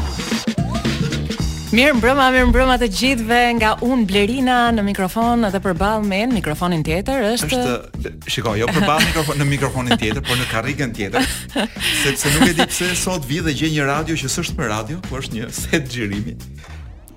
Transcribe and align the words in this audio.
Mirë 1.69 1.99
mbrëma, 1.99 2.27
mirë 2.33 2.47
mbrëma 2.49 2.75
të 2.81 2.87
gjithve 2.97 3.39
nga 3.59 3.75
unë 3.85 4.07
Blerina 4.09 4.55
në 4.73 4.87
mikrofon 4.87 5.43
dhe 5.53 5.59
përballë 5.61 6.07
me 6.09 6.21
mikrofonin 6.31 6.81
tjetër 6.87 7.27
është 7.35 7.59
është 7.59 8.33
shikoj, 8.37 8.55
jo 8.63 8.71
përballë 8.73 9.11
mikrofon 9.11 9.43
në 9.43 9.49
mikrofonin 9.51 10.01
tjetër, 10.01 10.23
por 10.31 10.41
në 10.41 10.47
karikën 10.49 10.95
tjetër, 10.97 11.29
sepse 12.07 12.33
nuk 12.39 12.47
e 12.49 12.57
di 12.57 12.67
pse 12.73 12.89
sot 12.97 13.29
vi 13.29 13.43
dhe 13.45 13.53
gjej 13.53 13.69
një 13.75 13.87
radio 13.91 14.17
që 14.17 14.33
s'është 14.33 14.57
për 14.63 14.73
radio, 14.73 15.03
po 15.11 15.21
është 15.21 15.37
një 15.43 15.51
set 15.61 15.93
xhirimi. 15.93 16.39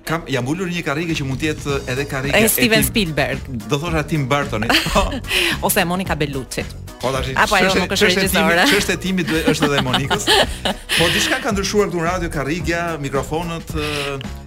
Kam 0.04 0.24
jam 0.28 0.48
ulur 0.50 0.66
një 0.68 0.82
karrige 0.84 1.14
që 1.16 1.24
mund 1.24 1.38
të 1.40 1.46
jetë 1.46 1.76
edhe 1.94 2.04
karrige 2.10 2.34
e 2.36 2.48
Steven 2.50 2.82
Spielberg. 2.82 3.48
Do 3.70 3.78
thosha 3.78 4.00
Tim 4.10 4.24
Burtonit, 4.28 4.72
po. 4.90 5.06
Ose 5.68 5.84
Monica 5.86 6.16
Bellucci. 6.18 6.64
Po 6.98 7.12
tash. 7.14 7.30
Apo 7.38 7.54
ajo 7.56 7.70
nuk 7.84 7.94
është 7.94 8.10
regjisore. 8.10 8.64
Çështë 8.74 8.96
e 8.98 9.02
timit 9.04 9.30
është 9.52 9.68
edhe 9.70 9.84
Monikës. 9.86 10.26
Po 10.98 11.06
diçka 11.14 11.38
ka 11.44 11.54
ndryshuar 11.54 11.88
këtu 11.92 12.02
në 12.02 12.04
radio 12.08 12.30
karrigja, 12.34 12.82
mikrofonët 13.02 13.70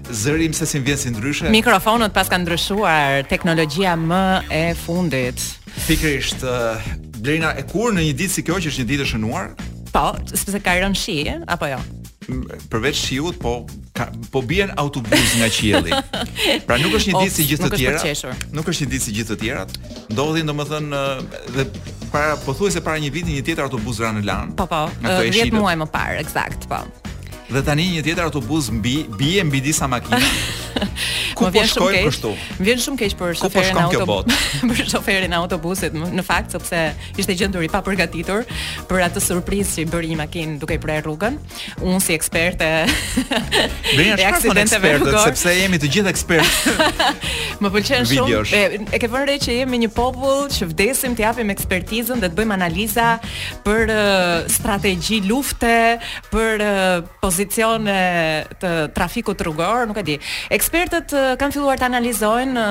zërim 0.09 0.53
se 0.53 0.65
si 0.65 0.79
vjen 0.79 0.97
si 0.97 1.09
ndryshe. 1.09 1.49
Mikrofonët 1.49 2.13
pas 2.13 2.29
kanë 2.29 2.45
ndryshuar 2.45 3.25
teknologjia 3.29 3.95
më 3.97 4.25
e 4.51 4.63
fundit. 4.85 5.39
Pikrisht 5.87 6.45
Blerina 7.19 7.53
e 7.57 7.65
kur 7.67 7.93
në 7.95 8.05
një 8.09 8.17
ditë 8.23 8.35
si 8.39 8.43
kjo 8.45 8.59
që 8.61 8.69
është 8.73 8.83
një 8.83 8.89
ditë 8.93 9.05
e 9.07 9.11
shënuar? 9.13 9.47
Po, 9.93 10.11
sepse 10.31 10.59
ka 10.63 10.75
rënë 10.77 10.99
shi 10.99 11.17
apo 11.47 11.71
jo? 11.73 11.79
Përveç 12.25 12.97
shiut, 12.97 13.35
po 13.37 13.67
ka, 13.93 14.07
po 14.33 14.41
bien 14.41 14.71
autobus 14.81 15.35
nga 15.37 15.45
qielli. 15.53 15.93
Pra 16.67 16.79
nuk 16.81 16.95
është 16.97 17.11
një 17.13 17.19
ditë 17.25 17.35
si 17.35 17.45
gjithë 17.51 17.69
të 17.69 17.77
tjera. 17.79 18.33
Nuk 18.57 18.71
është 18.71 18.87
një 18.87 18.91
ditë 18.95 19.05
si 19.05 19.13
gjithë 19.19 19.35
të 19.35 19.39
tjera. 19.43 19.67
Ndodhin 20.13 20.49
domethënë 20.49 21.03
dhe 21.55 21.67
para 22.11 22.33
pothuajse 22.45 22.79
para 22.85 22.97
një 23.01 23.09
viti 23.13 23.33
një 23.37 23.43
tjetër 23.45 23.67
autobus 23.69 23.99
ra 24.01 24.09
në 24.17 24.25
lan. 24.25 24.53
Po 24.57 24.65
po. 24.69 24.87
10 25.05 25.53
muaj 25.53 25.75
më 25.83 25.89
parë, 25.93 26.17
eksakt, 26.25 26.65
po. 26.71 26.81
Dhe 27.45 27.61
tani 27.61 27.85
një 27.93 28.01
tjetër 28.01 28.25
autobus 28.25 28.71
mbi 28.73 29.03
bie 29.19 29.43
mbi 29.45 29.61
disa 29.61 29.87
makina. 29.87 30.17
Ku 31.35 31.47
po 31.51 31.61
shkojmë 31.69 32.03
kështu? 32.07 32.31
Vjen 32.63 32.81
shumë 32.83 32.99
keq 33.01 33.13
për 33.19 33.33
po 33.45 33.45
shoferin 33.45 33.77
e 33.79 33.83
autobusit. 33.85 34.35
Për 34.75 34.89
shoferin 34.91 35.33
e 35.33 35.37
autobusit, 35.39 35.95
në 36.15 36.23
fakt 36.25 36.53
sepse 36.55 36.79
ishte 37.19 37.35
gjendur 37.37 37.63
i 37.65 37.69
paprgatitur 37.71 38.43
për 38.89 39.03
atë 39.07 39.23
surprizë 39.23 39.77
që 39.81 39.85
bëri 39.91 40.11
i 40.15 40.17
makin 40.19 40.55
duke 40.61 40.75
i 40.77 40.81
prerë 40.83 41.05
rrugën. 41.05 41.37
Unë 41.83 42.01
si 42.03 42.15
ekspert 42.15 42.63
e 42.65 42.71
Bëni 43.95 44.15
të 44.15 45.13
sepse 45.25 45.55
jemi 45.55 45.79
të 45.81 45.91
gjithë 45.97 46.13
ekspertë. 46.13 46.87
Më 47.63 47.71
pëlqen 47.75 48.07
shumë 48.11 48.41
e, 48.59 48.63
e 48.95 49.01
ke 49.01 49.07
vënë 49.11 49.29
re 49.29 49.37
që 49.45 49.57
jemi 49.61 49.81
një 49.85 49.91
popull 49.95 50.47
që 50.51 50.69
vdesim 50.73 51.15
të 51.15 51.25
japim 51.27 51.53
ekspertizën 51.53 52.23
dhe 52.23 52.31
të 52.33 52.39
bëjmë 52.39 52.55
analiza 52.57 53.09
për 53.65 53.93
uh, 53.93 54.33
strategji 54.51 55.21
lufte, 55.29 55.75
për 56.33 56.65
uh, 56.65 56.95
pozicione 57.23 57.99
të 58.61 58.73
trafikut 58.95 59.45
rrugor, 59.47 59.87
nuk 59.91 60.01
e 60.03 60.07
di. 60.11 60.19
Ek 60.55 60.64
ekspertët 60.65 61.13
kanë 61.37 61.53
filluar 61.53 61.77
të 61.77 61.85
analizojnë 61.91 62.61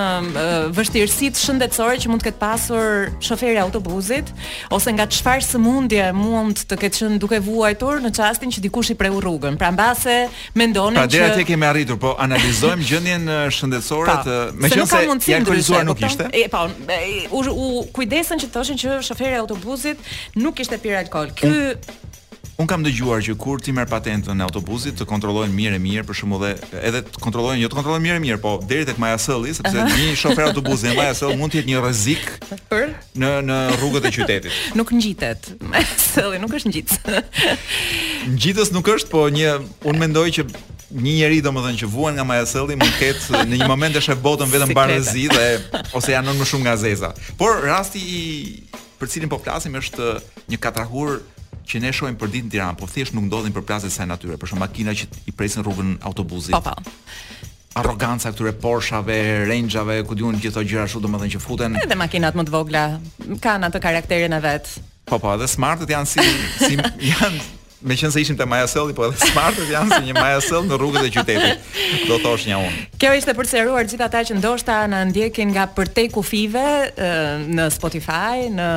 vështirësitë 0.75 1.39
shëndetësore 1.39 1.99
që 2.03 2.11
mund 2.11 2.25
të 2.25 2.31
ketë 2.31 2.41
pasur 2.41 3.11
shoferi 3.23 3.61
autobusit 3.63 4.31
ose 4.75 4.93
nga 4.97 5.07
çfarë 5.11 5.45
sëmundje 5.47 6.09
mund 6.19 6.65
të 6.71 6.79
ketë 6.83 7.01
qenë 7.05 7.21
duke 7.23 7.39
vuajtur 7.47 8.03
në 8.03 8.11
çastin 8.17 8.51
që 8.57 8.65
dikush 8.67 8.91
i 8.95 8.97
preu 8.99 9.21
rrugën. 9.23 9.59
Pra 9.61 9.71
mbase 9.75 10.17
mendonin 10.59 10.99
pra, 10.99 11.07
që 11.07 11.15
Pra 11.21 11.27
deri 11.27 11.37
atje 11.37 11.47
kemi 11.53 11.69
arritur, 11.69 12.01
po 12.03 12.15
analizojmë 12.25 12.87
gjendjen 12.91 13.31
shëndetësore 13.61 14.17
po, 14.17 14.25
të 14.25 14.41
meqense 14.65 15.05
ja 15.31 15.39
kolizuar 15.47 15.87
nuk 15.87 16.03
ishte. 16.03 16.27
E, 16.35 16.49
po, 16.53 16.65
e, 16.91 17.05
u, 17.31 17.45
u 17.55 17.69
kujdesen 17.95 18.43
që 18.43 18.51
thoshin 18.57 18.81
që 18.83 18.99
shoferi 19.07 19.39
autobusit 19.39 20.03
nuk 20.43 20.59
kishte 20.59 20.81
pirë 20.83 21.05
alkol. 21.05 21.31
Ky 21.39 21.53
Un 22.55 22.69
kam 22.71 22.85
dëgjuar 22.87 23.19
që 23.27 23.33
kur 23.35 23.59
ti 23.59 23.73
merr 23.75 23.89
patentën 23.91 24.39
e 24.39 24.45
autobusit, 24.47 24.95
të 25.01 25.09
kontrollojnë 25.11 25.51
mirë 25.51 25.75
e 25.75 25.81
mirë, 25.83 26.03
për 26.07 26.17
shembull, 26.21 26.47
edhe 26.79 27.01
të 27.03 27.19
kontrollojnë, 27.23 27.59
jo 27.65 27.71
të 27.73 27.79
kontrollojnë 27.81 28.05
mirë 28.05 28.19
e 28.21 28.23
mirë, 28.23 28.37
po 28.45 28.53
deri 28.71 28.87
tek 28.87 29.01
Maja 29.03 29.17
Sëlli 29.19 29.55
sepse 29.59 29.75
uh 29.75 29.83
-huh. 29.83 29.99
një 29.99 30.13
shofer 30.21 30.45
autobusi 30.47 30.87
në 30.87 30.93
Maja 31.01 31.15
Selli 31.19 31.37
mund 31.41 31.51
të 31.53 31.59
jetë 31.59 31.71
një 31.73 31.81
rrezik 31.83 32.29
për 32.71 32.85
në 33.25 33.33
në 33.49 33.57
rrugët 33.81 34.07
e 34.07 34.13
qytetit. 34.15 34.53
nuk 34.79 34.95
ngjitet. 34.95 35.51
Maja 35.67 35.99
Sëlli 35.99 36.39
nuk 36.39 36.55
është 36.59 36.71
ngjitës. 36.71 36.95
Ngjitës 38.39 38.73
nuk 38.77 38.87
është, 38.95 39.11
po 39.11 39.27
një 39.35 39.51
un 39.91 39.99
mendoj 39.99 40.29
që 40.39 40.43
një 40.95 41.11
njerëz 41.19 41.43
domethënë 41.43 41.81
që 41.83 41.89
vuan 41.91 42.15
nga 42.15 42.23
Maja 42.25 42.47
Selli 42.47 42.77
mund 42.79 42.93
të 42.95 42.99
ketë 43.03 43.45
në 43.51 43.59
një 43.65 43.69
moment 43.69 43.97
e 43.97 43.99
shëf 44.01 44.19
botën 44.23 44.49
vetëm 44.55 44.71
barazi 44.75 45.27
dhe 45.37 45.47
ose 45.97 46.13
janë 46.15 46.39
më 46.39 46.45
shumë 46.47 46.63
nga 46.71 46.77
zeza. 46.77 47.09
Por 47.39 47.53
rasti 47.67 47.99
i 47.99 48.21
për 49.03 49.09
cilin 49.11 49.29
po 49.29 49.39
flasim 49.43 49.75
është 49.75 50.19
një 50.51 50.59
katrahur 50.63 51.11
që 51.69 51.81
ne 51.85 51.91
shohim 51.97 52.17
për 52.21 52.33
ditë 52.33 52.49
në 52.49 52.53
Tiranë, 52.55 52.77
po 52.81 52.89
thjesht 52.91 53.15
nuk 53.17 53.27
ndodhin 53.29 53.55
për 53.57 53.65
plasat 53.69 53.91
e 53.91 53.95
saj 53.95 54.07
natyre, 54.11 54.37
për 54.41 54.51
shkak 54.53 54.61
makina 54.63 54.95
që 54.99 55.09
i 55.31 55.35
presin 55.37 55.65
rrugën 55.65 55.95
autobusit. 56.09 56.55
Po 56.57 56.63
po. 56.69 56.95
Arroganca 57.81 58.31
këtyre 58.31 58.53
Porsche-ave, 58.63 59.17
Range-ave, 59.49 59.97
ku 60.07 60.15
diun 60.19 60.39
gjithë 60.39 60.61
ato 60.61 60.67
gjëra 60.71 60.85
ashtu 60.87 61.03
domethënë 61.09 61.35
që 61.35 61.43
futen. 61.43 61.81
Edhe 61.81 61.97
makinat 61.99 62.37
më 62.39 62.45
të 62.47 62.55
vogla 62.55 62.85
kanë 63.43 63.71
atë 63.73 63.83
karakterin 63.89 64.37
e 64.37 64.41
vet. 64.45 64.71
Po 65.11 65.19
po, 65.19 65.33
edhe 65.35 65.49
smartët 65.51 65.91
janë 65.97 66.13
si 66.13 66.29
si 66.61 66.79
janë 67.13 67.43
me 67.85 67.97
qënë 68.01 68.15
se 68.15 68.23
ishim 68.25 68.37
të 68.39 68.47
Maja 68.49 68.67
Sëllë, 68.71 68.95
po 68.97 69.07
edhe 69.11 69.29
smartët 69.29 69.69
janë 69.73 69.99
si 69.99 70.07
një 70.09 70.15
Maja 70.17 70.41
Sëllë 70.45 70.69
në 70.71 70.79
rrugët 70.81 71.07
e 71.09 71.11
qytetit, 71.13 71.67
do 72.09 72.17
të 72.23 72.33
është 72.37 72.51
një 72.51 72.61
unë. 72.63 72.85
Kjo 73.03 73.11
ishte 73.19 73.35
përseruar 73.37 73.89
gjitha 73.91 74.09
ta 74.15 74.23
që 74.25 74.39
ndoshta 74.39 74.79
në 74.91 75.03
ndjekin 75.11 75.53
nga 75.53 75.67
përtej 75.77 76.07
kufive 76.15 76.65
në 77.55 77.69
Spotify, 77.77 78.49
në 78.57 78.71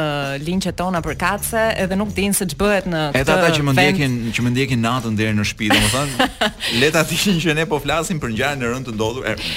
linqet 0.43 0.75
tona 0.81 0.99
për 1.05 1.17
katse, 1.23 1.63
edhe 1.85 1.99
nuk 2.01 2.11
dinë 2.17 2.35
se 2.41 2.49
që 2.51 2.59
bëhet 2.59 2.91
në 2.91 3.05
këtë 3.15 3.23
vend. 3.23 3.23
E 3.23 3.31
ta 3.31 3.55
që 3.55 3.67
më 3.69 3.77
ndjekin, 3.79 4.19
që 4.35 4.47
më 4.47 4.53
ndjekin 4.57 4.83
natën 4.89 5.17
dhe 5.21 5.31
në 5.39 5.47
shpidë, 5.53 5.81
më 5.85 5.95
thënë, 5.95 6.31
leta 6.83 7.05
të 7.07 7.15
ishin 7.21 7.39
që 7.47 7.57
ne 7.61 7.67
po 7.71 7.79
flasim 7.83 8.19
për 8.23 8.35
njëra 8.35 8.53
në 8.59 8.73
rëndë 8.75 8.91
të 8.91 8.97
ndodhur. 8.99 9.49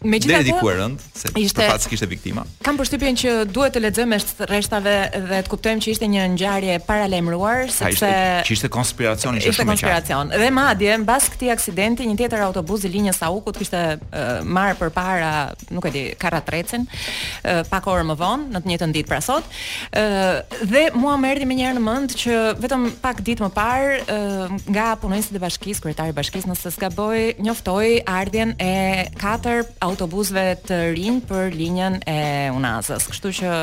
Me 0.00 0.16
gjitha 0.16 0.38
të 0.40 0.60
rënd, 0.78 1.02
se 1.12 1.28
ishte, 1.36 1.60
për 1.60 1.68
fat 1.74 1.82
sikisht 1.84 2.04
e 2.06 2.06
viktima. 2.08 2.42
Kam 2.64 2.78
përshtypjen 2.80 3.18
që 3.20 3.30
duhet 3.52 3.74
të 3.76 3.80
lexojmë 3.84 4.18
sht 4.22 4.38
rreshtave 4.48 4.92
dhe 5.28 5.40
të 5.44 5.50
kuptojmë 5.52 5.82
që 5.84 5.90
ishte 5.92 6.06
një 6.08 6.22
ngjarje 6.36 6.78
para 6.86 7.04
lajmëruar, 7.12 7.66
sepse 7.68 7.92
ishte 7.98 8.12
që 8.48 8.54
ishte 8.56 8.70
konspiracion, 8.72 9.36
ishte, 9.36 9.50
ishte 9.52 9.66
konspiracion. 9.68 10.32
Dhe 10.32 10.48
madje 10.56 10.94
mbas 11.02 11.26
këtij 11.34 11.50
aksidenti, 11.52 12.06
një 12.08 12.16
tjetër 12.22 12.44
autobus 12.46 12.86
i 12.88 12.92
linjës 12.94 13.20
Saukut 13.20 13.60
kishte 13.60 13.82
uh, 13.98 14.30
marrë 14.48 14.78
përpara, 14.80 15.34
nuk 15.76 15.90
e 15.90 15.92
di, 15.92 16.06
karratrecën, 16.22 16.88
uh, 16.94 17.60
pak 17.68 17.90
orë 17.92 18.06
më 18.08 18.16
vonë, 18.22 18.48
në 18.56 18.64
të 18.64 18.72
njëjtën 18.72 18.96
ditë 18.96 19.12
pra 19.12 19.20
sot. 19.28 19.44
uh, 19.44 20.40
dhe 20.64 20.86
mua 20.96 21.18
më 21.20 21.34
erdhi 21.36 21.50
me 21.50 21.60
njerë 21.60 21.76
në 21.76 21.84
mend 21.90 22.16
që 22.22 22.38
vetëm 22.64 22.88
pak 23.04 23.20
ditë 23.28 23.44
më 23.44 23.52
parë 23.58 24.00
uh, 24.00 24.56
nga 24.72 24.88
punonjësi 25.04 25.36
i 25.36 25.44
bashkisë, 25.44 25.84
kryetari 25.84 26.16
i 26.16 26.16
bashkisë 26.16 26.48
në 26.48 26.56
Saskaboj, 26.56 27.20
njoftoi 27.44 27.98
ardhjën 28.08 28.56
e 28.56 28.72
katër 29.20 29.66
autobusve 29.90 30.42
të 30.66 30.76
rinj 30.96 31.20
për 31.28 31.54
linjën 31.58 31.98
e 32.08 32.16
Unazës. 32.54 33.08
Kështu 33.12 33.32
që 33.40 33.56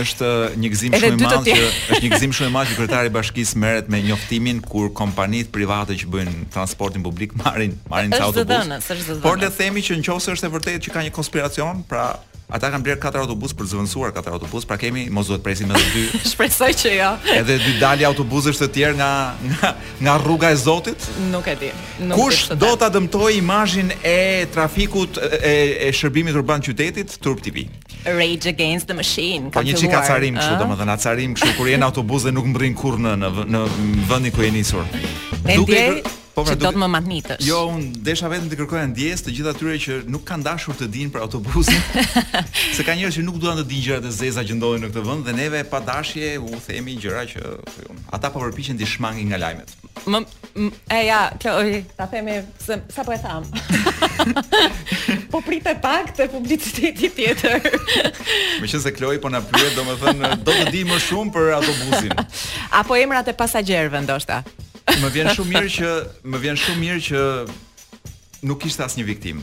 është 0.00 0.30
një 0.60 0.72
gëzim 0.74 0.94
shumë 0.94 1.14
i 1.20 1.24
madh 1.24 1.30
që 1.46 1.56
është 1.72 2.00
një 2.04 2.12
gëzim 2.14 2.34
shumë 2.38 2.50
i 2.50 2.54
madh 2.56 2.72
që 2.72 2.78
kryetari 2.80 3.10
i 3.10 3.14
bashkisë 3.16 3.62
merret 3.62 3.90
me 3.94 4.02
njoftimin 4.08 4.62
kur 4.70 4.90
kompanitë 5.00 5.52
private 5.56 5.96
që 6.00 6.10
bëjnë 6.14 6.48
transportin 6.56 7.04
publik 7.06 7.34
marrin 7.40 7.78
marrin 7.92 8.16
autobus. 8.20 8.70
Por 9.24 9.40
le 9.40 9.48
të 9.48 9.54
themi 9.60 9.84
që 9.88 10.00
nëse 10.02 10.34
është 10.36 10.50
e 10.50 10.54
vërtetë 10.58 10.84
që 10.86 10.96
ka 10.96 11.06
një 11.08 11.14
konspiracion, 11.16 11.84
pra 11.90 12.10
ata 12.54 12.70
kanë 12.72 12.84
bler 12.84 12.98
katër 13.00 13.22
autobus 13.24 13.52
për 13.56 13.68
zëvendësuar 13.72 14.12
katër 14.14 14.34
autobus, 14.36 14.66
pra 14.68 14.76
kemi 14.80 15.06
mos 15.14 15.30
duhet 15.30 15.42
presim 15.44 15.70
me 15.70 15.78
dy. 15.94 16.02
Shpresoj 16.30 16.70
që 16.82 16.92
jo. 16.96 17.10
Edhe 17.36 17.56
dy 17.62 17.76
dalin 17.80 18.08
autobusësh 18.10 18.58
të 18.62 18.68
tjerë 18.74 18.98
nga 19.00 19.10
nga 19.50 19.72
nga 20.06 20.16
rruga 20.24 20.50
e 20.54 20.58
Zotit? 20.60 21.06
Nuk 21.30 21.46
e 21.52 21.56
di. 21.60 21.70
Nuk 22.04 22.18
Kush 22.18 22.42
do 22.58 22.72
ta 22.80 22.90
dëmtoj 22.92 23.30
imazhin 23.38 23.92
e 24.02 24.46
trafikut 24.54 25.20
e, 25.20 25.54
e 25.88 25.92
shërbimit 25.94 26.36
urban 26.40 26.62
qytetit 26.62 27.16
Turp 27.22 27.42
TV? 27.44 27.68
Rage 28.04 28.50
Against 28.50 28.90
the 28.90 28.96
Machine. 28.96 29.50
Po 29.54 29.62
një 29.62 29.76
çik 29.78 29.94
acarim 29.94 30.38
kështu, 30.40 30.56
uh? 30.56 30.60
domethënë 30.64 30.96
acarim 30.98 31.36
kështu 31.36 31.54
kur 31.58 31.70
jeni 31.70 31.86
autobus 31.86 32.26
dhe 32.26 32.34
nuk 32.34 32.48
mbrin 32.54 32.74
kurrë 32.78 33.16
në 33.22 33.34
në, 33.46 33.64
vendin 34.10 34.34
ku 34.34 34.42
jeni 34.46 34.64
nisur. 34.64 34.82
Duke 35.50 35.84
po 36.40 36.48
pra 36.48 36.56
do 36.56 36.70
të 36.72 36.80
më 36.80 36.86
matnitësh. 36.94 37.42
Jo, 37.48 37.60
unë 37.74 38.00
desha 38.06 38.30
vetëm 38.30 38.48
të 38.50 38.58
kërkoja 38.60 38.86
ndjes 38.90 39.22
të 39.26 39.34
gjithë 39.36 39.52
atyre 39.54 39.76
që 39.84 39.96
nuk 40.14 40.24
kanë 40.28 40.46
dashur 40.46 40.76
të 40.78 40.88
dinë 40.94 41.12
për 41.14 41.24
autobusin. 41.26 41.80
se 42.76 42.84
ka 42.86 42.94
njerëz 42.96 43.18
që 43.18 43.24
nuk 43.26 43.38
duan 43.42 43.60
të 43.60 43.66
dinë 43.70 43.86
gjërat 43.88 44.08
e 44.10 44.14
zeza 44.20 44.44
që 44.46 44.56
ndodhin 44.58 44.86
në 44.86 44.92
këtë 44.94 45.04
vend 45.08 45.28
dhe 45.28 45.36
neve 45.36 45.62
pa 45.72 45.80
dashje 45.84 46.34
u 46.40 46.60
themi 46.66 46.96
gjëra 47.02 47.26
që 47.32 47.42
jo, 47.42 47.98
ata 48.14 48.32
po 48.32 48.44
përpiqen 48.46 48.80
të 48.80 48.88
shmangin 48.94 49.30
nga 49.32 49.40
lajmet. 49.44 49.74
Më 50.10 50.22
e 50.96 51.02
ja, 51.06 51.20
kjo 51.42 51.52
ta 51.98 52.06
themi 52.10 52.38
se 52.62 52.78
sa 52.94 53.04
po 53.04 53.12
e 53.14 53.20
tham. 53.20 53.44
po 55.32 55.42
pritet 55.44 55.82
pak 55.84 56.14
te 56.16 56.28
publiciteti 56.32 57.10
tjetër. 57.16 57.68
Meqense 58.62 58.86
se 58.86 58.94
Kloi 58.96 59.20
po 59.20 59.28
na 59.32 59.40
pyet, 59.44 59.76
domethënë 59.76 60.32
do 60.46 60.56
të 60.56 60.70
di 60.72 60.86
më 60.88 60.98
shumë 61.04 61.34
për 61.36 61.52
autobusin. 61.58 62.16
Apo 62.80 62.96
emrat 62.96 63.28
e 63.30 63.36
pasagjerëve 63.36 64.00
ndoshta. 64.06 64.42
Më 64.90 65.06
vjen 65.14 65.30
shumë 65.36 65.52
mirë 65.54 65.70
që 65.76 65.90
më 66.34 66.38
vjen 66.42 66.56
shumë 66.64 66.80
mirë 66.82 67.00
që 67.08 67.20
nuk 68.50 68.58
kishte 68.64 68.82
asnjë 68.84 69.04
viktim. 69.06 69.42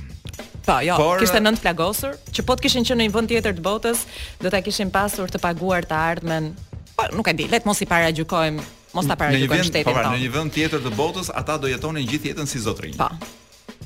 Po, 0.68 0.76
jo, 0.84 0.98
Por... 1.00 1.22
kishte 1.22 1.40
nënt 1.40 1.62
plagosur, 1.64 2.18
që 2.36 2.44
po 2.44 2.58
të 2.60 2.66
kishin 2.66 2.84
qenë 2.88 3.00
në 3.00 3.06
një 3.08 3.14
vend 3.16 3.32
tjetër 3.32 3.56
të 3.58 3.64
botës, 3.64 4.02
do 4.44 4.52
ta 4.52 4.60
kishin 4.66 4.92
pasur 4.92 5.32
të 5.32 5.40
paguar 5.44 5.88
të 5.88 5.96
ardhmen. 6.12 6.50
Po, 6.98 7.08
nuk 7.16 7.32
e 7.32 7.36
di, 7.40 7.48
le 7.48 7.62
të 7.64 7.70
mos 7.70 7.80
i 7.80 7.88
paragjykojmë, 7.88 8.66
mos 8.98 9.08
ta 9.08 9.16
paragjykojmë 9.22 9.68
shtetin. 9.70 9.88
Po, 9.88 9.96
pra, 9.96 10.12
në 10.12 10.20
një 10.26 10.32
vend 10.36 10.56
tjetër 10.58 10.84
të 10.84 10.94
botës 11.00 11.32
ata 11.32 11.56
do 11.64 11.72
jetonin 11.72 12.04
gjithë 12.12 12.34
jetën 12.34 12.52
si 12.52 12.60
zotrinj. 12.68 13.00
Po. 13.00 13.08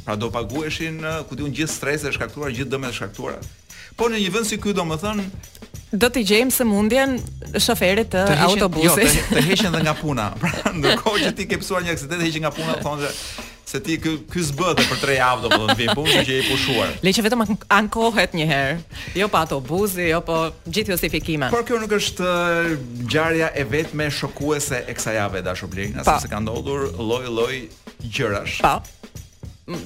Pra 0.02 0.18
do 0.18 0.31
paguheshin, 0.34 0.98
uh, 1.06 1.22
ku 1.30 1.38
diun 1.38 1.54
gjithë 1.54 1.75
stresin 1.78 2.10
e 2.10 2.16
shkaktuar, 2.18 2.50
gjithë 2.58 2.74
dëmet 2.74 2.96
e 2.96 2.98
shkaktuara. 2.98 3.38
Po 4.00 4.10
në 4.10 4.24
një 4.24 4.34
vend 4.34 4.50
si 4.50 4.58
ky 4.58 4.74
domethën, 4.74 5.22
do 5.91 6.09
të 6.11 6.21
gjejmë 6.27 6.53
sëmundjen 6.55 7.15
shoferit 7.59 8.11
të, 8.15 8.21
autobusit. 8.47 9.05
Jo, 9.05 9.29
të, 9.31 9.38
të 9.38 9.43
heqen 9.49 9.73
dhe 9.77 9.81
nga 9.85 9.93
puna. 9.99 10.29
Pra, 10.39 10.71
ndërkohë 10.75 11.23
që 11.27 11.31
ti 11.39 11.47
ke 11.51 11.59
pësuar 11.61 11.83
një 11.85 11.95
aksident, 11.97 12.23
heqen 12.23 12.45
nga 12.45 12.53
puna, 12.57 12.77
thonë 12.83 13.07
se 13.11 13.49
se 13.71 13.79
ti 13.79 13.93
ky 14.03 14.11
ky 14.27 14.41
s'bëhet 14.43 14.81
për 14.89 14.97
3 14.99 15.13
javë 15.15 15.41
do 15.45 15.67
të 15.69 15.73
vin 15.79 15.91
punë, 15.95 16.09
që 16.11 16.23
je 16.33 16.39
i 16.41 16.43
pushuar. 16.49 16.89
Le 17.07 17.13
që 17.15 17.23
vetëm 17.23 17.43
ankohet 17.71 18.33
një 18.35 18.47
herë. 18.49 18.73
Jo 19.15 19.29
pa 19.31 19.45
autobusi, 19.45 20.09
jo 20.09 20.19
po 20.27 20.41
gjithë 20.67 20.91
justifikimet. 20.97 21.55
Por 21.55 21.63
kjo 21.63 21.79
nuk 21.79 21.95
është 21.95 22.33
ngjarja 23.07 23.53
e 23.55 23.63
vetme 23.71 24.09
shokuese 24.11 24.81
e 24.91 24.97
kësaj 24.97 25.15
jave 25.21 25.45
dashur 25.47 25.71
Blerina, 25.71 26.03
sepse 26.03 26.27
ka 26.33 26.43
ndodhur 26.43 26.89
lloj-lloj 26.99 27.61
gjërash. 28.11 28.59
Po 28.65 28.75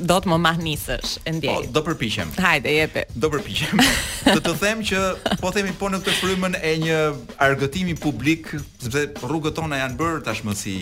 do 0.09 0.17
të 0.21 0.29
më 0.31 0.37
mahnisësh 0.43 1.15
e 1.27 1.33
ndjej. 1.37 1.55
Po, 1.55 1.73
do 1.77 1.83
përpiqem. 1.85 2.31
Hajde, 2.41 2.71
jepe. 2.79 3.03
Do 3.21 3.29
përpiqem. 3.33 3.81
Do 3.81 4.37
të, 4.39 4.49
të 4.49 4.53
them 4.61 4.83
që 4.89 5.01
po 5.43 5.51
themi 5.55 5.75
po 5.79 5.89
në 5.91 5.99
këtë 6.05 6.15
frymën 6.21 6.57
e 6.59 6.73
një 6.83 6.99
argëtimi 7.47 7.95
publik, 8.01 8.53
sepse 8.81 9.07
rrugët 9.27 9.61
ona 9.63 9.81
janë 9.85 9.99
bërë 10.01 10.23
tashmë 10.29 10.57
si 10.61 10.75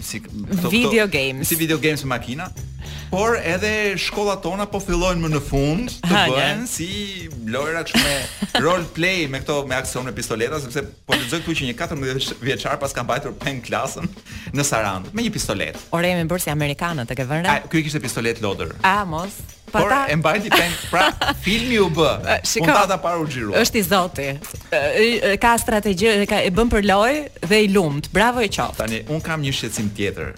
si 0.00 0.20
këto, 0.22 0.70
video 0.70 1.06
games. 1.08 1.48
Si 1.48 1.54
video 1.56 1.78
games 1.78 2.02
me 2.04 2.16
makina. 2.16 2.50
Por 3.10 3.36
edhe 3.40 3.96
shkollat 3.98 4.42
tona 4.44 4.66
po 4.68 4.80
fillojnë 4.84 5.22
më 5.24 5.30
në 5.32 5.40
fund 5.48 5.92
të 6.04 6.22
bëhen 6.28 6.66
si 6.68 6.88
lojra 7.48 7.80
kështu 7.88 8.02
me 8.04 8.60
role 8.64 8.84
play 8.92 9.24
me 9.32 9.40
këto 9.40 9.62
me 9.70 9.76
aksion 9.80 10.04
me 10.04 10.12
pistoleta 10.16 10.60
sepse 10.60 10.84
po 11.08 11.16
lexoj 11.16 11.40
këtu 11.46 11.56
që 11.62 11.68
një 11.70 11.76
14 11.80 12.38
vjeçar 12.44 12.76
pas 12.82 12.92
ka 12.92 13.06
mbajtur 13.08 13.32
pen 13.40 13.62
klasën 13.64 14.04
në 14.52 14.64
Sarand 14.68 15.08
me 15.16 15.24
një 15.24 15.32
pistoletë. 15.38 15.86
Ore, 15.96 16.12
bërsi 16.28 16.52
amerikanët 16.52 17.08
e 17.08 17.16
ke 17.16 17.24
vënë? 17.32 17.48
Ai, 17.52 17.60
ky 17.72 17.84
kishte 17.86 18.02
pistolet 18.04 18.44
lodër. 18.44 18.76
A 18.84 18.98
mos. 19.08 19.40
Por 19.70 19.88
ta... 19.88 20.06
e 20.08 20.14
mbajti 20.16 20.48
pen, 20.50 20.72
pra 20.90 21.12
filmi 21.46 21.78
u 21.78 21.88
b. 21.90 22.00
Kontata 22.60 22.96
para 23.02 23.20
u 23.20 23.26
xhirua. 23.28 23.58
Është 23.60 23.78
i 23.78 23.82
zoti. 23.82 24.28
Ka 25.42 25.52
strategji, 25.60 26.24
ka 26.30 26.40
e 26.46 26.50
bën 26.54 26.70
për 26.72 26.86
loj 26.88 27.16
dhe 27.44 27.60
i 27.64 27.68
lumt. 27.72 28.08
Bravo 28.14 28.42
e 28.44 28.48
qoftë. 28.48 28.78
Tani 28.80 29.00
un 29.12 29.20
kam 29.24 29.44
një 29.44 29.52
shqetësim 29.58 29.90
tjetër. 29.98 30.32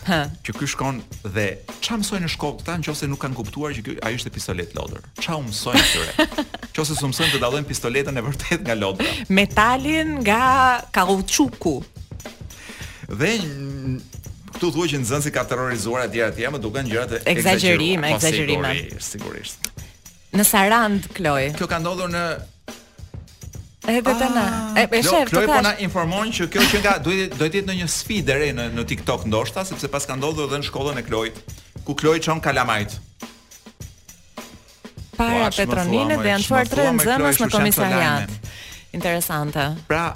Që 0.47 0.57
ky 0.59 0.71
shkon 0.75 1.01
dhe 1.35 1.47
ç'a 1.81 1.99
mësojnë 2.03 2.27
në 2.27 2.33
shkollë 2.35 2.63
këta 2.63 2.79
nëse 2.83 3.11
nuk 3.11 3.23
kanë 3.23 3.39
kuptuar 3.39 3.75
që 3.77 3.85
ajo 3.85 3.99
ai 4.07 4.15
është 4.19 4.33
pistolet 4.35 4.75
lodër. 4.79 5.07
Ç'a 5.23 5.39
u 5.39 5.45
mësojnë 5.47 5.85
këtyre? 5.87 6.41
nëse 6.81 6.97
su 6.97 7.11
mësojnë 7.13 7.35
të 7.35 7.41
dallojnë 7.43 7.69
pistoletën 7.69 8.17
e 8.17 8.23
vërtet 8.25 8.63
nga 8.65 8.77
lodra. 8.83 9.11
Metalin 9.29 10.15
nga 10.25 10.81
kauçuku. 10.97 11.75
Dhe 13.11 13.33
këtu 14.57 14.71
thuaj 14.75 14.89
që 14.93 15.01
nxënësi 15.03 15.33
ka 15.35 15.45
terrorizuar 15.49 16.07
etj 16.09 16.23
etj, 16.27 16.47
më 16.53 16.61
duken 16.63 16.89
gjërat 16.91 17.29
eksagjerime, 17.31 18.11
eksagjerime. 18.17 18.73
Sigurisht, 18.75 19.11
sigurisht. 19.13 19.69
Në 20.35 20.47
Sarand, 20.47 21.09
Kloj. 21.17 21.49
Kjo 21.59 21.69
ka 21.71 21.79
ndodhur 21.83 22.11
në 22.13 22.25
Edhe 23.91 24.03
po 24.05 24.13
ah, 24.13 24.19
tana. 24.21 24.43
E 24.79 24.83
e 24.93 24.99
shef, 25.03 25.31
Kloj 25.33 25.47
po 25.49 25.57
na 25.65 25.73
informon 25.83 26.31
që 26.37 26.51
kjo 26.53 26.65
që 26.75 26.81
nga 26.85 26.93
duhet 27.03 27.33
do 27.41 27.47
të 27.49 27.61
jetë 27.63 27.71
në 27.73 27.79
një 27.81 27.87
sfidë 27.91 28.37
re 28.43 28.51
në 28.57 28.67
në 28.77 28.85
TikTok 28.91 29.25
ndoshta, 29.33 29.65
sepse 29.69 29.89
pas 29.93 30.05
ka 30.07 30.19
ndodhur 30.21 30.51
edhe 30.51 30.61
në 30.63 30.69
shkollën 30.69 31.01
e 31.01 31.07
Kloj, 31.07 31.31
ku 31.87 31.97
Kloj 32.03 32.19
çon 32.27 32.43
kalamajt. 32.45 32.99
Para 35.17 35.49
Petroninë 35.55 36.21
dhe 36.23 36.35
janë 36.35 36.47
çuar 36.49 36.69
tre 36.71 36.87
nxënës 36.99 37.41
në 37.45 37.49
komisariat. 37.55 38.37
Interesante. 38.97 39.69
Pra, 39.89 40.11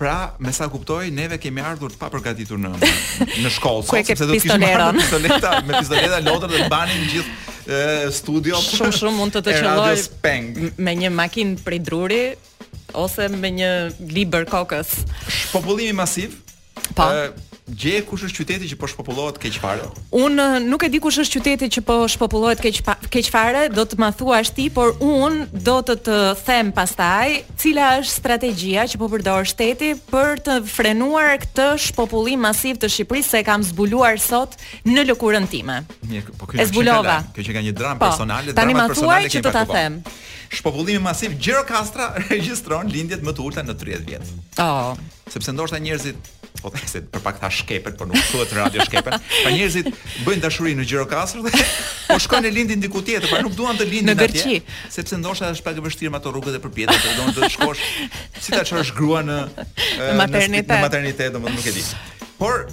Pra, 0.00 0.32
me 0.40 0.48
sa 0.56 0.64
kuptoj, 0.72 1.10
neve 1.12 1.36
kemi 1.36 1.60
ardhur 1.60 1.92
të 1.92 1.98
papërgatitur 2.00 2.56
në 2.56 2.70
në 2.80 3.50
shkollë, 3.52 3.84
sepse 4.06 4.14
do 4.22 4.32
të 4.32 4.38
kishim 4.46 4.62
marrë 4.62 4.86
pistoleta, 4.96 5.50
me 5.68 5.74
pistoleta 5.76 6.20
lodër 6.24 6.54
dhe 6.54 6.60
të 6.62 6.68
banim 6.72 7.02
gjithë 7.10 8.08
studio. 8.16 8.62
Shumë 8.64 8.96
shumë 8.96 9.14
mund 9.18 9.36
të 9.36 9.42
të 9.50 9.58
qelloj 9.58 10.32
me 10.88 10.96
një 11.02 11.12
makinë 11.20 11.60
prej 11.66 11.82
druri 11.90 12.22
ose 13.04 13.28
me 13.36 13.52
një 13.58 13.70
liber 14.16 14.48
kokës. 14.48 15.02
Popullimi 15.52 15.92
masiv? 16.00 16.38
Po 16.96 17.10
gje 17.70 18.02
kush 18.08 18.24
është 18.28 18.38
qyteti 18.42 18.68
që 18.72 18.78
po 18.80 18.88
shpopullohet 18.90 19.38
keq 19.40 19.58
fare? 19.62 19.86
Un 20.16 20.38
eh, 20.42 20.56
nuk 20.66 20.82
e 20.84 20.90
di 20.92 21.00
kush 21.02 21.20
është 21.22 21.38
qyteti 21.38 21.68
që 21.76 21.82
po 21.86 21.96
shpopullohet 22.10 22.60
keq 22.62 22.80
keq 23.10 23.28
fare, 23.32 23.66
do 23.74 23.84
të 23.88 23.98
më 24.00 24.08
thuash 24.18 24.52
ti, 24.54 24.68
por 24.74 24.94
un 25.04 25.40
do 25.52 25.76
të 25.86 25.96
të 26.06 26.18
them 26.46 26.70
pastaj 26.76 27.40
cila 27.60 27.92
është 28.00 28.12
strategjia 28.14 28.84
që 28.90 29.00
po 29.00 29.08
përdor 29.12 29.46
shteti 29.50 29.92
për 30.10 30.42
të 30.46 30.56
frenuar 30.70 31.38
këtë 31.44 31.68
shpopullim 31.90 32.42
masiv 32.46 32.78
të 32.82 32.90
Shqipërisë 32.90 33.28
se 33.32 33.40
e 33.42 33.46
kam 33.46 33.62
zbuluar 33.66 34.18
sot 34.20 34.56
në 34.86 35.04
lëkurën 35.12 35.46
time. 35.52 35.76
Mirë, 36.10 36.34
po 36.40 36.48
kjo 36.50 36.66
zbulova. 36.72 37.20
Kjo 37.36 37.44
që 37.46 37.54
ka 37.54 37.62
një 37.66 37.74
dramë 37.78 38.00
po, 38.00 38.08
personale, 38.08 38.54
dramë 38.56 38.88
personale 38.90 39.30
që 39.30 39.42
do 39.46 39.52
ta 39.54 39.62
them. 39.70 40.00
Shpopullimi 40.50 41.00
masiv 41.04 41.36
Gjirokastra 41.38 42.10
regjistron 42.32 42.90
lindjet 42.90 43.22
më 43.22 43.36
të 43.38 43.44
ulta 43.46 43.64
në 43.66 43.76
30 43.84 44.08
vjet. 44.10 44.32
Oh 44.58 44.92
sepse 45.32 45.52
ndoshta 45.54 45.78
njerëzit 45.78 46.16
po 46.62 46.72
se 46.86 47.00
për 47.12 47.22
pak 47.24 47.38
tha 47.40 47.48
shkepet, 47.50 47.96
por 47.96 48.08
nuk 48.10 48.18
thuhet 48.32 48.50
radio 48.52 48.84
shkepet. 48.84 49.14
Pa 49.44 49.52
njerëzit 49.54 49.86
bëjnë 50.26 50.42
dashuri 50.42 50.74
në 50.76 50.84
Gjirokastër 50.90 51.44
dhe 51.46 51.52
po 52.10 52.18
shkojnë 52.20 52.48
në 52.48 52.52
lindin 52.58 52.82
diku 52.84 53.00
tjetër, 53.06 53.30
por 53.30 53.44
nuk 53.46 53.54
duan 53.56 53.78
të 53.78 53.86
lindin 53.88 54.18
atje. 54.26 54.58
Në 54.66 54.92
sepse 54.96 55.20
ndoshta 55.22 55.52
është 55.54 55.64
pak 55.68 55.78
e 55.80 55.86
vështirë 55.86 56.12
me 56.12 56.20
ato 56.20 56.34
rrugët 56.34 56.58
e 56.58 56.62
përpjeta, 56.66 56.98
por 57.06 57.18
doon 57.22 57.34
të 57.38 57.52
shkosh 57.54 57.86
si 58.42 58.50
ta 58.56 58.64
çosh 58.66 58.92
grua 58.98 59.22
në 59.30 59.38
në 59.54 60.14
maternitet, 60.20 61.34
domethënë 61.38 61.60
nuk 61.60 61.68
e 61.72 61.76
di. 61.78 61.86
Por 62.40 62.66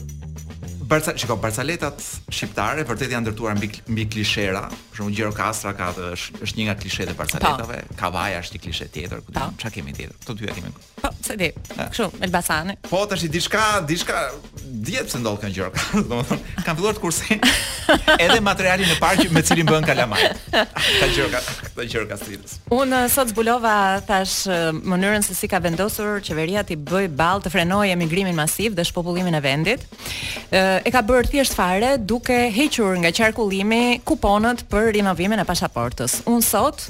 Barca, 0.88 1.12
shiko, 1.18 1.36
Barcaletat 1.42 2.00
shqiptare 2.32 2.86
vërtet 2.88 3.12
janë 3.12 3.28
ndërtuar 3.28 3.58
mbi 3.60 3.68
mbi 3.92 4.06
klishera. 4.14 4.62
Për 4.72 5.02
shembull 5.02 5.18
Gjero 5.18 5.34
Kastra 5.36 5.74
ka 5.76 5.90
të 5.98 6.12
është, 6.16 6.42
është 6.46 6.62
një 6.62 6.68
nga 6.70 6.76
klishet 6.80 7.12
e 7.12 7.16
po. 7.18 7.26
Barcaletave. 7.26 7.82
Kavaja 8.00 8.40
është 8.44 8.56
një 8.56 8.64
klishe 8.64 8.88
tjetër, 8.96 9.22
ku 9.28 9.36
po. 9.36 9.46
çka 9.60 9.72
kemi 9.78 9.94
tjetër. 9.98 10.16
Këto 10.24 10.38
dyja 10.40 10.56
kemi. 10.56 10.74
Po, 11.04 11.12
se 11.28 11.38
di. 11.42 11.52
Kështu, 11.76 12.08
Elbasani. 12.24 12.78
Po, 12.88 13.04
tash 13.12 13.28
diçka, 13.36 13.66
diçka 13.90 14.24
dihet 14.64 15.12
pse 15.12 15.20
ndodh 15.22 15.42
kanë 15.44 15.58
Gjero 15.58 15.74
Kastra, 15.76 16.06
domethënë, 16.08 16.64
kanë 16.64 16.78
filluar 16.78 16.98
të 16.98 17.04
kursejnë 17.06 17.56
edhe 18.24 18.42
materialin 18.46 18.96
e 18.96 19.00
parë 19.02 19.28
me 19.36 19.44
cilin 19.44 19.68
bën 19.70 19.92
kalamaj. 19.92 20.30
Ka 20.56 21.10
Gjero 21.14 21.30
Kastra 21.36 21.67
të 21.78 21.86
gjerë 21.92 22.08
kastilës. 22.10 22.56
Unë 22.74 23.00
uh, 23.06 23.10
sot 23.12 23.30
zbulova 23.32 23.74
thash 24.08 24.46
uh, 24.50 24.70
mënyrën 24.74 25.24
se 25.26 25.36
si 25.38 25.50
ka 25.52 25.60
vendosur 25.64 26.20
qeveria 26.26 26.64
ti 26.66 26.78
bëj 26.78 27.10
ball 27.20 27.42
të 27.44 27.52
frenojë 27.54 27.94
emigrimin 27.96 28.36
masiv 28.38 28.76
dhe 28.78 28.86
shpopullimin 28.88 29.38
e 29.38 29.44
vendit. 29.46 29.86
Ë 29.86 30.60
uh, 30.60 30.74
e 30.88 30.94
ka 30.94 31.04
bërë 31.06 31.32
thjesht 31.36 31.58
fare 31.58 31.94
duke 32.00 32.38
hequr 32.56 32.98
nga 33.04 33.14
qarkullimi 33.18 34.00
kuponët 34.08 34.66
për 34.72 34.92
rinovimin 34.98 35.44
e 35.44 35.48
pasaportës. 35.48 36.22
Unë 36.32 36.46
sot 36.48 36.88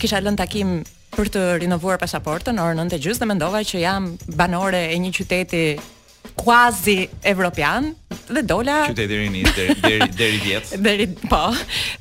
kisha 0.00 0.20
lënë 0.20 0.42
takim 0.42 0.78
për 1.16 1.30
të 1.32 1.44
rinovuar 1.62 2.00
pasaportën 2.02 2.58
orën 2.60 2.82
9:30 2.84 3.22
dhe 3.22 3.32
mendova 3.32 3.64
që 3.64 3.86
jam 3.86 4.12
banore 4.36 4.84
e 4.92 4.98
një 5.00 5.14
qyteti 5.16 5.64
kuazi 6.36 7.06
evropian 7.24 7.94
dhe 8.34 8.42
dola 8.48 8.80
qyteti 8.90 9.14
i 9.14 9.18
rinit 9.18 9.50
deri 9.82 10.08
deri 10.18 10.38
vjet. 10.44 10.66
Deri 10.84 11.06
po. 11.30 11.42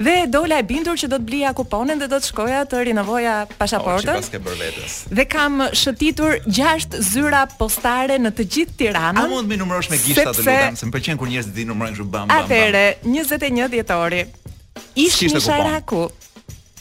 Dhe 0.01 0.15
dola 0.31 0.57
e 0.59 0.65
bindur 0.69 0.97
që 0.99 1.09
do 1.13 1.19
të 1.21 1.27
blija 1.29 1.53
kuponin 1.57 1.99
dhe 2.01 2.07
do 2.11 2.17
të 2.21 2.29
shkoja 2.31 2.61
të 2.71 2.81
rinovoja 2.89 3.35
po, 3.49 3.55
pasaportën. 3.61 4.15
Oh, 4.15 4.47
bër 4.47 4.57
vetes. 4.61 4.95
Dhe 5.19 5.25
kam 5.29 5.61
shëtitur 5.75 6.37
6 6.49 6.97
zyra 7.13 7.45
postare 7.59 8.17
në 8.21 8.31
të 8.37 8.47
gjithë 8.57 8.77
Tiranën. 8.81 9.21
A 9.21 9.27
mund 9.31 9.45
të 9.45 9.53
më 9.53 9.59
numërosh 9.63 9.91
me 9.93 9.99
gishtat 10.01 10.31
sepse... 10.33 10.43
të 10.43 10.59
lutem, 10.59 10.79
se 10.81 10.89
më 10.89 10.95
pëlqen 10.97 11.21
kur 11.21 11.31
njerëzit 11.33 11.55
dinë 11.61 11.71
numërojnë 11.73 11.97
kështu 11.99 12.09
bam 12.15 12.29
bam. 12.31 12.43
Atëre, 12.43 12.85
21 13.05 13.71
dhjetori. 13.75 14.23
Ish 15.05 15.21
në 15.29 15.41
Saraku. 15.41 15.47
sharaku. 15.47 16.05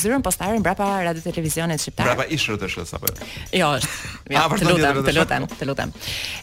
zyrën 0.00 0.24
postare 0.24 0.60
mbrapa 0.60 0.90
radio 1.08 1.24
televizionit 1.26 1.82
shqiptar. 1.82 2.10
Mbrapa 2.10 2.28
ish 2.34 2.48
rrotësh 2.50 2.94
apo? 2.98 3.12
Jo, 3.54 3.74
është. 3.78 3.96
Ja, 4.34 4.46
të 4.48 4.64
lutem, 4.64 4.98
të 5.04 5.12
lutem, 5.12 5.42
të 5.60 5.66
lutem. 5.68 5.90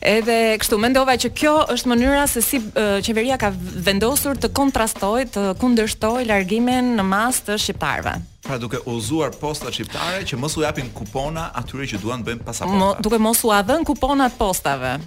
Edhe 0.05 0.35
kështu 0.61 0.77
mendova 0.79 1.15
që 1.17 1.31
kjo 1.35 1.53
është 1.73 1.89
mënyra 1.89 2.27
se 2.29 2.43
si 2.45 2.59
qeveria 3.07 3.39
ka 3.41 3.49
vendosur 3.57 4.37
të 4.37 4.51
kontrastojë, 4.57 5.25
të 5.33 5.45
kundërshtojë 5.61 6.29
largimin 6.29 6.93
në 6.99 7.07
masë 7.09 7.45
të 7.49 7.57
shqiptarëve 7.65 8.15
pra 8.51 8.59
duke 8.59 8.77
uzuar 8.83 9.29
posta 9.39 9.71
shqiptare 9.71 10.25
që 10.27 10.35
mos 10.35 10.57
u 10.59 10.63
japin 10.65 10.89
kupona 10.91 11.45
atyre 11.55 11.85
që 11.87 11.99
duan 12.03 12.19
të 12.19 12.27
bëjnë 12.33 12.41
pasaporta. 12.43 12.79
Mo, 12.83 12.89
duke 12.99 13.19
mos 13.23 13.43
u 13.47 13.51
dhënë 13.53 13.87
kuponat 13.87 14.35
postave. 14.35 14.97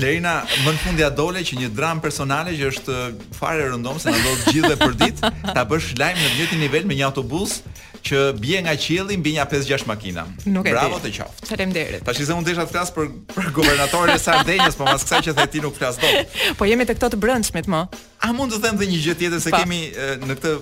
Blejna, 0.00 0.38
më 0.64 0.72
në 0.78 0.82
fundja 0.86 1.10
dole 1.20 1.42
që 1.44 1.58
një 1.60 1.68
dram 1.76 2.00
personale 2.00 2.56
që 2.56 2.70
është 2.72 2.96
uh, 2.96 3.20
fare 3.36 3.68
rëndom 3.68 4.00
se 4.00 4.08
në 4.14 4.22
do 4.24 4.32
të 4.40 4.54
gjithë 4.56 4.72
dhe 4.72 4.80
për 4.80 4.96
dit, 5.04 5.20
ta 5.52 5.66
bësh 5.68 5.90
lajmë 6.00 6.24
në 6.24 6.32
njëti 6.38 6.62
nivel 6.64 6.88
me 6.88 6.96
një 6.96 7.04
autobus 7.12 7.60
që 8.06 8.16
bie 8.40 8.56
nga 8.64 8.72
qielli 8.80 9.18
mbi 9.20 9.34
një 9.36 9.44
5-6 9.52 9.84
makina. 9.90 10.24
Nuk 10.48 10.64
e 10.64 10.72
Bravo 10.72 11.02
të 11.04 11.10
qoftë. 11.18 11.50
Faleminderit. 11.52 12.04
Tashi 12.08 12.24
se 12.24 12.32
mund 12.32 12.48
të 12.48 12.54
isha 12.54 12.64
të 12.64 12.72
flas 12.78 12.94
për 12.96 13.10
për 13.36 13.50
guvernatorin 13.58 14.14
e 14.16 14.20
Sardenjës, 14.22 14.78
po 14.80 14.88
mas 14.88 15.04
kësaj 15.04 15.20
që 15.28 15.34
the 15.36 15.44
ti 15.52 15.60
nuk 15.60 15.76
flas 15.76 16.00
dot. 16.00 16.38
Po 16.56 16.64
jemi 16.64 16.88
te 16.88 16.96
këto 16.96 17.10
të 17.12 17.20
brëndshmit 17.20 17.68
mo. 17.68 17.82
A 18.24 18.32
mund 18.36 18.56
të 18.56 18.62
them 18.64 18.80
dhe 18.80 18.88
një 18.88 19.02
gjë 19.04 19.16
tjetër 19.20 19.42
se 19.44 19.52
pa. 19.52 19.60
kemi 19.62 19.82
uh, 19.92 20.16
në 20.28 20.34
këtë 20.40 20.54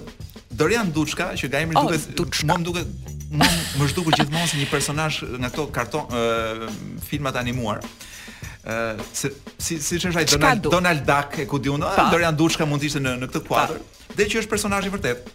Dorian 0.58 0.90
Duçka 0.92 1.30
që 1.38 1.48
nga 1.52 1.60
emri 1.62 1.78
oh, 1.78 1.86
duket 1.90 2.42
më 2.46 2.58
duket 2.66 2.92
më 3.38 3.48
më 3.78 3.88
zhdukur 3.92 4.14
gjithmonë 4.16 4.48
si 4.50 4.58
një 4.62 4.68
personazh 4.72 5.20
nga 5.36 5.50
ato 5.52 5.66
karton 5.72 6.12
uh, 6.12 6.64
filmat 7.08 7.36
animuar. 7.38 7.82
Uh, 8.68 8.98
si 9.14 9.30
si 9.66 9.78
si 9.84 9.98
është 10.00 10.16
ai 10.16 10.24
Donald 10.28 10.62
du? 10.66 10.72
Donald 10.74 11.04
Duck 11.06 11.38
e 11.42 11.46
ku 11.48 11.60
diun 11.62 11.84
uh, 11.84 12.00
Dorian 12.12 12.34
Duçka 12.36 12.66
mund 12.68 12.82
të 12.82 12.90
ishte 12.90 13.04
në 13.04 13.14
në 13.22 13.28
këtë 13.30 13.44
kuadër 13.46 13.84
dhe 14.18 14.26
që 14.26 14.42
është 14.42 14.52
personazh 14.54 14.88
i 14.90 14.94
vërtet. 14.96 15.30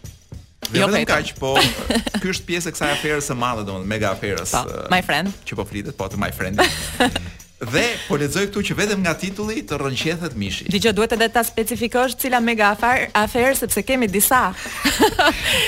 Dhe 0.64 0.80
jo 0.80 0.86
vetëm 0.88 1.04
kaq, 1.08 1.32
po 1.40 1.54
ky 2.22 2.30
është 2.34 2.48
pjesë 2.48 2.70
e 2.72 2.76
kësaj 2.76 2.90
afere 2.96 3.24
së 3.24 3.36
madhe 3.38 3.64
domethënë 3.68 3.90
mega 3.94 4.12
aferës. 4.14 4.52
uh, 4.60 4.74
my 4.92 5.00
friend. 5.04 5.32
Që 5.48 5.56
po 5.60 5.66
flitet, 5.68 5.96
po 5.98 6.10
të 6.12 6.20
my 6.24 6.32
friend. 6.32 6.60
dhe 7.70 7.84
po 8.08 8.16
lexoj 8.20 8.46
këtu 8.48 8.62
që 8.68 8.74
vetëm 8.80 9.00
nga 9.04 9.12
titulli 9.18 9.62
të 9.66 9.78
rrënqethet 9.80 10.34
mishi. 10.38 10.66
Dgjoj, 10.72 10.92
duhet 10.96 11.14
edhe 11.16 11.28
ta 11.36 11.42
specifikosh 11.46 12.16
cila 12.20 12.40
mega 12.44 12.72
afar 13.16 13.54
sepse 13.58 13.82
kemi 13.82 14.08
disa. 14.10 14.40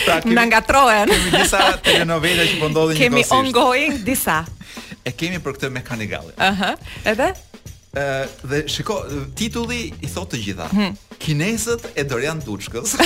pra, 0.05 0.21
kemi, 0.23 0.35
na 0.35 0.45
ngatrohen. 0.51 1.11
Kemi 1.13 1.33
disa 1.41 1.63
telenovela 1.83 2.47
që 2.51 2.61
po 2.61 2.71
ndodhin 2.73 2.99
Kemi 3.01 3.25
ongoing 3.31 4.01
disa. 4.05 4.43
e 5.07 5.13
kemi 5.13 5.39
për 5.39 5.57
këtë 5.59 5.71
me 5.73 5.83
Kanigalli. 5.85 6.33
Aha. 6.37 6.51
Uh 6.51 6.61
-huh. 6.61 7.13
Edhe 7.13 7.31
ë 7.97 8.27
dhe 8.51 8.59
shiko 8.69 8.97
titulli 9.35 9.93
i 10.03 10.07
thotë 10.07 10.31
të 10.35 10.43
gjitha. 10.45 10.67
Hmm. 10.73 10.97
Kinezët 11.19 11.87
e 11.95 12.05
Dorian 12.05 12.41
Duçkës. 12.43 12.97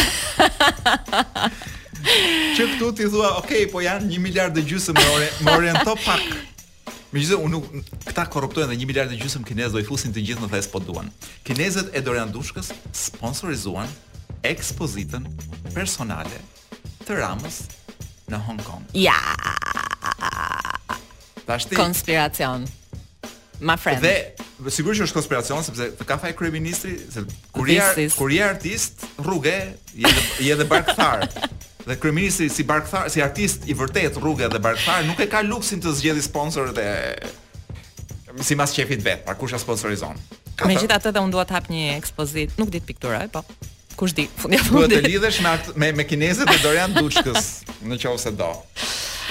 që 2.56 2.62
këtu 2.74 2.86
ti 2.96 3.04
thua, 3.04 3.36
ok, 3.38 3.52
po 3.72 3.80
janë 3.80 4.08
një 4.08 4.18
miljard 4.18 4.52
dë 4.56 4.64
gjysë 4.64 4.92
më, 4.96 5.50
oriento 5.56 5.94
pak 6.06 6.20
Me 7.10 7.18
gjithë, 7.18 7.36
unë 7.42 7.50
nuk, 7.50 7.64
këta 8.06 8.22
korruptojnë 8.30 8.70
dhe 8.70 8.76
1 8.78 8.86
miliard 8.86 9.10
e 9.10 9.16
gjysëm 9.18 9.42
kinezë 9.46 9.74
do 9.74 9.80
i 9.82 9.86
fusin 9.86 10.12
të 10.14 10.22
gjithë 10.28 10.44
në 10.44 10.48
thesë 10.52 10.70
po 10.70 10.78
duan. 10.86 11.08
Kinezët 11.48 11.88
e 11.98 12.02
Dorian 12.06 12.30
Dushkës 12.34 12.68
sponsorizuan 12.94 13.90
ekspozitën 14.46 15.24
personale 15.74 16.38
të 17.08 17.18
ramës 17.18 17.64
në 18.30 18.38
Hong 18.46 18.62
Kong. 18.62 18.84
Ja! 18.94 19.16
Tashti, 21.50 21.74
Konspiracion. 21.74 22.68
My 23.58 23.74
friend. 23.76 24.06
Dhe 24.06 24.70
sigurisht 24.72 25.02
që 25.02 25.08
është 25.10 25.18
konspiracion 25.18 25.66
sepse 25.66 25.88
të 25.98 26.06
kafa 26.08 26.30
e 26.30 26.36
kryeministri, 26.38 26.94
se 27.10 27.24
kurier, 27.50 27.98
je 28.06 28.42
artist 28.46 29.02
rrugë, 29.18 29.56
i 30.04 30.52
edhe 30.54 30.68
barkthar. 30.70 31.26
dhe 31.90 31.98
kryeministri 31.98 32.46
si 32.50 32.62
barkthar, 32.66 33.10
si 33.10 33.18
artist 33.24 33.66
i 33.70 33.74
vërtet 33.74 34.14
rrugë 34.20 34.48
dhe 34.54 34.60
barkthar 34.62 35.02
nuk 35.08 35.20
e 35.22 35.26
ka 35.30 35.42
luksin 35.46 35.82
të 35.82 35.92
zgjedhë 35.98 36.22
sponsorët 36.28 36.78
dhe 36.78 38.42
si 38.46 38.54
mas 38.58 38.74
shefit 38.76 39.02
vet, 39.02 39.24
pra 39.26 39.34
kush 39.34 39.56
e 39.56 39.58
sponsorizon. 39.58 40.18
Megjithatë 40.60 41.10
edhe 41.10 41.22
un 41.24 41.32
dua 41.32 41.42
të 41.48 41.56
hap 41.56 41.68
një 41.72 41.96
ekspozit, 41.98 42.54
nuk 42.60 42.70
ditë 42.70 42.86
pikturaj, 42.92 43.26
po 43.34 43.42
kush 43.98 44.14
di, 44.16 44.26
fundi 44.38 44.58
apo. 44.60 44.78
Duhet 44.84 44.92
të 44.94 45.00
lidhesh 45.08 45.40
me 45.44 45.54
me, 45.84 45.88
me 46.02 46.06
kinezët 46.08 46.50
e 46.52 46.58
Dorian 46.62 46.94
Duçkës, 46.94 47.48
në 47.90 47.98
qofse 48.04 48.32
do. 48.38 48.52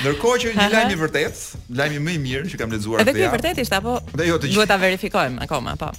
Ndërkohë 0.03 0.39
që 0.43 0.51
një 0.55 0.67
lajm 0.75 0.93
i 0.95 0.99
vërtet, 0.99 1.39
lajmi 1.79 2.03
më 2.03 2.11
i 2.11 2.19
mirë 2.27 2.51
që 2.53 2.59
kam 2.61 2.75
lexuar 2.75 3.01
këtë. 3.01 3.11
Edhe 3.11 3.17
kjo 3.17 3.25
ky 3.31 3.37
vërtet 3.37 3.63
ishte 3.63 3.79
apo? 3.79 3.95
Dhe 4.15 4.27
jo, 4.29 4.37
duhet 4.45 4.71
ta 4.71 4.77
verifikojmë 4.81 5.45
akoma, 5.47 5.77
po. 5.79 5.93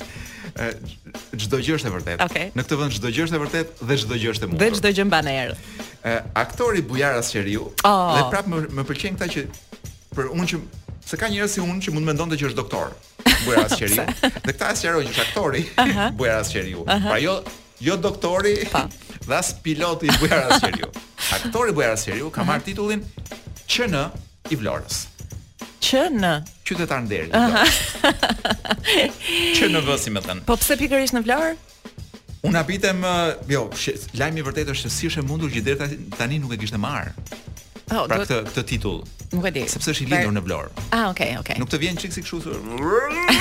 Çdo 1.40 1.58
gjë 1.64 1.76
është 1.80 1.88
e 1.88 1.94
vërtetë. 1.96 2.24
Okay. 2.28 2.48
Në 2.56 2.64
këtë 2.66 2.78
vend 2.80 2.96
çdo 2.96 3.10
gjë 3.16 3.26
është 3.28 3.38
e 3.38 3.44
vërtetë 3.44 3.86
dhe 3.86 3.98
çdo 4.02 4.18
gjë 4.22 4.32
është 4.34 4.48
e 4.48 4.52
mundur. 4.52 4.66
Dhe 4.66 4.80
çdo 4.80 4.90
gjë 4.98 5.06
mban 5.08 5.28
erë 5.30 5.56
aktori 6.32 6.82
Bujar 6.82 7.16
Asheriu 7.16 7.72
oh. 7.82 7.90
Ah. 7.90 8.14
dhe 8.16 8.22
prap 8.32 8.46
më, 8.48 8.64
më 8.74 8.84
pëlqen 8.88 9.18
që 9.20 9.44
për 10.16 10.30
unë 10.32 10.46
që 10.52 10.60
se 11.10 11.18
ka 11.18 11.28
njerëz 11.32 11.56
si 11.56 11.60
unë 11.62 11.82
që 11.84 11.94
mund 11.94 12.06
mendonte 12.08 12.38
që 12.40 12.48
është 12.50 12.58
doktor 12.60 12.94
Bujar 13.44 13.66
Asheriu 13.66 14.06
dhe 14.46 14.56
kta 14.56 14.70
asheroj 14.74 15.02
që 15.04 15.10
është 15.10 15.22
aktori 15.28 15.62
uh 15.76 15.84
-huh. 15.88 16.10
Bujar 16.20 16.40
Asheriu. 16.44 16.80
Uh 16.80 16.94
-huh. 16.94 17.08
Pra 17.10 17.18
jo 17.18 17.34
jo 17.80 17.96
doktori 17.96 18.54
dhe 19.28 19.34
as 19.36 19.54
piloti 19.64 20.08
Bujar 20.20 20.42
Asheriu. 20.54 20.88
Aktori 21.32 21.72
Bujar 21.72 21.92
Asheriu 21.92 22.30
ka 22.30 22.42
marr 22.44 22.60
titullin 22.60 23.04
QN 23.72 23.94
i 24.48 24.54
Vlorës. 24.60 25.06
QN 25.88 26.24
qytetar 26.66 27.00
nderi. 27.06 27.28
QNV 29.56 29.88
si 30.02 30.10
më 30.14 30.20
thën. 30.26 30.38
Po 30.44 30.56
pse 30.56 30.76
pikërisht 30.76 31.14
në 31.14 31.22
Vlorë? 31.24 31.54
Unë 32.46 32.56
apitem, 32.62 33.02
jo, 33.52 33.66
lajmë 34.16 34.40
i 34.40 34.44
vërtet 34.46 34.70
është 34.72 34.90
si 34.92 35.08
është 35.10 35.20
e 35.20 35.26
mundur 35.28 35.50
që 35.52 35.60
dhe 35.66 35.74
të 35.80 35.88
tani 36.16 36.38
nuk 36.40 36.54
e 36.56 36.60
kishtë 36.62 36.78
e 36.78 36.80
marë. 36.80 37.10
Oh, 37.90 38.04
pra 38.06 38.20
këtë, 38.22 38.36
këtë 38.54 38.62
titull. 38.70 39.00
Nuk 39.34 39.44
e 39.50 39.52
di. 39.52 39.64
Sepse 39.68 39.92
është 39.92 40.06
i 40.06 40.08
lindur 40.08 40.32
në 40.38 40.42
Vlorë. 40.46 40.70
Ah, 40.94 41.08
okay, 41.10 41.34
okay. 41.40 41.58
Nuk 41.60 41.68
të 41.72 41.80
vjen 41.82 41.98
çik 42.00 42.14
si 42.14 42.22
kështu. 42.24 42.54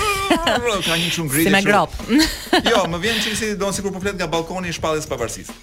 Ka 0.83 0.97
një 0.99 1.13
shumë 1.13 1.31
gri. 1.31 1.45
Si 1.47 1.53
më 1.55 1.61
grop. 1.69 1.93
Jo, 2.69 2.83
më 2.91 2.99
vjen 3.05 3.21
çik 3.23 3.39
si 3.39 3.53
don 3.61 3.71
sikur 3.77 3.93
po 3.95 4.01
flet 4.03 4.17
nga 4.19 4.27
balkoni 4.27 4.67
i 4.67 4.75
shpallës 4.75 5.07
pavarësisë. 5.09 5.55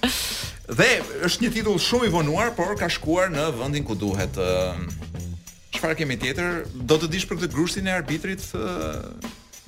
Dhe 0.79 0.89
është 1.27 1.45
një 1.45 1.53
titull 1.59 1.77
shumë 1.79 2.09
i 2.09 2.13
vonuar, 2.15 2.55
por 2.57 2.73
ka 2.79 2.89
shkuar 2.89 3.29
në 3.35 3.51
vendin 3.59 3.85
ku 3.85 3.93
duhet. 3.95 4.39
Çfarë 5.77 5.99
kemi 5.99 6.17
tjetër? 6.21 6.63
Do 6.89 6.97
të 6.97 7.11
dish 7.13 7.27
për 7.29 7.43
këtë 7.43 7.53
grushtin 7.53 7.91
e 7.91 7.97
arbitrit 7.99 8.43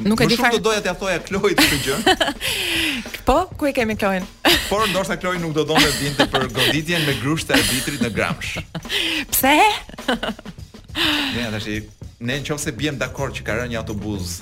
Nuk 0.04 0.20
e 0.20 0.26
di 0.26 0.36
fare. 0.40 0.54
Nuk 0.56 0.64
doja 0.64 0.80
t'ia 0.84 0.94
thoja 0.96 1.20
Kloit 1.28 1.60
këtë 1.60 1.80
gjë. 1.84 1.98
po, 3.28 3.36
ku 3.60 3.68
e 3.68 3.74
kemi 3.76 3.98
Kloin? 4.00 4.24
Por 4.72 4.86
ndoshta 4.88 5.18
Kloi 5.20 5.36
nuk 5.44 5.54
do 5.58 5.66
donte 5.68 5.92
vinte 6.00 6.28
për 6.32 6.48
goditjen 6.56 7.04
me 7.08 7.18
grushtë 7.20 7.56
e 7.56 7.60
arbitrit 7.60 8.06
në 8.08 8.14
Gramsh. 8.16 8.54
Pse? 9.36 9.56
Ja, 11.36 11.50
tash 11.54 11.68
i 11.76 11.82
ne 12.20 12.36
në 12.42 12.44
qofë 12.50 12.64
se 12.66 12.72
bjem 12.76 12.98
dakord 13.00 13.36
që 13.38 13.44
ka 13.48 13.54
rënjë 13.62 13.78
autobuz. 13.80 14.40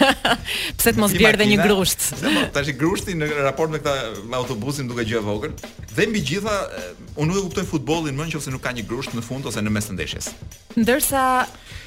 Pse 0.78 0.92
të 0.92 1.00
mos 1.00 1.12
bjerë 1.16 1.40
dhe 1.40 1.46
një 1.54 1.58
grusht? 1.64 2.02
Ta 2.54 2.62
shi 2.64 2.74
grushti 2.76 3.14
në 3.16 3.30
raport 3.46 3.72
me 3.72 3.80
këta 3.80 4.10
autobusin 4.40 4.90
duke 4.90 5.06
gjë 5.08 5.22
e 5.22 5.24
vogër. 5.24 5.54
Dhe 5.94 6.06
mbi 6.10 6.20
gjitha, 6.24 6.56
eh, 6.68 6.90
unë 7.16 7.30
nuk 7.32 7.38
e 7.38 7.44
kuptoj 7.48 7.64
futbolin 7.70 8.18
më 8.18 8.26
në 8.28 8.34
qofë 8.34 8.46
se 8.48 8.52
nuk 8.52 8.62
ka 8.66 8.74
një 8.76 8.84
grusht 8.90 9.16
në 9.16 9.24
fund 9.24 9.48
ose 9.48 9.64
në 9.64 9.72
mes 9.72 9.88
të 9.90 9.96
ndeshjes. 9.96 10.28
Ndërsa... 10.76 11.24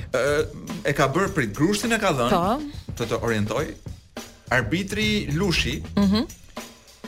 Eh, 0.07 0.41
e 0.89 0.93
ka 0.97 1.05
bërë 1.13 1.29
prit, 1.35 1.53
grushtin 1.57 1.93
e 1.93 2.01
ka 2.01 2.13
dhënë, 2.17 2.33
po. 2.33 2.97
të 2.97 3.07
të 3.11 3.17
orientoj, 3.29 3.65
arbitri 4.57 5.05
Lushi, 5.37 5.77
mm 5.97 6.17
ë, 6.17 6.23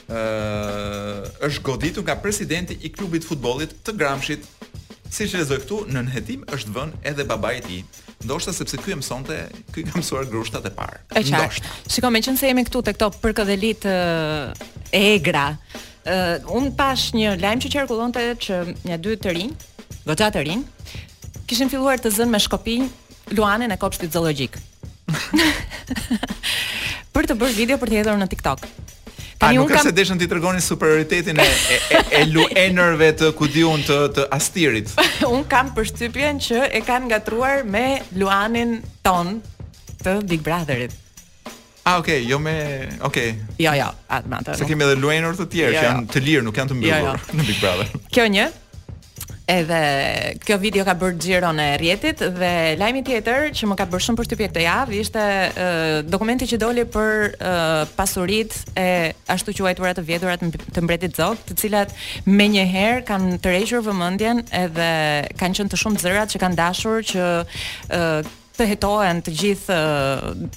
eh, 0.06 1.50
është 1.50 1.64
goditur 1.68 2.02
nga 2.06 2.16
presidenti 2.22 2.78
i 2.88 2.94
klubit 2.94 3.26
futbollit 3.26 3.74
të 3.86 3.98
Gramshit, 3.98 4.46
Si 5.10 5.26
që 5.26 5.40
lezoj 5.40 5.56
këtu, 5.64 5.78
në 5.90 6.04
nëhetim 6.06 6.44
është 6.54 6.70
vën 6.76 6.92
edhe 7.10 7.24
baba 7.26 7.56
i 7.58 7.80
ndoshta 8.26 8.54
sepse 8.54 8.78
ky 8.82 8.96
mësonte, 9.00 9.36
ky 9.74 9.84
ka 9.88 9.96
mësuar 10.00 10.28
grushtat 10.32 10.66
e 10.68 10.72
parë. 10.76 11.00
E 11.16 11.24
qartë. 11.24 11.74
Shikoj 11.94 12.12
me 12.12 12.22
qenë 12.24 12.40
se 12.42 12.50
jemi 12.50 12.66
këtu 12.68 12.82
te 12.90 12.96
këto 12.98 13.12
për 13.24 13.50
e 13.72 14.52
egra. 14.98 15.56
uh, 16.06 16.38
un 16.56 16.72
pash 16.76 17.12
një 17.14 17.36
lajm 17.40 17.60
që 17.62 17.70
qarkullonte 17.74 18.22
që 18.42 18.56
një 18.88 18.96
dy 19.04 19.16
të 19.20 19.34
rinj, 19.36 19.52
gojta 20.08 20.30
të 20.34 20.42
rinj, 20.48 20.64
kishin 21.48 21.70
filluar 21.70 22.00
të 22.02 22.10
zënë 22.16 22.32
me 22.34 22.40
shkopinj 22.42 22.88
Luanën 23.38 23.72
e 23.72 23.78
kopshtit 23.78 24.12
zoologjik. 24.16 24.58
për 27.14 27.24
të 27.30 27.38
bërë 27.40 27.56
video 27.60 27.78
për 27.78 27.90
të 27.94 28.00
hedhur 28.02 28.18
në 28.20 28.30
TikTok. 28.32 28.66
A 29.40 29.54
nuk 29.56 29.70
ka 29.72 29.80
se 29.80 29.94
deshën 29.96 30.20
ti 30.20 30.28
tregonin 30.28 30.60
superioritetin 30.60 31.38
e 31.40 31.48
e 32.18 32.24
luenerve 32.28 33.08
të 33.22 33.30
kudiun 33.40 33.86
të 33.88 34.00
të 34.18 34.26
Astirit. 34.36 34.92
Un 35.34 35.46
kam 35.48 35.72
përshtypjen 35.78 36.42
që 36.44 36.66
e 36.76 36.82
kanë 36.84 37.08
ngatruar 37.08 37.64
me 37.64 37.86
Luanin 38.20 38.76
ton 39.06 39.38
të 40.04 40.18
Big 40.28 40.44
Brotherit. 40.44 40.92
A 41.88 41.96
ah, 41.96 42.02
ok, 42.04 42.12
jo 42.28 42.38
me 42.44 42.58
ok. 43.00 43.22
Jo, 43.64 43.74
jo, 43.80 43.88
atë 44.12 44.28
më 44.30 44.42
Se 44.60 44.68
kemi 44.68 44.84
edhe 44.86 45.00
luenor 45.00 45.40
të 45.40 45.48
tjerë 45.56 45.72
jo, 45.72 45.76
që 45.80 45.84
jo. 45.88 45.92
janë 45.94 46.10
të 46.14 46.26
lirë, 46.28 46.46
nuk 46.50 46.60
janë 46.60 46.72
të 46.74 46.80
jo, 46.82 46.82
mbyllur 46.84 47.28
në 47.40 47.48
Big 47.54 47.64
Brother. 47.64 47.90
Kjo 48.12 48.28
një, 48.36 48.50
Edhe 49.50 49.82
kjo 50.46 50.60
video 50.62 50.84
ka 50.86 50.94
bërë 51.00 51.18
xhiron 51.24 51.58
e 51.60 51.66
rrjetit 51.80 52.20
dhe 52.38 52.52
lajmi 52.78 53.02
tjetër 53.08 53.48
që 53.58 53.70
më 53.72 53.78
ka 53.80 53.88
bërë 53.90 54.04
shumë 54.06 54.20
përshtypje 54.20 54.50
këtë 54.52 54.66
javë 54.68 54.98
ishte 55.02 55.24
dokumenti 56.14 56.46
që 56.52 56.60
doli 56.62 56.84
për 56.94 57.34
uh, 57.34 57.82
pasuritë 57.98 58.60
e 58.78 58.86
ashtu 59.34 59.56
quajtura 59.58 59.96
të 59.98 60.06
vjetura 60.06 60.38
të 60.42 60.86
mbretit 60.86 61.18
Zog, 61.18 61.42
të 61.50 61.58
cilat 61.64 61.96
menjëherë 62.30 63.02
kanë 63.10 63.40
tërhequr 63.44 63.82
vëmendjen 63.90 64.46
edhe 64.62 64.92
kanë 65.42 65.62
qenë 65.64 65.74
të 65.74 65.82
shumë 65.82 66.04
zërat 66.06 66.36
që 66.38 66.44
kanë 66.46 66.60
dashur 66.62 67.02
që 67.14 67.26
të 68.60 68.66
hetohen 68.74 69.22
të 69.24 69.34
gjithë 69.40 69.78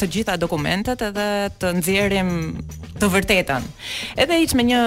të 0.00 0.08
gjitha 0.16 0.34
dokumentet 0.42 1.02
edhe 1.06 1.26
të 1.62 1.68
nxjerrim 1.78 2.30
të 3.00 3.08
vërtetën. 3.14 3.66
Edhe 4.22 4.38
hiç 4.42 4.54
me 4.58 4.64
një 4.66 4.80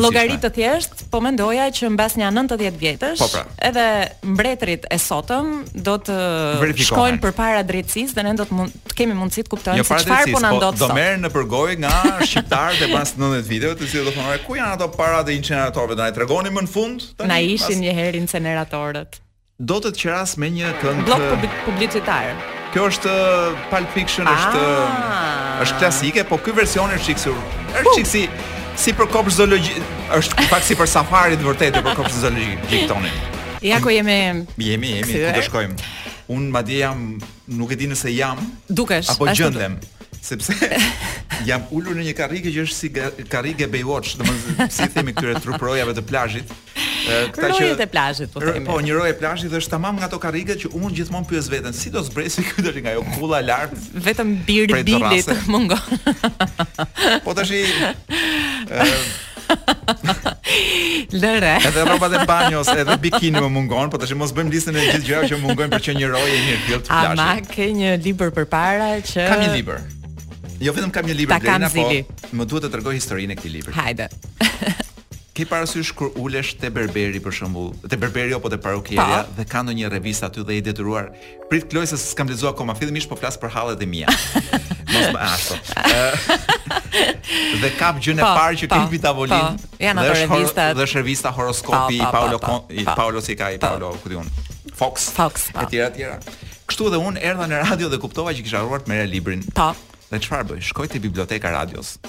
llogari 0.00 0.36
të 0.40 0.50
thjeshtë, 0.56 1.06
po 1.12 1.20
mendoja 1.24 1.68
që 1.76 1.90
mbas 1.94 2.16
një 2.20 2.30
90 2.32 2.76
vjetësh, 2.80 3.20
po 3.22 3.28
pra. 3.34 3.42
edhe 3.70 3.84
mbretërit 4.32 4.88
e 4.92 4.98
sotëm 5.00 5.52
do 5.84 5.96
të 6.08 6.16
shkojnë 6.88 7.20
përpara 7.24 7.60
drejtësisë 7.68 8.16
dhe 8.18 8.26
ne 8.30 8.34
do 8.40 8.48
të, 8.48 8.56
mund, 8.58 8.92
kemi 8.96 9.16
mundësi 9.18 9.44
të 9.46 9.52
kuptojmë 9.54 9.82
jo, 9.82 9.86
se 9.90 10.00
çfarë 10.04 10.34
po 10.34 10.44
na 10.44 10.52
ndodh 10.56 10.80
sot. 10.82 10.90
Do 10.94 11.00
merr 11.00 11.20
në 11.22 11.32
përgojë 11.36 11.78
nga 11.84 11.96
shqiptarët 12.28 12.84
e 12.84 12.90
pas 12.94 13.14
90 13.18 13.48
viteve, 13.50 13.76
të 13.80 13.90
cilët 13.94 14.10
do 14.10 14.16
thonë, 14.18 14.40
ku 14.46 14.56
janë 14.60 14.76
ato 14.78 14.90
paratë 14.96 15.32
e 15.34 15.40
inceneratorëve? 15.40 15.98
Na 16.00 16.08
i 16.12 16.16
tregoni 16.16 16.52
më 16.54 16.66
në 16.66 16.72
fund. 16.76 17.08
Na 17.28 17.40
ishin 17.44 17.82
një 17.84 17.96
herë 18.00 18.24
inceneratorët 18.24 19.20
do 19.60 19.76
të 19.84 19.90
të 19.92 20.00
qeras 20.00 20.38
me 20.40 20.48
një 20.50 20.70
këngë 20.80 21.02
blok 21.04 21.50
publicitar. 21.66 22.30
Kjo 22.72 22.86
është 22.88 23.10
uh, 23.12 23.64
Pulp 23.68 23.90
Fiction, 23.96 24.28
ah, 24.30 24.38
është 24.38 24.62
uh, 24.64 25.60
është 25.66 25.80
klasike, 25.82 26.24
po 26.30 26.38
ky 26.40 26.54
versioni 26.56 26.96
është 26.96 27.08
çiksur. 27.10 27.40
Është 27.82 27.94
çiksi 27.98 28.22
si 28.80 28.94
për 28.96 29.10
kopës 29.12 29.36
zoologjik, 29.42 29.80
është 30.16 30.46
pak 30.50 30.64
si 30.64 30.78
për 30.78 30.88
safari 30.88 31.36
të 31.36 31.44
vërtetë 31.48 31.82
për 31.84 31.98
kopës 31.98 32.22
zoologjik 32.22 32.86
tonë. 32.92 33.12
Ja 33.68 33.82
ku 33.84 33.92
jemi. 33.92 34.16
Jemi, 34.22 34.46
jemi, 34.64 34.94
jemi 35.02 35.20
ku 35.28 35.36
do 35.36 35.44
shkojmë. 35.50 35.88
Un 36.32 36.46
madje 36.54 36.78
jam, 36.80 37.04
nuk 37.60 37.72
e 37.74 37.76
di 37.76 37.88
nëse 37.90 38.12
jam 38.14 38.38
Dukesh, 38.70 39.08
apo 39.10 39.26
gjendem, 39.34 39.74
sepse 40.22 40.54
jam 41.48 41.64
ulur 41.74 41.98
në 41.98 42.06
një 42.06 42.14
karrige 42.20 42.52
që 42.54 42.66
është 42.68 42.76
si 42.78 43.24
karrige 43.32 43.66
Baywatch, 43.68 44.14
domosdoshmë 44.20 44.68
si 44.70 44.86
themi 44.94 45.16
këtyre 45.18 45.42
truprojave 45.42 45.96
të 45.98 46.06
plazhit, 46.06 46.54
Këta 47.30 47.48
që 47.50 47.60
rrojet 47.60 47.80
e 47.82 47.86
plazhit, 47.90 48.30
po 48.34 48.42
themi. 48.42 48.64
Po, 48.66 48.78
një 48.84 48.94
rojë 48.96 49.12
e 49.12 49.16
plazhit 49.18 49.54
është 49.60 49.72
tamam 49.74 49.98
nga 49.98 50.06
ato 50.08 50.18
karrige 50.22 50.56
që 50.60 50.70
unë 50.76 50.90
gjithmonë 50.98 51.28
pyes 51.30 51.48
veten, 51.52 51.74
si 51.76 51.90
do 51.94 52.02
zbresi 52.06 52.44
këtu 52.46 52.64
deri 52.66 52.84
nga 52.84 52.94
ajo 52.96 53.04
kulla 53.16 53.40
e 53.42 53.46
lartë? 53.48 53.78
Vetëm 54.06 54.34
bir 54.46 54.74
bilit 54.86 55.30
mungon. 55.52 56.00
po 57.26 57.34
tash 57.36 57.54
i 57.56 57.62
ë 57.66 58.88
Lëre. 61.10 61.56
edhe 61.66 61.82
rroba 61.86 62.06
e 62.18 62.24
banjos, 62.26 62.68
edhe 62.70 62.94
bikini 63.02 63.40
më 63.42 63.48
mungon, 63.54 63.90
po 63.90 63.98
tash 64.02 64.12
mos 64.18 64.32
bëjmë 64.36 64.54
listën 64.54 64.76
e 64.78 64.84
gjithë 64.92 65.06
gjërave 65.08 65.30
që 65.32 65.40
mungojnë 65.44 65.72
për 65.76 65.84
që 65.86 65.96
një 66.00 66.10
rojë 66.14 66.34
e 66.38 66.42
një 66.46 66.58
fillt 66.66 66.90
plazhit. 66.90 67.24
ma 67.24 67.32
ke 67.56 67.70
një 67.78 67.92
libër 68.06 68.34
përpara 68.38 68.92
që 69.12 69.26
Kam 69.32 69.42
një 69.46 69.54
libër. 69.58 69.82
Jo 70.60 70.74
vetëm 70.76 70.92
kam 70.92 71.08
një 71.08 71.16
libër 71.22 71.40
Blerina, 71.40 71.70
po 71.72 72.36
më 72.36 72.46
duhet 72.46 72.66
të 72.68 72.72
tregoj 72.76 72.94
historinë 72.98 73.32
e 73.34 73.38
këtij 73.40 73.52
libri. 73.54 73.72
Hajde. 73.74 74.10
Ke 75.30 75.44
parasysh 75.46 75.92
kur 75.94 76.08
ulesh 76.18 76.56
te 76.58 76.66
berberi 76.74 77.20
për 77.22 77.34
shembull, 77.36 77.68
te 77.86 77.94
berberi 77.94 78.32
apo 78.34 78.50
te 78.50 78.56
parukeria 78.58 79.20
pa. 79.22 79.26
dhe 79.36 79.44
ka 79.46 79.60
ndonjë 79.62 79.90
revistë 79.92 80.26
aty 80.26 80.42
dhe 80.48 80.56
i 80.58 80.62
detyruar 80.66 81.12
prit 81.50 81.68
kloj 81.70 81.84
se 81.86 81.98
s'kam 82.02 82.26
lexuar 82.26 82.50
akoma 82.56 82.74
fillimisht 82.78 83.06
po 83.12 83.18
flas 83.18 83.38
për 83.38 83.52
hallet 83.54 83.84
e 83.84 83.86
mia. 83.86 84.10
Mos 84.90 85.12
më 85.14 85.28
ashtu. 85.28 85.58
Dhe 87.62 87.70
kap 87.78 88.00
gjën 88.02 88.18
e 88.18 88.26
parë 88.26 88.58
që 88.64 88.70
kemi 88.74 88.98
tavolinë. 89.04 89.70
Janë 89.86 90.02
ato 90.02 90.16
revistat. 90.18 90.74
Dhe 90.80 90.88
shërvista 90.94 91.32
horoskopi 91.38 92.02
pa, 92.02 92.10
pa, 92.10 92.10
i 92.10 92.14
Paolo 92.16 92.38
pa, 92.42 92.50
pa, 92.50 92.74
i 92.74 92.84
Paolo 92.90 93.22
si 93.22 93.38
ka 93.38 93.52
i 93.54 93.62
Paolo 93.62 93.92
ku 94.02 94.10
diun. 94.10 94.26
Fox, 94.74 95.10
Fox 95.14 95.46
e 95.54 95.68
tjera 95.70 95.92
tjera. 95.94 96.18
Kështu 96.66 96.90
dhe 96.90 96.98
un 97.06 97.14
erdha 97.18 97.46
në 97.46 97.62
radio 97.70 97.86
dhe 97.92 98.02
kuptova 98.02 98.34
që 98.34 98.42
kisha 98.48 98.64
harruar 98.64 98.82
të 98.82 98.90
merrja 98.96 99.14
librin. 99.14 99.46
Po. 99.54 99.70
Dhe 100.10 100.18
çfarë 100.26 100.50
bëj? 100.50 100.66
Shkoj 100.72 100.90
te 100.90 100.98
biblioteka 101.06 101.54
radios. 101.54 102.00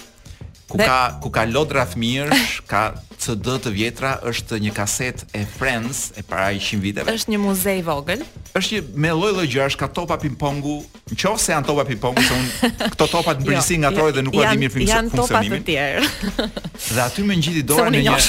Ku 0.71 0.79
ka 0.79 1.19
ku 1.21 1.29
ka 1.33 1.43
lodra 1.45 1.83
fmirsh, 1.85 2.61
ka 2.69 2.93
CD 3.21 3.43
të 3.61 3.69
vjetra 3.75 4.15
është 4.25 4.57
një 4.63 4.71
kaset 4.75 5.21
e 5.37 5.43
Friends 5.45 6.07
e 6.17 6.21
para 6.25 6.47
100 6.57 6.79
viteve. 6.81 7.11
Është 7.13 7.29
një 7.33 7.37
muze 7.43 7.75
i 7.77 7.83
vogël. 7.85 8.21
Është 8.57 8.71
një 8.73 8.83
me 9.03 9.09
lloj-lloj 9.15 9.45
gjërash, 9.53 9.77
ka 9.79 9.87
topa 9.93 10.17
ping-pong, 10.21 10.63
nëse 11.13 11.51
janë 11.53 11.65
topa 11.69 11.85
ping-pong, 11.87 12.17
se 12.17 12.33
unë 12.33 12.47
këto 12.95 13.05
topa 13.11 13.33
të 13.37 13.41
mbërisin 13.45 13.77
nga 13.85 13.91
jo, 13.91 13.95
troi 13.99 14.11
dhe 14.17 14.21
nuk 14.25 14.33
kanë 14.37 14.51
dimë 14.57 14.71
funksion. 14.73 14.95
Janë 14.95 15.09
topa 15.21 15.39
të 15.45 15.49
tjerë. 15.69 16.03
Dhe 16.91 17.01
aty 17.05 17.21
më 17.29 17.33
ngjiti 17.37 17.61
dora 17.69 17.87
në 17.93 17.99
një. 18.07 18.15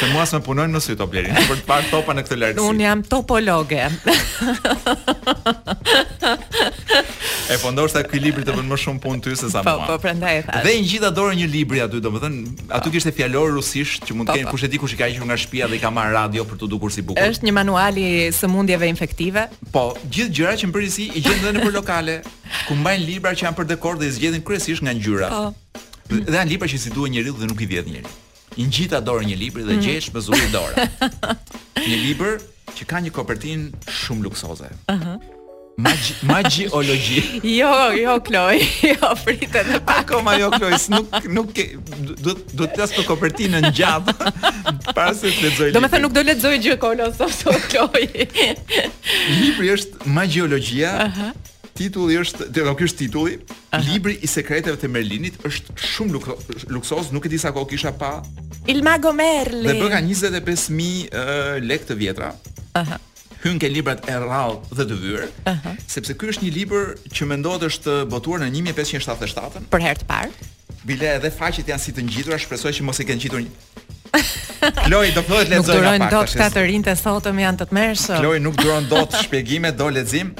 Se 0.00 0.04
mua 0.14 0.24
s'më 0.24 0.40
punojnë 0.46 0.72
në 0.72 0.80
sy 0.84 0.92
të 0.96 1.04
blerin, 1.10 1.34
por 1.48 1.56
të 1.60 1.64
parë 1.66 1.88
topa 1.90 2.12
në 2.16 2.20
këtë 2.28 2.36
lartësi. 2.40 2.66
Un 2.70 2.76
jam 2.80 3.00
topologe. 3.04 3.84
E 7.50 7.52
po 7.58 7.70
ndoshta 7.74 8.04
ky 8.06 8.22
libër 8.22 8.46
të 8.46 8.52
bën 8.54 8.68
më 8.70 8.76
shumë 8.80 9.00
punë 9.02 9.20
ty 9.26 9.32
se 9.36 9.50
sa 9.50 9.58
mua. 9.66 9.82
Po, 9.90 9.96
po 9.96 9.98
prandaj 10.06 10.34
e 10.38 10.42
thash. 10.46 10.64
Dhe 10.64 10.70
ngjita 10.84 11.10
dorë 11.12 11.34
një 11.42 11.48
libër 11.52 11.78
aty 11.88 11.98
do 12.06 12.10
domethën 12.20 12.68
aty 12.68 12.88
ah. 12.88 12.92
kishte 12.92 13.12
fjalor 13.14 13.52
rusisht 13.56 14.04
që 14.08 14.16
mund 14.16 14.28
të 14.30 14.36
kenë 14.38 14.52
kush 14.52 14.64
e 14.66 14.70
di 14.70 14.80
kush 14.80 14.94
i 14.94 14.98
ka 15.00 15.08
hequr 15.10 15.26
nga 15.28 15.36
shtëpia 15.38 15.68
dhe 15.70 15.76
i 15.80 15.82
ka 15.82 15.90
marrë 15.92 16.12
radio 16.16 16.44
për 16.48 16.60
të 16.62 16.68
dukur 16.72 16.92
si 16.92 17.02
bukur. 17.02 17.22
Është 17.24 17.46
një 17.48 17.54
manual 17.56 17.98
i 18.00 18.08
sëmundjeve 18.36 18.88
infektive? 18.90 19.46
Po, 19.74 19.84
gjithë 20.04 20.34
gjërat 20.38 20.62
që 20.62 20.70
mbërrin 20.70 20.94
si 20.96 21.08
i 21.08 21.24
gjenden 21.24 21.50
edhe 21.50 21.52
në 21.58 21.64
për 21.66 21.76
lokale, 21.78 22.16
ku 22.68 22.76
mbajnë 22.80 23.06
libra 23.08 23.34
që 23.36 23.48
janë 23.48 23.58
për 23.60 23.70
dekor 23.72 23.98
dhe 24.00 24.08
i 24.10 24.14
zgjedhin 24.18 24.44
kryesisht 24.46 24.84
nga 24.86 24.94
ngjyra. 24.94 25.32
Po. 25.32 25.88
Dhe 26.12 26.38
janë 26.38 26.54
libra 26.54 26.70
që 26.70 26.82
si 26.86 26.94
duhet 26.94 27.16
njeriu 27.16 27.34
dhe 27.40 27.50
nuk 27.50 27.60
i 27.64 27.68
vjet 27.70 27.90
njeriu. 27.90 28.12
I 28.56 28.66
ngjita 28.66 28.98
dorë 29.06 29.28
një 29.30 29.36
libër 29.44 29.66
dhe 29.68 29.76
mm. 29.76 29.84
gjesh 29.84 30.10
me 30.12 30.20
zuri 30.26 30.48
dorë. 30.52 30.88
Një 31.86 31.98
libër 32.04 32.40
që 32.76 32.86
ka 32.90 32.98
një 33.00 33.12
kopertinë 33.14 33.86
shumë 34.00 34.26
luksoze. 34.26 34.68
Ëh. 34.68 34.92
Uh 34.96 35.00
-huh. 35.02 35.19
Magjiologi. 36.22 37.40
jo, 37.58 37.72
jo 37.96 38.20
Kloj, 38.20 38.60
jo 38.92 39.08
pritet 39.24 39.68
të 39.70 39.80
pa 39.86 40.32
jo 40.38 40.50
Kloj, 40.56 40.76
nuk 40.92 41.28
nuk 41.30 41.60
do 42.24 42.34
do 42.60 42.66
të 42.66 42.72
tas 42.76 42.92
kopertinë 43.06 43.60
në 43.64 43.72
gjap 43.76 44.10
para 44.96 45.14
se 45.14 45.30
të 45.32 45.46
lexoj. 45.46 45.70
Do 45.74 45.82
të 45.84 45.92
thënë 45.94 46.02
nuk 46.06 46.16
do 46.18 46.24
lexoj 46.26 46.54
gjë 46.64 46.78
kolo 46.82 47.10
sot 47.16 47.34
so, 47.34 47.54
Kloj. 47.72 48.04
Libri 49.38 49.72
është 49.76 50.10
Magjiologjia. 50.16 50.94
Aha. 51.08 51.32
Titulli 51.80 52.18
është, 52.20 52.50
do 52.52 52.60
të 52.60 52.66
jo, 52.66 52.72
ky 52.76 52.84
është 52.86 52.98
titulli, 53.00 53.36
Libri 53.86 54.12
i 54.20 54.28
sekreteve 54.28 54.76
të 54.76 54.88
Merlinit 54.92 55.38
është 55.48 55.72
shumë 55.80 56.20
luksos, 56.74 57.08
nuk 57.14 57.24
e 57.24 57.32
di 57.32 57.38
sa 57.40 57.54
kohë 57.56 57.70
kisha 57.72 57.94
pa. 57.96 58.18
Il 58.68 58.82
Mago 58.84 59.14
Merlin. 59.16 59.70
Dhe 59.70 59.78
bëka 59.80 60.02
25000 60.04 61.06
uh, 61.06 61.62
lekë 61.64 61.88
të 61.92 61.96
vjetra. 62.02 62.34
Aha 62.80 63.00
hyn 63.44 63.60
ke 63.60 63.68
librat 63.72 64.04
e 64.08 64.16
rrallë 64.20 64.74
dhe 64.76 64.84
të 64.90 64.96
vyrë. 65.02 65.28
Uh 65.48 65.56
-huh. 65.56 65.76
Sepse 65.90 66.14
ky 66.20 66.28
është 66.32 66.44
një 66.46 66.52
libër 66.56 66.86
që 67.16 67.26
mendohet 67.30 67.62
është 67.70 67.92
botuar 68.12 68.40
në 68.42 68.50
1577-ën. 68.56 69.62
Për 69.72 69.80
herë 69.84 70.00
të 70.00 70.06
parë. 70.10 70.48
Bile 70.84 71.10
edhe 71.18 71.30
faqet 71.34 71.68
janë 71.68 71.82
si 71.84 71.92
të 71.92 72.04
ngjitura, 72.06 72.38
shpresoj 72.40 72.72
që 72.78 72.82
mos 72.88 73.00
e 73.00 73.04
kenë 73.04 73.20
ngjitur. 73.20 73.44
Kloj 74.84 75.12
do 75.14 75.22
fillohet 75.22 75.48
pak. 75.48 75.56
Nuk 75.56 75.66
duron 75.66 76.06
dot 76.10 76.34
këta 76.36 76.48
të 76.56 76.66
rinë 76.70 76.84
të 76.88 76.94
sotëm 77.02 77.38
janë 77.44 77.58
të 77.62 77.66
tmerrshëm. 77.70 78.20
Kloj 78.22 78.38
nuk 78.46 78.56
duron 78.62 78.86
dot 78.90 79.16
shpjegime, 79.24 79.72
do 79.76 79.88
lexim. 79.90 80.34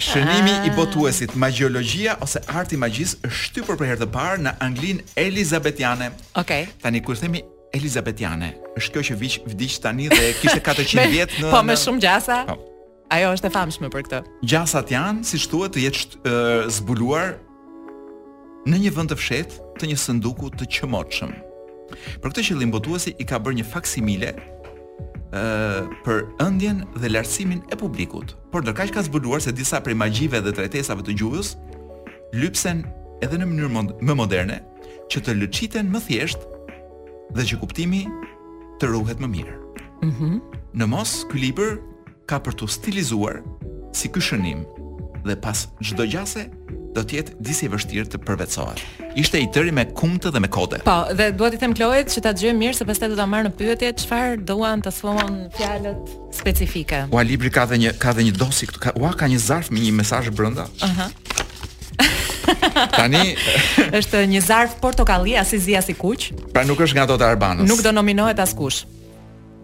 Shënimi 0.00 0.54
i 0.66 0.70
botuesit, 0.76 1.34
magjiologjia 1.36 2.14
ose 2.24 2.40
arti 2.48 2.76
magjisë 2.76 3.16
është 3.16 3.42
shtypur 3.44 3.76
për 3.76 3.86
herë 3.92 4.00
të 4.04 4.08
parë 4.12 4.40
në 4.46 4.54
Anglinë 4.66 5.00
Elizabetiane. 5.26 6.10
Okej. 6.34 6.62
Okay. 6.62 6.82
Tani 6.82 7.02
kur 7.04 7.16
themi 7.20 7.42
Elizabetiane. 7.76 8.50
Është 8.78 8.94
kjo 8.96 9.02
që 9.10 9.16
viq 9.20 9.36
vdiq 9.52 9.76
tani 9.84 10.08
dhe 10.10 10.32
kishte 10.40 10.58
400 10.64 11.06
vjet 11.14 11.36
në 11.40 11.52
Po 11.52 11.60
më 11.66 11.76
shumë 11.80 12.02
gjasa. 12.04 12.40
Po. 12.50 12.56
Ajo 13.14 13.32
është 13.34 13.50
e 13.50 13.52
famshme 13.56 13.88
për 13.90 14.04
këtë. 14.06 14.20
Gjasat 14.46 14.92
janë, 14.94 15.24
siç 15.26 15.48
thuhet, 15.50 15.74
të 15.74 15.82
jetë 15.88 16.72
zbuluar 16.78 17.36
në 18.70 18.76
një 18.84 18.92
vend 18.94 19.10
të 19.12 19.16
fshehtë 19.18 19.68
të 19.80 19.88
një 19.90 19.96
sanduku 19.98 20.50
të 20.54 20.68
qemoçëm. 20.76 21.32
Për 22.22 22.26
këtë 22.28 22.44
qëllim 22.50 22.70
botuesi 22.74 23.14
i 23.22 23.26
ka 23.26 23.40
bërë 23.42 23.58
një 23.60 23.66
faksimile 23.70 24.32
ë 25.34 25.42
për 26.06 26.20
ëndjen 26.44 26.84
dhe 26.98 27.10
lartësimin 27.10 27.64
e 27.72 27.78
publikut. 27.78 28.36
Por 28.52 28.62
ndërkaq 28.62 28.92
ka 28.94 29.04
zbuluar 29.06 29.42
se 29.42 29.54
disa 29.54 29.80
prej 29.82 29.96
magjive 29.98 30.38
dhe 30.44 30.52
tretesave 30.54 31.02
të 31.06 31.16
gjuhës, 31.18 31.54
lypsen 32.36 32.84
edhe 33.24 33.38
në 33.40 33.48
mënyrë 33.48 34.04
më 34.06 34.16
moderne 34.18 34.60
që 35.10 35.24
të 35.26 35.34
lëçiten 35.40 35.90
më 35.90 36.00
thjesht 36.06 36.46
dhe 37.36 37.44
që 37.48 37.60
kuptimi 37.62 38.04
të 38.80 38.90
ruhet 38.90 39.20
më 39.22 39.28
mirë. 39.36 39.56
Mm 40.04 40.14
-hmm. 40.16 40.36
Në 40.80 40.86
mos, 40.86 41.26
ky 41.30 41.38
libër 41.46 41.78
ka 42.26 42.40
për 42.40 42.56
të 42.58 42.68
stilizuar 42.68 43.42
si 43.94 44.08
ky 44.08 44.20
shënim 44.22 44.64
dhe 45.26 45.36
pas 45.36 45.66
çdo 45.82 46.04
gjase 46.06 46.46
do 46.94 47.02
të 47.02 47.12
jetë 47.18 47.32
disi 47.42 47.68
vështirë 47.68 48.08
të 48.10 48.18
përvecohet. 48.26 48.80
Ishte 49.18 49.38
i 49.42 49.46
tëri 49.54 49.70
me 49.72 49.84
kumtë 49.84 50.30
dhe 50.34 50.40
me 50.40 50.48
kode. 50.48 50.78
Po, 50.86 51.06
dhe 51.14 51.30
duat 51.32 51.54
i 51.54 51.56
them 51.58 51.74
Kloet 51.74 52.08
që 52.10 52.20
ta 52.22 52.32
gjëmë 52.34 52.58
mirë 52.62 52.76
se 52.80 52.84
pastaj 52.84 53.08
do 53.12 53.16
ta 53.16 53.26
marr 53.26 53.46
në 53.48 53.52
pyetje 53.58 53.92
çfarë 54.02 54.42
duan 54.46 54.82
të 54.82 54.90
thonë 54.90 55.50
fjalët 55.58 56.08
specifike. 56.40 57.04
Ua 57.10 57.22
libri 57.22 57.50
ka 57.50 57.66
dhe 57.66 57.76
një 57.78 57.98
ka 57.98 58.12
dhe 58.12 58.22
një 58.26 58.34
dosi 58.38 58.66
këtu. 58.66 58.78
Ka, 58.80 58.90
ua 59.02 59.12
ka 59.12 59.26
një 59.26 59.38
zarf 59.38 59.70
me 59.70 59.78
një 59.80 59.92
mesazh 59.92 60.30
brenda. 60.30 60.66
Uh 60.82 60.94
-huh. 60.96 61.10
Tani 62.96 63.34
është 64.00 64.22
një 64.30 64.42
zarf 64.44 64.76
portokalli 64.82 65.36
as 65.40 65.52
i 65.56 65.60
zi 65.62 65.76
as 65.78 65.88
i 65.92 65.96
kuq. 65.96 66.30
Pra 66.54 66.64
nuk 66.68 66.80
është 66.84 66.98
nga 66.98 67.06
ato 67.08 67.18
të 67.20 67.28
Arbanës. 67.32 67.68
Nuk 67.68 67.82
do 67.84 67.92
nominohet 67.94 68.38
askush. 68.42 68.84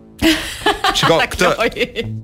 Shiko, 0.97 1.19
këtë, 1.33 1.49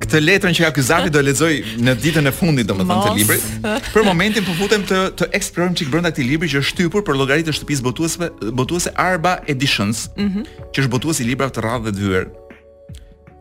këtë 0.01 0.21
letrën 0.25 0.55
që 0.57 0.63
ka 0.65 0.71
ky 0.79 0.85
zarfi 0.87 1.11
do 1.13 1.21
e 1.21 1.25
lexoj 1.27 1.51
në 1.85 1.93
ditën 2.03 2.29
e 2.29 2.31
fundit 2.33 2.69
domethënë 2.69 3.09
të 3.09 3.17
librit. 3.19 3.67
Për 3.93 4.07
momentin 4.07 4.47
po 4.47 4.55
futem 4.57 4.87
të 4.89 5.01
të 5.21 5.29
eksplorojmë 5.39 5.79
çik 5.83 5.91
brenda 5.93 6.11
këtij 6.15 6.29
libri 6.31 6.49
që 6.49 6.63
është 6.63 6.71
shtypur 6.71 7.05
për 7.07 7.19
llogaritë 7.21 7.51
të 7.53 7.57
shtëpisë 7.59 7.85
botuese 7.87 8.31
botuese 8.61 8.95
Arba 8.97 9.35
Editions, 9.45 10.07
mm 10.17 10.29
-hmm. 10.31 10.49
që 10.73 10.79
është 10.87 10.93
botuesi 10.95 11.23
i 11.27 11.29
librave 11.29 11.53
të 11.53 11.61
radhë 11.67 11.85
dhe 11.89 11.93
të 11.93 12.07
hyrë. 12.07 12.25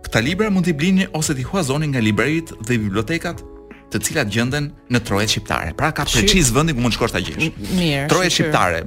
Këta 0.04 0.20
libra 0.28 0.50
mund 0.50 0.66
t'i 0.68 0.74
blini 0.76 1.08
ose 1.14 1.34
t'i 1.38 1.46
huazoni 1.48 1.88
nga 1.88 2.02
librarit 2.04 2.52
dhe 2.68 2.76
bibliotekat 2.84 3.38
të 3.92 4.00
cilat 4.08 4.30
gjenden 4.32 4.72
në 4.92 5.02
trojet 5.08 5.30
shqiptare. 5.34 5.74
Pra 5.78 5.92
ka 5.96 6.06
preqiz 6.08 6.52
vendi 6.56 6.74
ku 6.76 6.80
mund 6.84 6.96
shkosht 6.96 7.16
të 7.18 7.22
gjesh. 7.28 7.50
Mirë. 7.76 8.06
Trojet 8.12 8.32
shqiptare. 8.38 8.84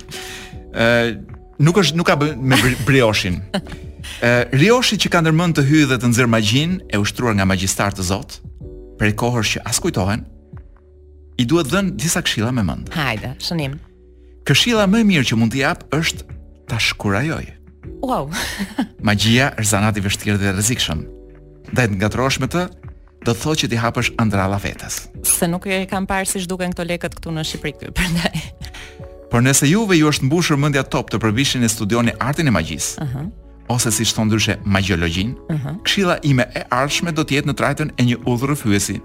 Nuk 1.68 1.80
është 1.82 1.96
nuk 1.98 2.06
ka 2.06 2.14
me 2.22 2.56
brioshin. 2.86 3.40
E, 4.22 4.30
Rioshi 4.54 4.98
që 5.00 5.10
ka 5.12 5.22
ndërmend 5.22 5.58
të 5.58 5.64
hyjë 5.68 5.88
dhe 5.90 5.98
të 6.02 6.10
nxjerr 6.10 6.30
magjinë 6.32 6.78
e 6.94 7.00
ushtruar 7.02 7.34
nga 7.38 7.46
magjistar 7.48 7.94
të 7.96 8.06
Zot, 8.10 8.38
prej 8.98 9.12
kohës 9.20 9.54
që 9.56 9.62
as 9.68 9.80
kujtohen, 9.82 10.24
i 11.38 11.46
duhet 11.46 11.70
dhën 11.70 11.92
disa 12.00 12.22
këshilla 12.24 12.52
me 12.54 12.64
mend. 12.66 12.90
Hajde, 12.94 13.34
shënim. 13.46 13.78
Këshilla 14.48 14.86
më 14.90 15.02
e 15.04 15.08
mirë 15.12 15.28
që 15.30 15.38
mund 15.38 15.52
t'i 15.54 15.60
jap 15.62 15.82
është 15.94 16.24
ta 16.70 16.80
shkurajoj. 16.82 17.44
Wow. 18.02 18.30
Magjia 19.06 19.52
është 19.56 19.70
zanat 19.70 19.98
i 20.00 20.04
vështirë 20.04 20.38
dhe 20.42 20.52
rrezikshëm. 20.56 21.02
Dhe 21.72 21.84
të 21.84 21.98
ngatrosh 21.98 22.38
me 22.42 22.48
të, 22.50 22.64
do 23.26 23.32
të 23.34 23.40
thotë 23.42 23.60
që 23.64 23.70
ti 23.70 23.78
hapësh 23.82 24.10
ëndralla 24.22 24.58
vetes. 24.62 25.04
Se 25.28 25.48
nuk 25.50 25.66
e 25.68 25.82
kam 25.90 26.06
parë 26.10 26.28
si 26.30 26.42
duken 26.48 26.72
këto 26.74 26.86
lekët 26.88 27.18
këtu 27.18 27.34
në 27.36 27.44
Shqipëri 27.50 27.74
këtu, 27.82 27.94
prandaj. 27.98 28.44
Por 29.28 29.42
nëse 29.44 29.68
juve 29.68 29.98
ju 30.00 30.08
është 30.10 30.24
mbushur 30.26 30.56
mendja 30.58 30.82
top 30.88 31.10
të 31.12 31.20
përbishin 31.20 31.66
e 31.66 31.68
studioni 31.70 32.14
artin 32.18 32.48
e 32.50 32.54
magjisë. 32.56 33.04
Ëh. 33.04 33.04
Uh 33.04 33.14
-huh 33.14 33.46
ose 33.68 33.90
si 33.90 34.04
shton 34.04 34.24
ndryshe 34.26 34.56
magjiologjin, 34.64 35.32
uh 35.50 35.54
mhm. 35.56 35.68
-huh. 35.68 35.78
këshilla 35.86 36.16
ime 36.22 36.44
e 36.54 36.64
ardhshme 36.70 37.12
do 37.12 37.22
të 37.22 37.32
jetë 37.36 37.48
në 37.48 37.54
trajtën 37.60 37.90
e 37.96 38.02
një 38.04 38.16
udhër 38.26 38.48
rrëfyesi. 38.54 38.96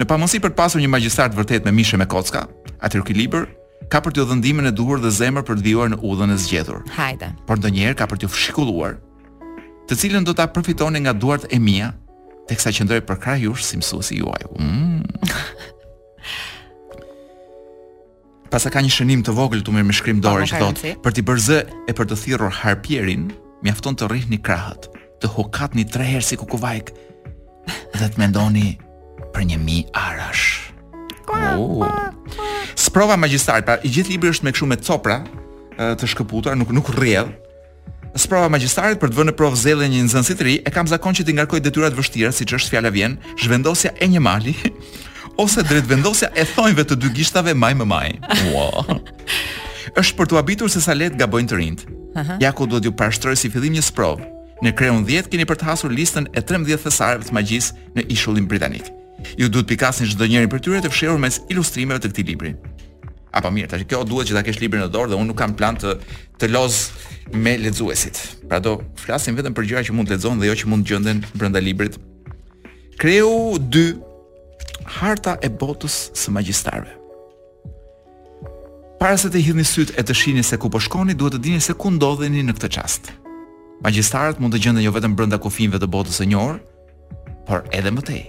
Në 0.00 0.04
pamundësi 0.08 0.40
për 0.40 0.50
të 0.52 0.56
pasur 0.60 0.80
një 0.80 0.88
magjistar 0.88 1.28
të 1.30 1.36
vërtet 1.38 1.64
me 1.64 1.72
mishë 1.72 1.96
me 1.98 2.06
kocka, 2.06 2.42
atë 2.84 3.00
ekuilibër 3.02 3.44
ka 3.90 3.98
për 4.00 4.12
të 4.12 4.24
dhëndimin 4.28 4.66
e 4.68 4.72
duhur 4.72 5.00
dhe 5.00 5.10
zemër 5.10 5.42
për 5.44 5.56
të 5.56 5.62
vjuar 5.64 5.88
në 5.92 5.98
udhën 6.02 6.32
e 6.32 6.36
zgjedhur. 6.36 6.80
Hajde. 6.96 7.28
Por 7.46 7.56
ndonjëherë 7.58 7.94
ka 7.98 8.04
për 8.06 8.16
të 8.20 8.28
fshikulluar, 8.28 8.92
të 9.88 9.94
cilën 10.00 10.24
do 10.24 10.32
ta 10.34 10.46
përfitoni 10.46 11.00
nga 11.00 11.12
duart 11.12 11.48
e 11.52 11.58
mia, 11.58 11.92
teksa 12.48 12.70
qëndroj 12.70 13.00
për 13.08 13.16
krah 13.16 13.38
jush 13.40 13.62
si 13.64 13.76
mësuesi 13.76 14.20
juaj. 14.20 14.42
Mm. 14.60 15.02
Pasa 18.50 18.70
ka 18.70 18.80
një 18.80 18.88
shënim 18.88 19.20
të 19.24 19.32
vogël 19.36 19.60
Tu 19.62 19.70
më 19.72 19.84
me 19.84 19.92
shkrim 19.92 20.20
dorë 20.24 20.40
po 20.40 20.48
që 20.48 20.60
thotë, 20.60 20.80
për 21.04 21.12
të 21.12 21.20
bërë 21.28 21.42
zë 21.48 21.58
e 21.88 21.92
për 21.92 22.06
të 22.08 22.16
thirrur 22.16 22.52
harpierin, 22.62 23.28
Mjafton 23.62 23.94
afton 23.96 24.06
të 24.06 24.12
rrihni 24.12 24.36
një 24.36 24.42
krahët, 24.46 24.84
të 25.18 25.30
hukat 25.34 25.72
një 25.74 25.84
herë 25.90 26.22
si 26.22 26.36
kukuvajk, 26.38 26.92
dhe 27.98 28.06
të 28.06 28.20
mendoni 28.20 28.76
për 29.34 29.48
një 29.50 29.56
mi 29.64 29.78
arash. 29.98 30.70
Kua, 31.26 31.88
Sprova 32.78 33.16
magjistarit, 33.18 33.66
pra 33.66 33.78
i 33.84 33.90
gjithë 33.90 34.14
libri 34.14 34.30
është 34.30 34.46
me 34.46 34.52
këshu 34.54 34.68
me 34.70 34.78
copra 34.78 35.18
të 35.78 36.06
shkëputar, 36.14 36.54
nuk, 36.56 36.70
nuk 36.70 36.92
rrjedh, 36.94 37.32
Sprova 38.18 38.46
magjistarit 38.50 39.02
për 39.02 39.10
të 39.12 39.18
vënë 39.18 39.32
në 39.32 39.36
provë 39.40 39.58
zelë 39.66 39.90
një 39.92 40.04
nxënës 40.06 40.32
të 40.38 40.46
ri, 40.46 40.54
e 40.62 40.72
kam 40.74 40.86
zakon 40.88 41.18
që 41.18 41.26
të 41.26 41.34
ngarkoj 41.40 41.60
detyrat 41.66 41.98
vështira, 41.98 42.30
siç 42.34 42.54
është 42.60 42.72
fjala 42.76 42.94
vjen, 42.94 43.18
zhvendosja 43.42 43.92
e 43.98 44.06
një 44.10 44.22
mali 44.22 44.54
ose 45.42 45.66
drejt 45.66 45.90
vendosja 45.90 46.30
e 46.38 46.46
thonjve 46.54 46.86
të 46.86 46.98
dy 46.98 47.10
gishtave 47.20 47.54
maj 47.58 47.74
më 47.82 47.86
maj. 47.90 48.08
Ua. 48.52 48.70
Wow. 48.70 49.94
Është 49.98 50.14
për 50.18 50.28
t'u 50.30 50.38
habitur 50.38 50.70
se 50.72 50.82
sa 50.84 50.94
lehtë 50.96 51.18
gabojnë 51.20 51.50
të 51.52 51.58
rinjt. 51.60 51.86
Aha. 52.16 52.38
Ja 52.40 52.52
ku 52.56 52.64
do 52.66 52.80
t'ju 52.80 52.92
parashtroj 52.96 53.36
si 53.36 53.50
fillim 53.52 53.74
një 53.76 53.84
sprov. 53.84 54.22
Në 54.64 54.72
kreun 54.76 55.04
10 55.06 55.28
keni 55.30 55.44
për 55.46 55.60
të 55.60 55.68
hasur 55.68 55.92
listën 55.92 56.26
e 56.34 56.40
13 56.42 56.80
thesarëve 56.82 57.28
të 57.28 57.36
magjisë 57.36 57.76
në 57.98 58.06
Ishullin 58.14 58.48
Britanik. 58.50 58.88
Ju 59.38 59.48
duhet 59.48 59.66
të 59.68 59.72
pikasni 59.74 60.08
çdo 60.08 60.26
njëri 60.28 60.48
prej 60.50 60.64
tyre 60.66 60.80
të 60.82 60.90
fshehur 60.92 61.20
mes 61.22 61.40
ilustrimeve 61.52 62.00
të 62.02 62.10
këtij 62.12 62.26
libri. 62.32 62.52
Apo 63.36 63.50
mirë, 63.52 63.68
tash 63.70 63.84
kjo 63.86 64.00
duhet 64.08 64.30
që 64.30 64.38
ta 64.38 64.42
kesh 64.46 64.60
librin 64.62 64.82
në 64.86 64.90
dorë 64.94 65.12
dhe 65.12 65.18
unë 65.20 65.28
nuk 65.30 65.38
kam 65.38 65.52
plan 65.58 65.76
të 65.78 65.98
të 66.40 66.48
loz 66.50 66.80
me 67.36 67.56
lexuesit. 67.60 68.18
Pra 68.50 68.58
do 68.62 68.78
flasim 69.04 69.36
vetëm 69.38 69.54
për 69.54 69.68
gjëra 69.72 69.84
që 69.88 69.94
mund 69.96 70.08
të 70.10 70.16
lexon 70.16 70.40
dhe 70.42 70.48
jo 70.50 70.56
që 70.62 70.70
mund 70.72 70.86
të 70.86 70.94
gjenden 70.94 71.22
brenda 71.36 71.60
librit. 71.62 71.98
Kreu 72.98 73.58
2 73.58 73.88
Harta 74.98 75.36
e 75.44 75.50
botës 75.52 76.08
së 76.16 76.32
magjistarëve. 76.34 76.97
Para 78.98 79.14
se 79.14 79.28
të 79.30 79.38
hidhni 79.46 79.62
sytë 79.62 79.94
e 80.00 80.02
të 80.02 80.14
shihni 80.18 80.42
se 80.42 80.56
ku 80.58 80.66
po 80.74 80.80
shkoni, 80.82 81.14
duhet 81.14 81.36
të 81.36 81.40
dini 81.44 81.60
se 81.62 81.74
ku 81.78 81.92
ndodheni 81.94 82.40
në 82.42 82.56
këtë 82.56 82.68
çast. 82.76 83.12
Magjistarët 83.86 84.40
mund 84.42 84.56
të 84.56 84.60
gjenden 84.64 84.82
jo 84.82 84.90
vetëm 84.94 85.12
brenda 85.14 85.38
kufijve 85.38 85.78
të 85.78 85.86
botës 85.92 86.18
së 86.18 86.26
njohur, 86.26 86.56
por 87.46 87.62
edhe 87.70 87.92
më 87.94 88.02
tej. 88.08 88.24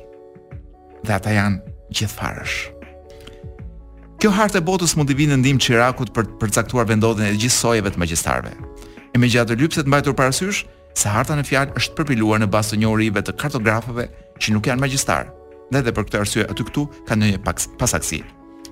Dhe 1.07 1.15
ata 1.15 1.33
janë 1.33 1.73
gjithfarësh. 1.89 2.57
Kjo 4.21 4.33
hartë 4.35 4.59
e 4.61 4.65
botës 4.67 4.93
mund 4.99 5.09
të 5.09 5.17
vinë 5.17 5.33
në 5.33 5.41
ndim 5.41 5.61
çirakut 5.63 6.11
për 6.13 6.27
të 6.29 6.37
përcaktuar 6.43 6.85
vendodhen 6.91 7.25
e 7.25 7.33
gjithë 7.39 7.55
sojeve 7.63 7.89
të 7.95 8.03
magjistarëve. 8.03 8.51
E 9.15 9.17
me 9.17 9.25
lypset 9.31 9.87
mbajtur 9.89 10.13
para 10.13 10.31
se 10.31 11.09
harta 11.09 11.33
në 11.33 11.45
fjalë 11.49 11.77
është 11.79 11.95
përpiluar 11.97 12.39
në 12.43 12.47
bazë 12.53 12.69
të 12.69 12.75
njohurive 12.83 13.21
të 13.25 13.33
kartografëve 13.41 14.05
që 14.37 14.53
nuk 14.53 14.67
janë 14.69 14.81
magjistar. 14.85 15.31
Dhe 15.73 15.79
edhe 15.81 15.91
për 15.93 16.03
këtë 16.03 16.19
arsye 16.21 16.45
aty 16.45 16.61
këtu 16.65 16.83
ka 17.07 17.15
ndonjë 17.17 17.41
pasaksi. 17.79 18.21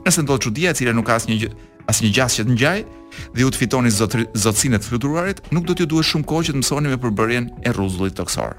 Nëse 0.05 0.21
ndodh 0.23 0.41
çudi 0.45 0.65
e 0.69 0.73
cila 0.77 0.93
nuk 0.97 1.05
ka 1.09 1.17
asnjë 1.21 1.47
asnjë 1.87 2.11
gjas 2.15 2.37
që 2.37 2.45
të 2.47 2.55
ngjaj 2.55 2.79
dhe 3.33 3.41
ju 3.41 3.49
të 3.51 3.59
fitoni 3.63 3.91
zotësinë 3.95 4.79
të 4.79 4.87
fluturuarit, 4.91 5.39
nuk 5.55 5.65
do 5.67 5.73
t'ju 5.73 5.87
duhet 5.89 6.07
shumë 6.11 6.27
kohë 6.29 6.47
që 6.49 6.53
të 6.55 6.59
mësoni 6.61 6.91
me 6.91 6.99
përbërjen 7.01 7.47
e 7.65 7.73
rruzullit 7.73 8.15
toksor. 8.19 8.57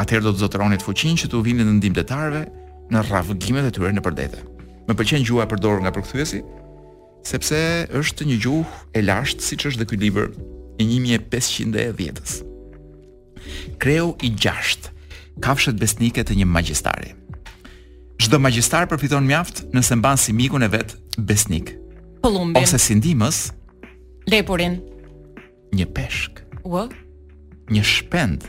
Atëherë 0.00 0.26
do 0.28 0.34
të 0.36 0.42
zotëronit 0.44 0.82
të 0.82 0.86
fuqin 0.86 1.16
që 1.22 1.30
t'u 1.32 1.40
vinë 1.44 1.64
në 1.66 1.76
ndim 1.80 1.96
tarve 2.06 2.44
në 2.92 3.02
rravgimet 3.08 3.66
e 3.66 3.72
tyre 3.74 3.92
në 3.96 4.04
përdete. 4.04 4.42
Më 4.86 4.94
pëlqen 4.94 5.24
gjuha 5.26 5.46
e 5.46 5.50
përdorur 5.50 5.80
nga 5.82 5.92
përkthyesi, 5.96 6.42
sepse 7.26 7.58
është 7.98 8.28
një 8.28 8.36
gjuhë 8.44 8.84
e 8.94 9.02
lashtë 9.02 9.46
siç 9.48 9.66
është 9.66 9.80
dhe 9.82 9.88
ky 9.90 9.98
libër 10.04 10.28
i 10.82 10.86
1510-s. 11.00 12.36
Kreu 13.82 14.12
i 14.26 14.30
6. 14.36 14.92
Kafshët 15.42 15.80
besnike 15.82 16.22
të 16.24 16.36
një 16.38 16.46
magjistari. 16.50 17.16
Çdo 18.20 18.38
magjistar 18.40 18.86
përfiton 18.90 19.26
mjaft 19.28 19.64
nëse 19.74 19.98
mban 19.98 20.16
si 20.20 20.32
mikun 20.32 20.64
e 20.64 20.70
vet 20.72 20.94
besnik. 21.18 21.74
Ose 22.26 22.74
si 22.82 22.96
ndimës 22.98 23.52
Lepurin 24.26 24.80
Një 25.76 25.84
peshk 25.94 26.40
Ua 26.66 26.88
Një 27.70 27.84
shpend 27.86 28.48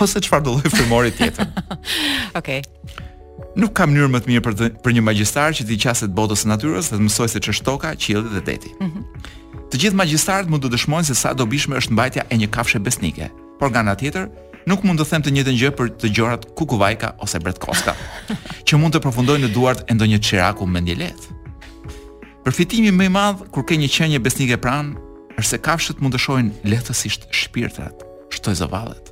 Ose 0.00 0.22
qëfar 0.24 0.40
do 0.46 0.54
lojë 0.56 0.72
firmori 0.72 1.12
tjetër 1.12 1.50
Okej. 2.40 2.62
okay. 2.62 2.62
Nuk 3.60 3.74
kam 3.76 3.92
njërë 3.92 4.08
më 4.14 4.22
të 4.24 4.32
mirë 4.32 4.44
për, 4.46 4.56
të, 4.62 4.70
për 4.80 4.96
një 4.96 5.04
magjistar 5.10 5.52
që 5.58 5.68
ti 5.68 5.76
qaset 5.84 6.16
botës 6.16 6.46
së 6.46 6.50
natyrës 6.54 6.88
Dhe 6.92 6.96
të 6.96 7.04
mësoj 7.10 7.28
se 7.34 7.44
që 7.44 7.56
shtoka, 7.60 7.92
qilë 8.00 8.32
dhe 8.32 8.40
deti 8.48 8.72
mm 8.72 8.88
-hmm. 8.88 9.68
Të 9.68 9.82
gjithë 9.84 10.00
magjistarët 10.00 10.48
mund 10.48 10.64
të 10.64 10.72
dëshmojnë 10.72 11.10
se 11.10 11.20
sa 11.20 11.36
do 11.36 11.44
bishme 11.46 11.76
është 11.76 11.92
në 11.92 12.00
bajtja 12.00 12.24
e 12.32 12.40
një 12.40 12.48
kafshe 12.50 12.78
besnike 12.78 13.28
Por 13.60 13.68
nga 13.70 13.84
nga 13.84 13.94
tjetër 13.94 14.30
Nuk 14.66 14.80
mund 14.84 15.00
të 15.00 15.08
them 15.12 15.22
të 15.22 15.30
njëjtën 15.36 15.60
gjë 15.60 15.70
për 15.76 15.92
të 16.00 16.14
gjorat 16.16 16.46
Kukuvajka 16.56 17.12
ose 17.20 17.38
Bretkoska, 17.38 17.92
që 18.66 18.76
mund 18.80 18.94
të 18.96 19.04
përfundojnë 19.04 19.46
në 19.46 19.52
duart 19.54 19.84
e 19.90 19.94
ndonjë 19.94 20.18
çiraku 20.20 20.66
me 20.66 20.80
një 20.80 20.96
Përfitimi 22.46 22.92
më 22.94 23.08
i 23.08 23.10
madh 23.10 23.40
kur 23.50 23.64
ke 23.66 23.74
një 23.74 23.88
qenie 23.90 24.18
besnike 24.22 24.54
pranë 24.62 24.92
është 25.34 25.48
se 25.48 25.58
kafshët 25.66 25.98
mund 26.02 26.14
të 26.14 26.20
shohin 26.22 26.52
lehtësisht 26.70 27.24
shpirtrat, 27.34 28.04
shtoj 28.30 28.54
zavallet, 28.60 29.08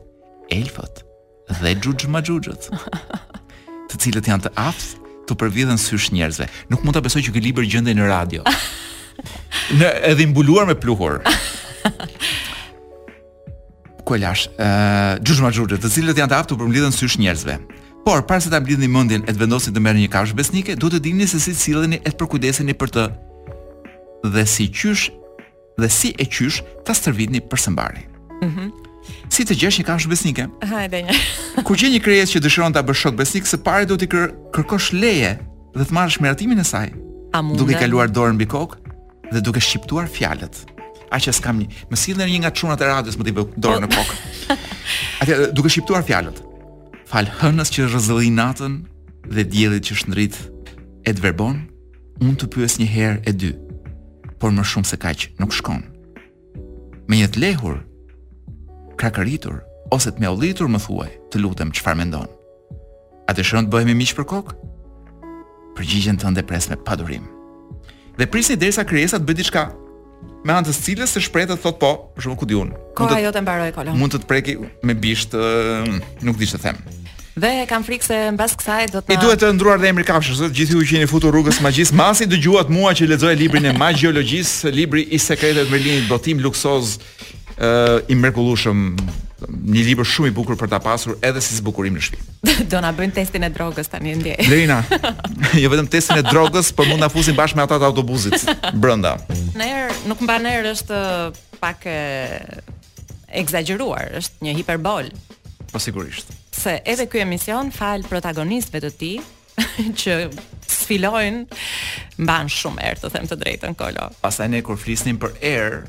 elfët 0.54 1.00
dhe 1.50 1.72
xhuxhma 1.82 2.22
xhuxhët, 2.24 2.68
të 3.90 3.98
cilët 4.04 4.30
janë 4.30 4.46
të 4.46 4.52
aftë 4.68 5.00
të 5.26 5.36
përvidhen 5.40 5.80
sysh 5.82 6.12
njerëzve. 6.14 6.46
Nuk 6.70 6.86
mund 6.86 6.94
ta 6.94 7.02
besoj 7.02 7.24
që 7.26 7.34
ky 7.34 7.42
libër 7.48 7.66
gjendej 7.74 7.96
në 7.98 8.06
radio. 8.12 8.46
Në 9.80 9.90
edhe 10.12 10.22
i 10.22 10.28
mbuluar 10.30 10.68
me 10.68 10.74
pluhur. 10.78 11.18
Kolash, 14.06 14.46
lash, 14.46 14.46
xhuxhma 15.26 15.50
xhuxhët, 15.56 15.80
të 15.82 15.90
cilët 15.96 16.22
janë 16.22 16.30
të 16.34 16.38
aftë 16.38 16.54
të 16.54 16.60
përvidhen 16.62 16.94
sysh 16.94 17.18
njerëzve. 17.22 17.58
Por 18.04 18.22
para 18.22 18.40
se 18.40 18.50
ta 18.50 18.60
blidhni 18.60 18.88
mendjen 18.92 19.22
e 19.24 19.32
të 19.32 19.40
vendosni 19.40 19.72
të 19.72 19.80
merrni 19.80 20.04
një 20.04 20.10
kafsh 20.12 20.34
besnike, 20.36 20.74
duhet 20.76 20.98
të 21.00 21.06
dini 21.06 21.24
se 21.28 21.40
si 21.40 21.54
silleni 21.56 21.96
e 22.04 22.10
të 22.12 22.18
përkujdeseni 22.20 22.74
për 22.76 22.92
të 22.96 23.04
dhe 24.34 24.42
si 24.48 24.66
qysh 24.68 25.06
dhe 25.80 25.88
si 25.90 26.10
e 26.20 26.26
qysh 26.36 26.60
ta 26.86 26.92
stërvitni 26.94 27.40
për 27.50 27.62
së 27.64 27.72
mbari. 27.74 28.04
Mhm. 28.44 28.50
Mm 28.68 28.72
si 29.28 29.42
të 29.44 29.52
gjesh 29.60 29.76
një 29.82 29.82
kafsh 29.84 30.06
besnike? 30.08 30.44
Hajde 30.64 31.00
një. 31.04 31.14
Kur 31.66 31.76
gjen 31.76 31.90
një 31.92 31.98
krijesë 32.00 32.36
që 32.36 32.40
dëshiron 32.44 32.72
ta 32.72 32.80
bësh 32.86 33.02
shok 33.02 33.16
besnik, 33.18 33.44
së 33.50 33.58
pari 33.60 33.84
duhet 33.84 34.00
të 34.00 34.06
kër 34.12 34.30
kërkosh 34.54 34.94
leje 34.96 35.32
dhe 35.76 35.84
të 35.84 35.92
marrësh 35.96 36.22
miratimin 36.24 36.62
e 36.62 36.64
saj. 36.64 36.94
A 37.36 37.42
mund? 37.44 37.58
Duke 37.60 37.76
kaluar 37.76 38.08
dorën 38.08 38.38
mbi 38.38 38.46
kokë 38.48 38.94
dhe 39.34 39.42
duke 39.44 39.60
shqiptuar 39.60 40.08
fjalët. 40.08 40.62
që 41.20 41.32
s'kam 41.36 41.58
një. 41.60 41.66
Më 41.90 41.96
sillën 42.04 42.28
një 42.32 42.38
nga 42.44 42.50
çunat 42.50 42.80
e 42.80 42.86
radios 42.86 43.18
më 43.18 43.24
të 43.26 43.32
dorën 43.60 43.84
në 43.84 43.88
kokë. 43.92 44.14
Atë 45.20 45.34
duke 45.52 45.68
shqiptuar 45.68 46.02
fjalët. 46.02 46.40
Falë 47.14 47.30
hënës 47.38 47.70
që 47.70 47.84
rëzëllin 47.92 48.34
natën 48.40 48.72
dhe 49.36 49.42
djelit 49.46 49.84
që 49.86 49.94
shëndrit 50.00 50.34
e 51.06 51.12
të 51.14 51.22
verbon, 51.22 51.60
unë 52.18 52.38
të 52.42 52.46
pyës 52.50 52.74
një 52.80 52.88
herë 52.90 53.20
e 53.30 53.34
dy, 53.38 53.50
por 54.42 54.50
më 54.56 54.64
shumë 54.66 54.88
se 54.90 54.98
kaqë 54.98 55.28
nuk 55.38 55.54
shkon. 55.54 55.84
Me 57.06 57.20
një 57.20 57.28
të 57.30 57.42
lehur, 57.44 57.76
krakëritur, 58.98 59.60
ose 59.94 60.10
të 60.10 60.24
me 60.24 60.32
ullitur 60.34 60.66
më 60.66 60.80
thuaj, 60.88 61.06
të 61.30 61.44
lutem 61.44 61.70
që 61.70 61.84
farë 61.86 62.00
mendon. 62.02 62.26
A 63.30 63.30
të 63.30 63.46
shërën 63.46 63.70
të 63.70 63.74
bëhemi 63.76 63.94
miqë 64.00 64.18
për 64.18 64.26
kokë? 64.34 64.56
Përgjigjen 65.78 66.18
të 66.18 66.34
ndepres 66.34 66.66
me 66.74 66.80
padurim. 66.86 67.30
Dhe 68.18 68.26
prisni 68.26 68.58
derisa 68.58 68.82
kryesa 68.90 69.22
të 69.22 69.28
bëjë 69.30 69.42
diçka 69.44 69.64
me 70.42 70.50
anë 70.58 70.66
të 70.66 70.76
cilës 70.82 71.14
se 71.14 71.22
shpretet 71.22 71.62
thot 71.62 71.78
po, 71.78 71.94
për 72.18 72.26
shumë 72.26 72.42
ku 72.42 72.50
diun. 72.50 72.74
Koha 72.98 73.22
të 73.30 73.46
mbaroj, 73.46 73.70
kolon. 73.78 74.00
Mund 74.02 74.18
të 74.18 74.24
të 74.24 74.30
preki 74.32 74.58
me 74.82 74.98
bisht, 74.98 75.38
nuk 76.26 76.42
di 76.42 76.50
ç'të 76.50 76.60
them. 76.66 76.82
Dhe 77.34 77.64
kam 77.66 77.82
frikë 77.82 78.06
se 78.06 78.16
mbas 78.30 78.52
kësaj 78.54 78.84
do 78.94 79.00
të 79.02 79.16
I 79.16 79.18
duhet 79.18 79.40
të 79.42 79.48
ndruar 79.56 79.80
dhe 79.82 79.88
emri 79.90 80.04
kafshës, 80.06 80.36
zot 80.38 80.52
gjithë 80.54 80.76
ju 80.78 80.84
që 80.90 81.06
futur 81.10 81.32
rrugës 81.34 81.58
magjis, 81.64 81.90
masi 81.98 82.28
dëgjuat 82.30 82.68
mua 82.70 82.92
që 82.94 83.08
lexoj 83.10 83.32
librin 83.40 83.66
e 83.66 83.72
magjiologjisë, 83.74 84.70
libri 84.74 85.02
i 85.10 85.18
sekretet 85.18 85.70
Merlinit, 85.72 86.06
botim 86.06 86.38
luksoz 86.44 86.92
ë 86.94 86.98
uh, 87.58 87.96
i 88.06 88.14
mrekullueshëm, 88.14 88.84
një 89.50 89.82
libër 89.90 90.06
shumë 90.06 90.30
i 90.30 90.34
bukur 90.36 90.56
për 90.60 90.70
ta 90.76 90.80
pasur 90.82 91.18
edhe 91.26 91.42
si 91.42 91.58
zbukurim 91.58 91.96
në 91.98 92.04
shtëpi. 92.06 92.22
Do 92.70 92.80
na 92.86 92.94
bëjnë 92.94 93.16
testin 93.18 93.42
e 93.42 93.50
drogës 93.58 93.90
tani 93.92 94.14
ndje. 94.20 94.36
Lerina, 94.52 94.78
jo 95.58 95.72
vetëm 95.74 95.90
testin 95.92 96.22
e 96.22 96.24
drogës, 96.30 96.70
por 96.72 96.86
mund 96.88 97.02
ta 97.02 97.10
fusin 97.12 97.34
bashkë 97.38 97.58
me 97.58 97.66
ata 97.66 97.80
të 97.82 97.90
autobusit 97.90 98.46
brenda. 98.78 99.16
Ner, 99.58 99.90
nuk 100.10 100.22
mban 100.24 100.46
ner 100.46 100.70
është 100.70 101.02
pak 101.58 101.82
e... 101.90 101.98
egzageruar, 103.42 104.14
është 104.22 104.46
një 104.48 104.56
hiperbol. 104.62 105.10
Po 105.74 105.82
sigurisht 105.82 106.30
se 106.60 106.78
edhe 106.84 107.06
ky 107.10 107.22
emision 107.24 107.70
fal 107.74 108.02
protagonistëve 108.08 108.80
të 108.84 108.90
tij 109.00 109.16
që 110.02 110.14
sfilojnë 110.70 112.22
mban 112.22 112.50
shumë 112.50 112.84
erë, 112.88 113.00
të 113.04 113.12
them 113.14 113.28
të 113.30 113.38
drejtën, 113.42 113.74
Kolo. 113.78 114.08
Pastaj 114.22 114.48
ne 114.54 114.62
kur 114.66 114.78
flisnim 114.80 115.18
për 115.22 115.34
erë, 115.40 115.80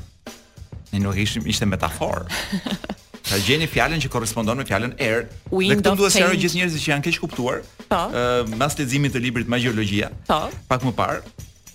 ne 0.92 1.00
nuk 1.02 1.18
ishim 1.22 1.46
ishte 1.50 1.66
metaforë. 1.70 2.76
Ta 3.26 3.40
gjeni 3.42 3.66
fjalën 3.66 3.98
që 4.04 4.08
korrespondon 4.14 4.54
me 4.54 4.62
fjalën 4.68 4.92
erë. 5.02 5.24
Ne 5.50 5.76
këtu 5.80 5.96
duhet 5.98 6.14
të 6.14 6.22
shohim 6.22 6.42
gjithë 6.44 6.60
njerëzit 6.60 6.84
që 6.84 6.90
janë 6.92 7.04
keq 7.08 7.16
kuptuar. 7.24 7.64
Po. 7.90 7.98
Ëh, 7.98 8.20
eh, 8.20 8.54
mbas 8.54 8.78
leximit 8.78 9.16
të 9.16 9.22
librit 9.24 9.50
Magjiologjia. 9.50 10.12
Po. 10.30 10.44
Pak 10.70 10.86
më 10.86 10.92
parë, 11.00 11.24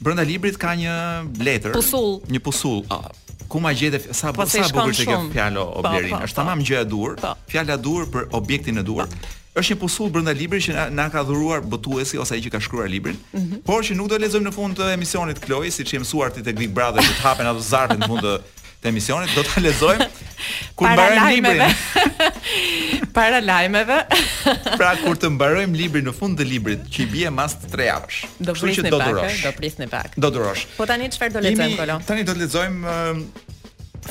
brenda 0.02 0.24
librit 0.26 0.58
ka 0.60 0.74
një 0.78 0.94
letër, 1.46 1.76
pusull. 1.78 2.20
një 2.32 2.42
pusull. 2.42 2.82
A, 2.90 3.06
po. 3.06 3.48
ku 3.52 3.60
ma 3.64 3.72
gjete 3.76 4.00
sa 4.14 4.32
pa, 4.34 4.44
po, 4.44 4.50
sa 4.50 4.66
bukur 4.68 4.94
që 4.98 5.06
ke 5.08 5.18
fjalë 5.38 5.62
o 5.62 5.70
po, 5.76 5.84
Blerin. 5.90 6.18
Është 6.26 6.38
tamam 6.42 6.64
gjë 6.66 6.82
e 6.84 6.88
dur, 6.90 7.16
fjala 7.52 7.78
dur 7.78 8.10
për 8.14 8.30
objektin 8.38 8.82
e 8.82 8.86
dur. 8.88 9.06
Është 9.52 9.74
një 9.76 9.80
pusull 9.82 10.10
brenda 10.14 10.32
librit 10.34 10.64
që 10.64 10.88
na, 10.96 11.10
ka 11.12 11.24
dhuruar 11.28 11.62
botuesi 11.62 12.18
ose 12.22 12.38
ai 12.38 12.42
që 12.46 12.54
ka 12.56 12.62
shkruar 12.64 12.88
librin, 12.90 13.18
mm 13.34 13.42
-hmm. 13.42 13.62
por 13.68 13.84
që 13.84 13.96
nuk 14.00 14.08
do 14.10 14.18
lexojmë 14.24 14.48
në 14.50 14.54
fund 14.56 14.74
të 14.80 14.92
emisionit 14.96 15.40
Kloi, 15.46 15.70
siç 15.72 15.92
e 15.94 16.00
mësuar 16.00 16.32
ti 16.32 16.42
tek 16.44 16.56
Big 16.56 16.72
Brother 16.72 17.02
që 17.04 17.14
të 17.20 17.24
hapen 17.28 17.48
ato 17.52 17.60
zarfe 17.60 17.98
në 18.00 18.08
fund 18.08 18.24
të, 18.24 18.34
të 18.82 18.86
emisionit, 18.94 19.36
do 19.36 19.44
ta 19.44 19.62
lexojmë 19.68 20.08
kur 20.76 20.88
para 20.88 21.16
lajmeve. 21.16 21.68
para 23.18 23.38
lajmeve. 23.42 23.98
pra 24.80 24.94
kur 25.04 25.20
të 25.20 25.32
mbarojmë 25.36 25.78
librin 25.80 26.08
në 26.10 26.14
fund 26.16 26.40
të 26.40 26.48
librit 26.48 26.88
që 26.94 27.04
i 27.06 27.10
bie 27.16 27.34
mas 27.34 27.56
3 27.72 27.88
javësh. 27.92 28.20
Do 28.40 28.56
prisni 28.58 28.92
pak, 28.96 29.36
do 29.44 29.54
prisni 29.60 29.90
pak. 29.92 30.16
Do 30.18 30.32
durosh. 30.36 30.66
Po 30.80 30.88
tani 30.90 31.10
çfarë 31.14 31.36
do 31.38 31.46
lexojmë 31.48 31.78
kolo? 31.82 32.00
Tani 32.10 32.26
do 32.28 32.36
të 32.38 32.44
lexojmë 32.46 32.98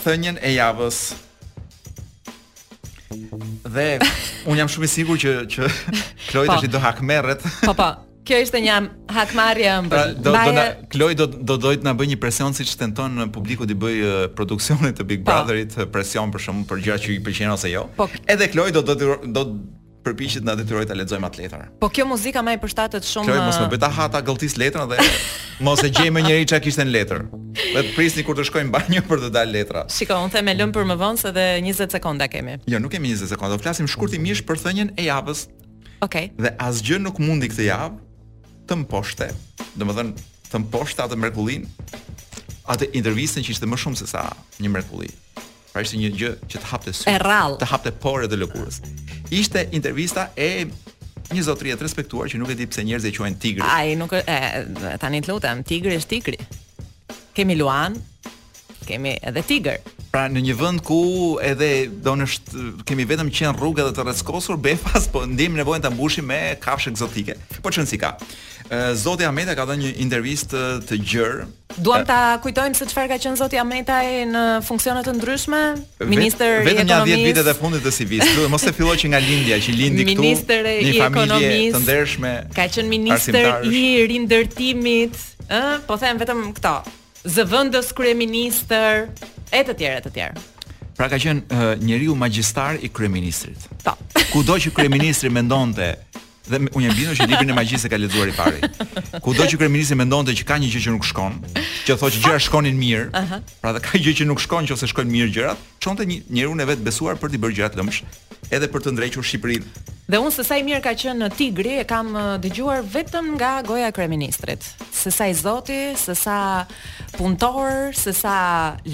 thënien 0.04 0.38
e 0.42 0.54
javës. 0.56 1.00
Dhe 3.66 3.88
un 4.50 4.60
jam 4.60 4.70
shumë 4.70 4.86
i 4.86 4.92
sigurt 4.96 5.24
që 5.24 5.38
që 5.50 5.72
Kloi 6.28 6.46
po. 6.46 6.56
tash 6.56 6.70
do 6.70 6.80
merret. 7.04 7.42
Po 7.66 7.74
po, 7.74 7.90
kjo 8.26 8.40
ishte 8.44 8.60
një 8.60 8.74
hakmarrje 9.14 9.70
ëmbël. 9.80 10.14
Pra, 10.14 10.14
do 10.24 10.32
Baje... 10.34 10.52
do 10.52 10.54
na 10.56 10.86
Kloj 10.92 11.14
do 11.16 11.26
do 11.26 11.56
do 11.56 11.70
të 11.72 11.84
na 11.86 11.94
bëj 11.96 12.10
një 12.14 12.18
presion 12.22 12.52
siç 12.56 12.76
tenton 12.80 13.16
publiku 13.32 13.66
të 13.68 13.76
bëj 13.80 13.98
uh, 13.98 14.22
produksionit 14.36 14.98
të 15.00 15.06
Big 15.08 15.24
po. 15.24 15.30
Brotherit 15.32 15.74
pa. 15.76 15.86
presion 15.98 16.32
për 16.32 16.40
shkakun 16.44 16.64
për 16.68 16.84
gjëra 16.86 17.00
që 17.04 17.12
i 17.16 17.20
pëlqejnë 17.26 17.52
ose 17.56 17.70
jo. 17.72 17.86
Po, 17.96 18.08
Edhe 18.28 18.48
Kloj 18.52 18.72
do 18.76 18.82
do 18.84 18.94
do 19.24 19.42
përpiqet 20.04 20.40
na 20.44 20.54
detyroj 20.56 20.86
ta 20.88 20.94
lexojmë 20.96 21.26
atë 21.28 21.40
letër. 21.44 21.64
Po 21.80 21.90
kjo 21.92 22.06
muzikë 22.08 22.40
më 22.44 22.54
i 22.56 22.60
përshtatet 22.62 23.04
shumë. 23.08 23.28
Kloj 23.28 23.40
mos 23.44 23.58
më 23.64 23.78
ta 23.84 23.90
hata 23.96 24.20
gëlltis 24.24 24.54
letrën 24.60 24.88
dhe 24.92 24.96
mos 25.64 25.82
e 25.84 25.88
gjej 25.92 26.08
më 26.12 26.20
njëri 26.26 26.46
çka 26.52 26.60
kishte 26.64 26.86
në 26.88 26.94
letër. 26.96 27.24
Vet 27.74 27.90
prisni 27.96 28.24
kur 28.24 28.32
të 28.36 28.46
shkojmë 28.48 28.68
në 28.70 28.76
banjë 28.78 29.02
për 29.10 29.24
të 29.26 29.30
dalë 29.36 29.54
letra. 29.58 29.84
Shiko, 29.92 30.16
unë 30.24 30.32
them 30.36 30.48
e 30.48 30.54
lëm 30.56 30.72
për 30.76 30.88
më 30.88 30.96
vonë 31.04 31.20
se 31.20 31.28
edhe 31.34 31.44
20 31.68 31.92
sekonda 31.98 32.28
kemi. 32.32 32.56
Jo, 32.64 32.80
nuk 32.80 32.96
kemi 32.96 33.12
20 33.12 33.28
sekonda. 33.34 33.58
Do 33.58 33.60
flasim 33.62 33.88
shkurtimisht 33.92 34.48
për 34.48 34.62
thënien 34.64 34.94
e 34.96 35.04
javës. 35.10 35.50
Okej. 36.00 36.32
Okay. 36.32 36.32
Dhe 36.40 36.56
asgjë 36.56 37.02
nuk 37.04 37.20
mundi 37.20 37.52
këtë 37.52 37.68
javë 37.68 37.98
të 38.70 38.76
mposhte, 38.84 39.26
dhe 39.74 39.86
të 39.88 39.96
dhënë 39.96 40.26
të 40.50 40.60
mposhte 40.68 41.02
atë 41.04 41.16
mrekullin, 41.18 41.64
atë 42.70 42.88
intervjisën 43.00 43.42
që 43.42 43.52
ishte 43.54 43.66
më 43.70 43.78
shumë 43.82 43.98
se 43.98 44.06
sa 44.12 44.22
një 44.62 44.70
mrekulli. 44.70 45.10
Pra 45.72 45.82
ishte 45.84 45.98
një 45.98 46.10
gjë 46.18 46.30
që 46.50 46.60
të 46.62 46.70
hapte 46.70 46.94
sy, 46.94 47.10
të 47.60 47.68
hapte 47.70 47.92
porë 48.02 48.30
dhe 48.30 48.38
lëkurës. 48.42 48.78
Ishte 49.34 49.64
intervista 49.78 50.28
e 50.38 50.64
një 51.30 51.44
zotërie 51.46 51.76
të 51.78 51.86
respektuar 51.86 52.30
që 52.30 52.38
nuk 52.42 52.50
e 52.54 52.58
di 52.58 52.66
pse 52.70 52.82
njerëzit 52.88 53.14
e 53.16 53.18
quajnë 53.20 53.40
tigri. 53.42 53.64
Ai 53.66 53.94
nuk 53.98 54.14
e 54.20 54.98
tani 55.02 55.20
të 55.22 55.30
lutem, 55.32 55.62
tigri 55.70 55.94
është 55.98 56.10
tigri. 56.16 56.38
Kemi 57.36 57.54
Luan, 57.58 57.94
kemi 58.86 59.14
edhe 59.22 59.42
tigër. 59.46 59.78
Pra 60.10 60.24
në 60.26 60.42
një 60.48 60.54
vend 60.58 60.82
ku 60.86 60.96
edhe 61.46 61.68
donësh 62.06 62.38
kemi 62.88 63.04
vetëm 63.06 63.30
qen 63.34 63.54
rrugë 63.54 63.90
dhe 63.90 63.94
të 64.00 64.06
rrezkosur 64.08 64.58
befas, 64.62 65.06
po 65.14 65.22
ndiem 65.30 65.54
nevojën 65.60 65.86
ta 65.86 65.94
mbushim 65.94 66.26
me 66.26 66.38
kafshë 66.62 66.94
egzotike. 66.96 67.38
Po 67.62 67.70
çon 67.74 67.86
si 67.86 67.98
ka. 68.02 68.16
Zoti 68.94 69.24
Ameta 69.26 69.54
ka 69.58 69.64
dhënë 69.66 69.82
një 69.82 69.88
intervistë 70.04 70.58
të 70.86 70.98
gjerë. 71.10 71.46
Duam 71.82 72.04
ta 72.06 72.38
kujtojmë 72.42 72.76
se 72.78 72.86
çfarë 72.86 73.08
ka 73.10 73.16
qenë 73.24 73.38
Zoti 73.40 73.58
Ametaj 73.58 74.28
në 74.30 74.42
funksione 74.66 75.02
të 75.06 75.14
ndryshme, 75.16 75.58
ministër 76.06 76.62
i 76.62 76.72
ekonomisë. 76.76 76.84
Vetëm 76.84 76.86
në 76.86 77.18
10 77.24 77.24
vitet 77.26 77.50
e 77.50 77.54
fundit 77.58 77.82
të 77.82 77.92
CV-s. 77.96 78.46
mos 78.52 78.66
e 78.70 78.74
filloj 78.76 78.94
që 79.02 79.10
nga 79.10 79.20
lindja, 79.26 79.58
që 79.64 79.74
lindi 79.74 80.06
këtu. 80.12 80.22
Ministër 80.22 80.70
i 80.86 80.92
ekonomisë. 81.00 81.74
Të 81.74 81.82
ndershme. 81.86 82.32
Ka 82.54 82.68
qenë 82.76 82.92
ministër 82.94 83.66
i 83.74 83.82
rindërtimit, 84.14 85.18
ë? 85.50 85.62
Po 85.90 85.98
them 86.02 86.22
vetëm 86.22 86.44
këto. 86.60 86.76
Zëvendës 87.26 87.90
kryeministër 87.98 89.08
e 89.50 89.64
të 89.66 89.74
tjerë 89.82 89.98
e 89.98 90.06
të 90.06 90.14
tjerë. 90.20 90.44
Pra 90.96 91.08
ka 91.10 91.18
qenë 91.18 91.42
uh, 91.50 91.70
njeriu 91.82 92.14
magjistar 92.14 92.78
i 92.82 92.88
kryeministrit. 92.92 93.66
Po. 93.82 93.96
Kudo 94.32 94.58
që 94.62 94.70
kryeministri 94.78 95.30
mendonte 95.32 95.94
dhe 96.50 96.60
unë 96.76 96.88
jam 96.88 96.96
bindur 96.98 97.16
që 97.18 97.26
librin 97.30 97.52
e 97.52 97.56
magjisë 97.56 97.90
ka 97.92 97.98
lexuar 98.00 98.30
i 98.30 98.34
pari. 98.34 98.70
Kudo 99.24 99.46
që 99.50 99.58
kryeministri 99.60 99.96
mendonte 99.98 100.34
që 100.38 100.46
ka 100.48 100.58
një 100.60 100.70
gjë 100.72 100.82
që 100.86 100.92
nuk 100.96 101.06
shkon, 101.06 101.36
që 101.86 101.96
thotë 102.00 102.16
që 102.16 102.22
gjërat 102.24 102.46
shkonin 102.48 102.80
mirë, 102.80 103.06
uh 103.10 103.34
-huh. 103.34 103.52
pra 103.62 103.72
dhe 103.76 103.80
ka 103.86 103.94
gjë 104.02 104.12
që 104.20 104.24
nuk 104.30 104.40
shkon 104.44 104.66
nëse 104.66 104.86
shkojnë 104.90 105.10
mirë 105.16 105.30
gjërat, 105.36 105.58
çonte 105.82 106.02
një 106.10 106.18
njeriu 106.34 106.54
në 106.60 106.64
vet 106.70 106.80
besuar 106.88 107.14
për 107.22 107.28
të 107.32 107.38
bërë 107.42 107.56
gjërat 107.58 107.74
lëmsh, 107.80 108.00
edhe 108.54 108.66
për 108.72 108.80
të 108.84 108.90
ndrequr 108.94 109.22
Shqipërinë. 109.28 109.68
Dhe 110.10 110.18
unë 110.24 110.32
se 110.36 110.42
sa 110.48 110.54
i 110.58 110.62
mirë 110.68 110.82
ka 110.86 110.92
qenë 111.00 111.18
në 111.22 111.28
Tigri 111.38 111.74
e 111.78 111.84
kam 111.92 112.06
dëgjuar 112.42 112.80
vetëm 112.96 113.26
nga 113.38 113.52
goja 113.68 113.86
e 113.88 113.92
kryeministrit. 113.96 114.60
Se 115.00 115.10
sa 115.16 115.24
i 115.28 115.34
zoti, 115.34 115.82
se 116.04 116.14
sa 116.24 116.38
puntor, 117.18 117.68
se 118.02 118.12
sa 118.22 118.36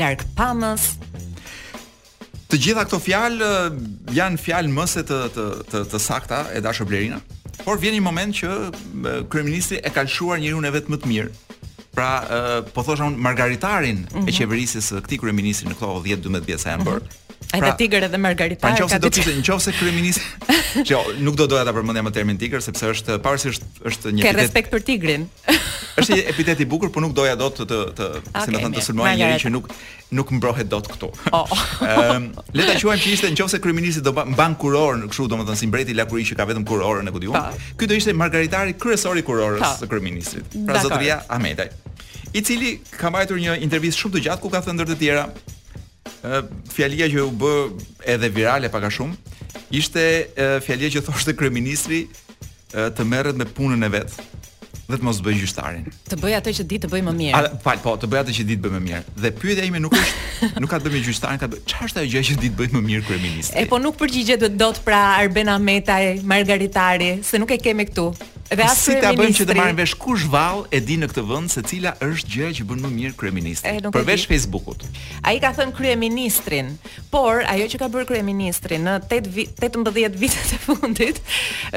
larg 0.01 0.21
pamës. 0.39 0.83
Të 2.51 2.57
gjitha 2.63 2.85
këto 2.85 2.99
fjalë 2.99 3.53
janë 4.21 4.39
fjalë 4.45 4.71
më 4.77 4.85
se 4.95 5.01
të 5.09 5.19
të 5.35 5.45
të, 5.73 5.79
të 5.91 5.99
sakta 6.09 6.39
e 6.57 6.61
dashur 6.61 6.87
Blerina. 6.87 7.19
Por 7.65 7.79
vjen 7.81 7.97
një 7.97 8.03
moment 8.05 8.35
që 8.37 8.51
kryeministri 9.33 9.81
e 9.81 9.93
ka 9.95 10.05
lëshuar 10.07 10.41
njërin 10.43 10.69
e 10.69 10.73
vet 10.75 10.91
më 10.93 10.99
të 11.03 11.13
mirë. 11.13 11.33
Pra, 11.97 12.11
po 12.77 12.85
thosha 12.85 13.07
un 13.09 13.17
margaritarin 13.25 13.97
mm 14.03 14.07
-hmm. 14.09 14.27
e 14.29 14.31
mhm. 14.31 14.37
qeverisjes 14.39 14.93
së 14.93 15.01
këtij 15.07 15.19
kryeministri 15.25 15.69
në 15.71 15.75
këto 15.75 16.03
10-12 16.05 16.47
vjet 16.51 16.61
sa 16.61 16.71
janë 16.75 16.87
bërë, 16.91 17.03
mm 17.07 17.26
Ai 17.55 17.61
pra, 17.61 17.75
tigër 17.79 18.07
edhe 18.09 18.19
Margarita. 18.21 18.67
Pra, 18.67 18.73
nëse 18.77 18.99
do 19.01 19.09
të 19.13 19.23
thotë, 19.23 19.43
nëse 19.45 19.73
kryeminist, 19.77 20.25
jo, 20.91 20.99
nuk 21.25 21.37
do 21.39 21.47
doja 21.51 21.63
ta 21.69 21.73
përmendja 21.77 22.03
më 22.07 22.13
termin 22.17 22.39
tigër 22.41 22.63
sepse 22.65 22.89
është 22.97 23.19
pavarësisht 23.23 23.67
është 23.87 24.13
një 24.19 24.25
epitet. 24.25 24.33
Ke 24.33 24.43
respekt 24.43 24.73
për 24.75 24.85
tigrin. 24.91 25.29
Është 25.97 26.13
një 26.13 26.25
epitet 26.29 26.59
i 26.61 26.67
bukur, 26.69 26.91
por 26.93 27.01
nuk 27.01 27.15
doja 27.17 27.37
dot 27.41 27.55
të 27.63 27.67
të, 27.71 27.77
të 27.97 28.07
okay, 28.21 28.43
si 28.45 28.53
më 28.53 28.61
thon 28.61 28.75
të 28.77 28.83
sulmoj 28.85 29.13
njëri 29.17 29.39
që 29.47 29.53
nuk 29.55 29.71
nuk 30.19 30.33
mbrohet 30.37 30.69
dot 30.69 30.91
këtu. 30.93 31.09
Ëm, 31.33 31.37
oh. 31.39 32.43
le 32.59 32.67
ta 32.69 32.75
quajmë 32.83 33.01
që 33.07 33.15
ishte 33.15 33.31
nëse 33.33 33.61
kryeminist 33.65 34.05
do 34.05 34.13
mban 34.35 34.59
kuror 34.61 34.99
në 35.01 35.09
kështu, 35.15 35.29
domethënë 35.33 35.57
si 35.63 35.71
mbreti 35.71 35.97
lakuri 35.97 36.27
që 36.29 36.37
ka 36.37 36.45
vetëm 36.51 36.67
kurorën 36.69 37.09
në 37.09 37.15
Kodiun. 37.17 37.49
Ky 37.81 37.89
do 37.89 37.97
ishte 37.97 38.13
margaritari 38.19 38.77
kryesor 38.83 39.17
i 39.17 39.25
kurorës 39.25 39.79
së 39.81 39.89
kryeministit. 39.93 40.59
Pra 40.69 40.85
Zotria 40.85 41.23
Ahmetaj, 41.33 41.71
i 42.37 42.45
cili 42.45 42.77
ka 42.93 43.09
marrë 43.17 43.41
një 43.47 43.57
intervistë 43.65 44.05
shumë 44.05 44.19
të 44.19 44.27
gjatë 44.29 44.45
ku 44.45 44.53
ka 44.53 44.61
thënë 44.69 44.81
ndër 44.83 44.93
të 44.93 45.01
tjera 45.01 45.29
fjalia 46.73 47.09
që 47.11 47.23
u 47.25 47.31
bë 47.35 47.53
edhe 48.15 48.31
virale 48.33 48.71
pak 48.73 48.87
a 48.89 48.95
shumë 48.99 49.35
ishte 49.81 50.05
fjalia 50.67 50.91
që 50.93 51.03
thoshte 51.09 51.35
kryeministri 51.39 52.05
të 52.73 53.07
merret 53.09 53.39
me 53.41 53.47
punën 53.57 53.87
e 53.87 53.93
vet 53.97 54.19
dhe 54.87 54.95
të 54.95 55.03
mos 55.03 55.17
bëj 55.19 55.41
gjyqtarin. 55.41 55.87
Të 56.07 56.17
bëj 56.23 56.35
atë 56.39 56.53
që 56.61 56.65
di 56.71 56.77
të 56.83 56.89
bëj 56.93 57.01
më 57.09 57.13
mirë. 57.19 57.35
A, 57.39 57.49
fal, 57.65 57.81
po, 57.83 57.97
të 57.99 58.07
bëj 58.13 58.21
atë 58.21 58.35
që 58.37 58.45
di 58.47 58.55
të 58.59 58.65
bëj 58.69 58.75
më 58.77 58.83
mirë. 58.85 59.09
Dhe 59.25 59.33
pyetja 59.35 59.65
ime 59.67 59.81
nuk 59.83 59.97
është 59.99 60.51
nuk 60.63 60.71
ka 60.71 60.79
të 60.79 60.93
bëj 60.93 60.95
me 60.95 61.01
gjyqtarin, 61.09 61.41
ka 61.43 61.49
çfarë 61.73 61.89
është 61.91 62.01
ajo 62.05 62.13
gjë 62.15 62.23
që 62.29 62.37
di 62.45 62.53
të 62.53 62.59
bëj 62.61 62.69
më 62.77 62.85
mirë 62.87 63.05
kryeministri? 63.09 63.65
E 63.65 63.67
po 63.73 63.83
nuk 63.83 63.99
përgjigjet 63.99 64.47
do 64.47 64.53
të 64.53 64.61
dot 64.63 64.79
pra 64.87 65.01
Arben 65.17 65.51
Ahmetaj 65.57 66.21
Margaritari, 66.31 67.17
se 67.27 67.43
nuk 67.43 67.51
e 67.51 67.59
kemi 67.67 67.89
këtu. 67.91 68.07
Dhe 68.47 68.63
as 68.63 68.79
si 68.79 68.95
ta 69.03 69.11
bëjmë 69.17 69.35
që 69.41 69.45
të 69.49 69.55
marrin 69.59 69.79
vesh 69.81 69.95
kush 69.99 70.23
vallë 70.31 70.69
e 70.77 70.79
di 70.87 70.95
në 71.01 71.09
këtë 71.11 71.23
vend 71.27 71.51
se 71.51 71.65
cila 71.67 71.97
është 72.07 72.31
gjëja 72.31 72.55
që 72.61 72.67
bën 72.71 72.83
më 72.85 72.91
mirë 72.95 73.15
kryeministin 73.19 73.81
eh, 73.81 73.89
Përveç 73.95 74.27
Facebookut. 74.31 74.85
Ai 75.27 75.41
ka 75.43 75.51
thënë 75.57 75.75
kryeministrin, 75.75 76.71
por 77.11 77.43
ajo 77.51 77.67
që 77.73 77.81
ka 77.83 77.89
bërë 77.97 78.07
kryeministri 78.13 78.79
në 78.85 78.95
8 79.09 79.49
18 79.59 80.19
vitet 80.23 80.55
e 80.55 80.61
fundit 80.63 81.19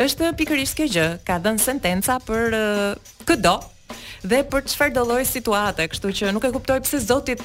është 0.06 0.30
pikërisht 0.44 0.78
kjo 0.78 0.90
gjë, 0.94 1.08
ka 1.26 1.40
dhënë 1.48 1.66
sentenca 1.66 2.20
për 2.30 2.58
uh, 2.58 2.88
eh, 2.94 3.14
këdo 3.34 3.56
dhe 4.30 4.44
për 4.54 4.70
çfarë 4.70 5.00
do 5.00 5.08
lloj 5.10 5.24
situate, 5.26 5.90
kështu 5.90 6.14
që 6.22 6.36
nuk 6.38 6.46
e 6.46 6.54
kuptoj 6.54 6.78
pse 6.86 7.02
Zoti 7.10 7.40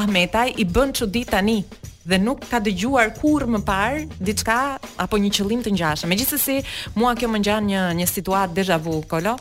Ahmetaj 0.00 0.48
i 0.56 0.64
bën 0.64 0.96
çudi 0.96 1.26
tani 1.28 1.60
dhe 2.04 2.18
nuk 2.20 2.40
ka 2.50 2.58
dëgjuar 2.62 3.12
kurrë 3.18 3.48
më 3.56 3.60
parë 3.66 4.02
diçka 4.20 4.56
apo 5.04 5.18
një 5.20 5.30
qëllim 5.38 5.62
të 5.64 5.72
ngjashëm. 5.74 6.10
Megjithsesi, 6.12 6.58
mua 7.00 7.14
kjo 7.16 7.30
më 7.32 7.40
ngjan 7.42 7.68
një 7.70 7.82
një 8.00 8.08
situatë 8.12 8.56
déjà 8.60 8.76
vu 8.80 9.00
kolo. 9.10 9.36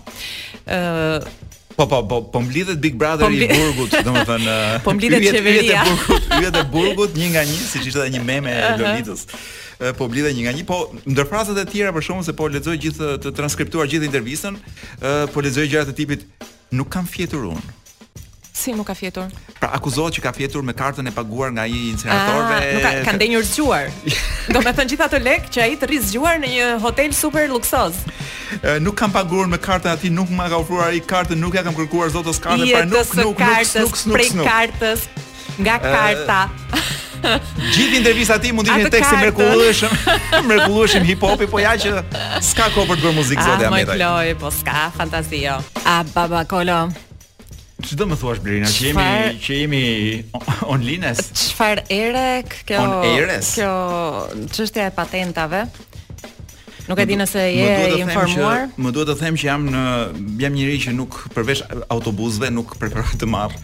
ë 0.68 0.78
uh, 0.78 1.42
Po 1.74 1.88
po 1.90 2.04
po 2.06 2.22
po 2.22 2.40
mlidhet 2.40 2.78
Big 2.78 2.94
Brother 2.96 3.26
po 3.26 3.34
i 3.34 3.48
Burgut, 3.50 3.94
domethënë 4.06 4.58
Po 4.86 4.94
mlidhet 4.94 5.26
Çeveria. 5.32 5.82
Po 5.84 6.14
e 6.16 6.22
Burgut, 6.30 6.70
Burgut 6.74 7.12
një 7.18 7.28
nga 7.34 7.42
një, 7.50 7.56
siç 7.74 7.86
ishte 7.90 8.00
edhe 8.04 8.10
një 8.14 8.22
meme 8.26 8.52
e 8.54 8.74
Lolitës. 8.78 9.26
Po 9.98 10.06
mlidhet 10.06 10.36
një 10.38 10.44
nga 10.46 10.54
një, 10.56 10.66
po 10.70 10.78
ndërfrazat 11.10 11.58
e 11.66 11.66
tjera 11.74 11.92
për 11.96 12.02
shkakun 12.06 12.24
se 12.30 12.34
po 12.38 12.48
lexoj 12.56 12.78
gjithë 12.86 13.08
të 13.26 13.34
transkriptuar 13.42 13.90
gjithë 13.90 14.06
intervistën, 14.06 14.54
po 15.34 15.42
lexoj 15.48 15.66
gjëra 15.72 15.90
të 15.90 15.96
tipit 15.98 16.22
nuk 16.78 16.94
kam 16.94 17.10
fjetur 17.10 17.42
unë. 17.56 17.66
Si 18.54 18.70
mu 18.70 18.86
ka 18.86 18.94
fjetur? 18.94 19.32
Pra 19.58 19.72
akuzohet 19.74 20.14
që 20.14 20.22
ka 20.28 20.32
fjetur 20.36 20.62
me 20.62 20.76
kartën 20.78 21.10
e 21.10 21.12
paguar 21.12 21.50
nga 21.56 21.64
një 21.66 21.80
incineratorve. 21.90 22.56
Ah, 22.56 22.72
nuk 22.76 22.84
ka 22.86 22.92
kanë 23.10 23.20
denjur 23.24 23.46
zgjuar. 23.50 23.88
Do 24.54 24.60
të 24.62 24.74
thënë 24.78 24.90
gjithë 24.94 25.06
ato 25.08 25.20
lekë 25.26 25.50
që 25.56 25.62
ai 25.64 25.78
të 25.82 25.88
rrisë 25.90 26.12
zgjuar 26.12 26.38
në 26.44 26.52
një 26.54 26.68
hotel 26.84 27.16
super 27.18 27.48
luksos. 27.50 27.98
Nuk 28.86 28.94
kam 29.02 29.12
paguar 29.16 29.50
me 29.50 29.58
kartën 29.58 29.90
aty, 29.98 30.12
nuk 30.14 30.30
më 30.38 30.46
ka 30.54 30.60
ofruar 30.62 30.92
ai 30.92 31.02
kartën, 31.02 31.40
nuk 31.42 31.58
ja 31.58 31.64
kam 31.66 31.74
kërkuar 31.80 32.14
zotës 32.14 32.38
os 32.38 32.44
kartën, 32.44 32.70
pra 32.70 32.84
nuk 32.86 32.94
nuk 32.94 33.16
nuk 33.18 33.32
nuk 33.34 34.20
prej 34.20 34.30
kartës 34.46 35.08
nga 35.58 35.78
karta. 35.82 36.38
Gjithë 37.74 38.04
intervistat 38.04 38.44
ti 38.46 38.52
mund 38.54 38.70
të 38.70 38.78
jenë 38.78 38.94
tekst 38.94 39.16
të 39.16 39.24
mrekullueshëm, 39.24 39.96
mrekullueshëm 40.52 41.08
hip 41.10 41.24
hopi, 41.26 41.48
po 41.50 41.62
ja 41.64 41.74
që 41.80 42.04
s'ka 42.44 42.68
kohë 42.76 42.90
për 42.92 43.00
të 43.02 43.06
bërë 43.08 43.18
muzikë 43.22 43.42
ah, 43.46 43.48
zotë 43.50 43.68
Ahmetaj. 43.70 43.80
Ah, 43.80 43.88
moj 43.88 43.96
Floj, 43.96 44.36
po 44.44 44.54
s'ka, 44.60 44.84
fantazio. 45.00 45.56
A 45.88 45.96
baba 46.12 46.42
Kolo, 46.52 46.82
Që 47.84 47.96
do 48.00 48.06
më 48.08 48.18
thuash 48.22 48.40
Blerina, 48.44 48.68
që 48.72 48.92
jemi 48.92 49.40
që 49.44 49.58
jemi 49.64 49.86
onlines? 50.72 51.20
Çfarë 51.36 51.84
ere 51.92 52.28
kjo? 52.68 52.80
On 52.80 53.34
Kjo 53.44 53.72
çështja 54.56 54.86
e 54.90 54.94
patentave. 54.96 55.66
Nuk 56.88 57.00
e 57.00 57.06
di 57.08 57.16
nëse 57.20 57.40
je 57.40 57.66
i 57.96 58.00
informuar. 58.04 58.66
Që, 58.74 58.82
më 58.84 58.92
duhet 58.96 59.10
të 59.12 59.16
them 59.22 59.38
që 59.40 59.48
jam 59.50 59.68
në 59.72 59.84
jam 60.44 60.56
njëri 60.56 60.78
që 60.86 60.94
nuk 60.98 61.18
përveç 61.36 61.62
autobusëve 61.96 62.50
nuk 62.56 62.74
preferoj 62.82 63.16
të 63.22 63.30
marr 63.32 63.56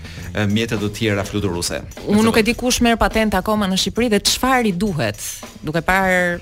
mjetet 0.52 0.80
të 0.84 0.92
tjera 1.00 1.26
fluturuese. 1.28 1.82
Unë 2.08 2.24
nuk 2.30 2.40
e 2.40 2.44
di 2.48 2.56
kush 2.60 2.80
merr 2.86 3.00
patent 3.02 3.36
akoma 3.40 3.68
në 3.72 3.80
Shqipëri 3.84 4.12
dhe 4.16 4.20
çfarë 4.24 4.72
i 4.72 4.76
duhet, 4.80 5.20
duke 5.68 5.84
parë 5.84 6.40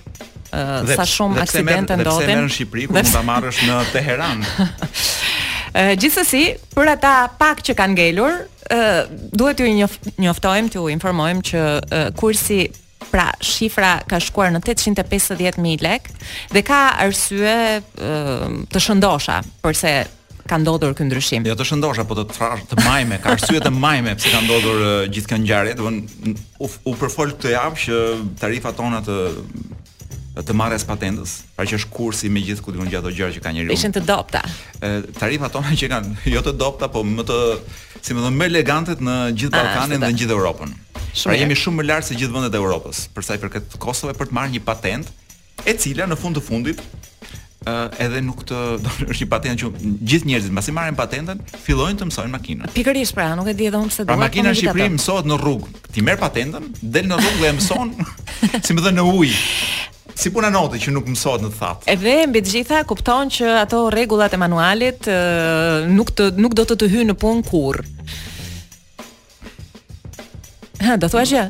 sa 0.50 1.04
shumë 1.04 1.42
aksidente 1.46 1.98
ndodhin. 2.00 2.06
Dhe 2.10 2.26
pse 2.26 2.34
merr 2.34 2.46
në 2.46 2.54
Shqipëri 2.58 2.90
ku 2.92 2.98
mund 2.98 3.14
ta 3.14 3.26
marrësh 3.32 3.66
në 3.70 3.82
Teheran? 3.94 4.46
Gjithsesi, 5.96 6.42
për 6.74 6.90
ata 6.96 7.12
pak 7.38 7.60
që 7.66 7.76
kanë 7.78 7.94
ngelur, 7.98 8.36
duhet 9.38 9.62
ju 9.62 9.68
njof, 9.78 9.96
njoftojmë, 10.20 10.72
t'ju 10.74 10.88
informojmë 10.96 11.44
që 11.52 11.64
kursi 12.18 12.62
pra 13.12 13.28
shifra 13.46 13.92
ka 14.10 14.18
shkuar 14.22 14.50
në 14.56 14.64
850000 14.66 15.86
lek 15.86 16.10
dhe 16.52 16.64
ka 16.66 16.80
arsye 17.06 17.54
të 17.94 18.82
shëndosha, 18.84 19.40
përse 19.64 19.94
ka 20.48 20.58
ndodhur 20.64 20.96
ky 20.96 21.04
ndryshim. 21.06 21.46
Jo 21.46 21.54
të 21.60 21.68
shëndosha, 21.68 22.08
por 22.08 22.22
të 22.22 22.26
trash, 22.32 22.64
të 22.72 22.80
majme, 22.88 23.20
ka 23.22 23.36
arsye 23.36 23.62
të 23.62 23.72
majme 23.78 24.16
pse 24.18 24.34
ka 24.34 24.42
ndodhur 24.48 24.82
gjithë 25.14 25.30
kjo 25.30 25.40
ngjarje, 25.44 25.78
do 25.78 25.92
të 25.94 26.36
u 26.64 26.70
u 26.90 26.94
përfol 26.98 27.36
këtë 27.36 27.54
javë 27.54 27.82
që 27.84 28.02
tarifat 28.42 28.80
tona 28.80 29.04
të 29.06 29.18
të 30.46 30.56
marrës 30.58 30.84
patentës, 30.88 31.34
pra 31.56 31.66
që 31.68 31.78
është 31.80 31.92
kursi 31.94 32.30
me 32.34 32.42
gjithë 32.46 32.66
kudikun 32.66 32.90
gjatë 32.92 33.14
gjëra 33.20 33.36
që 33.38 33.44
ka 33.46 33.54
njeriu. 33.56 33.74
Ishin 33.76 33.94
të 33.96 34.04
dopta. 34.08 34.42
E, 34.82 34.92
tarifat 35.18 35.54
tona 35.56 35.74
që 35.78 35.90
kanë 35.92 36.28
jo 36.34 36.44
të 36.46 36.54
dopta, 36.60 36.90
po 36.94 37.04
më 37.08 37.26
të, 37.30 37.40
si 38.06 38.18
më 38.18 38.26
thon, 38.28 38.38
më 38.38 38.50
elegantet 38.52 39.02
në 39.04 39.18
gjithë 39.34 39.58
ah, 39.58 39.72
Ballkanin 39.72 40.04
dhe 40.06 40.12
në 40.14 40.20
gjithë 40.22 40.38
Evropën. 40.38 40.76
Shumë 41.08 41.24
pra 41.32 41.42
jemi 41.42 41.58
shumë 41.64 41.82
më 41.82 41.88
lart 41.90 42.10
se 42.12 42.18
gjithë 42.22 42.36
vendet 42.38 42.54
e 42.54 42.62
Evropës 42.62 43.04
për 43.18 43.26
sa 43.26 43.38
i 43.38 43.42
përket 43.42 43.78
Kosovës 43.82 44.18
për 44.20 44.30
të 44.32 44.38
marrë 44.38 44.58
një 44.60 44.64
patent, 44.68 45.10
e 45.66 45.74
cila 45.82 46.06
në 46.12 46.20
fund 46.22 46.38
të 46.38 46.44
fundit 46.46 46.82
ë 47.68 47.72
uh, 47.74 47.96
edhe 48.04 48.20
nuk 48.24 48.44
të 48.48 48.54
do 48.86 48.92
është 49.08 49.24
një 49.24 49.28
patent 49.32 49.64
që 49.64 49.70
gjithë 50.12 50.30
njerëzit 50.30 50.54
pasi 50.56 50.74
marrin 50.78 50.96
patentën 50.96 51.42
fillojnë 51.66 51.98
të 52.00 52.08
mësojnë 52.12 52.34
makinën. 52.38 52.70
Pikërisht 52.78 53.18
pra, 53.18 53.32
nuk 53.36 53.50
e 53.52 53.56
di 53.58 53.66
edhe 53.68 53.82
unë 53.82 53.92
pse 53.92 54.06
do. 54.06 54.12
Pra 54.12 54.20
makina 54.22 54.54
në 54.54 54.60
Shqipëri 54.62 54.88
mësohet 54.94 55.28
në 55.28 55.40
rrugë. 55.42 55.74
Ti 55.98 56.06
merr 56.06 56.22
patentën, 56.22 56.70
del 56.86 57.10
në 57.10 57.18
rrugë 57.20 57.42
dhe 57.42 57.50
e 57.52 57.58
mëson, 57.58 57.92
si 58.70 58.78
më 58.78 58.86
thënë 58.86 58.98
në 59.02 59.08
ujë 59.18 59.42
si 60.18 60.32
puna 60.34 60.50
notë 60.54 60.80
që 60.82 60.94
nuk 60.96 61.08
mësohet 61.12 61.44
në 61.46 61.52
thatë. 61.60 61.88
Edhe 61.94 62.16
mbi 62.30 62.42
të 62.44 62.54
gjitha 62.58 62.82
kupton 62.90 63.30
që 63.34 63.52
ato 63.62 63.84
rregullat 63.94 64.34
e 64.36 64.40
manualit 64.42 65.08
e, 65.08 65.18
nuk 65.94 66.12
të, 66.18 66.32
nuk 66.42 66.56
do 66.58 66.66
të 66.68 66.80
të 66.82 66.90
hyjnë 66.94 67.12
në 67.14 67.18
punë 67.22 67.46
kurrë. 67.48 67.88
Ha, 70.78 70.94
do 71.02 71.08
thua 71.10 71.24
gjë. 71.26 71.44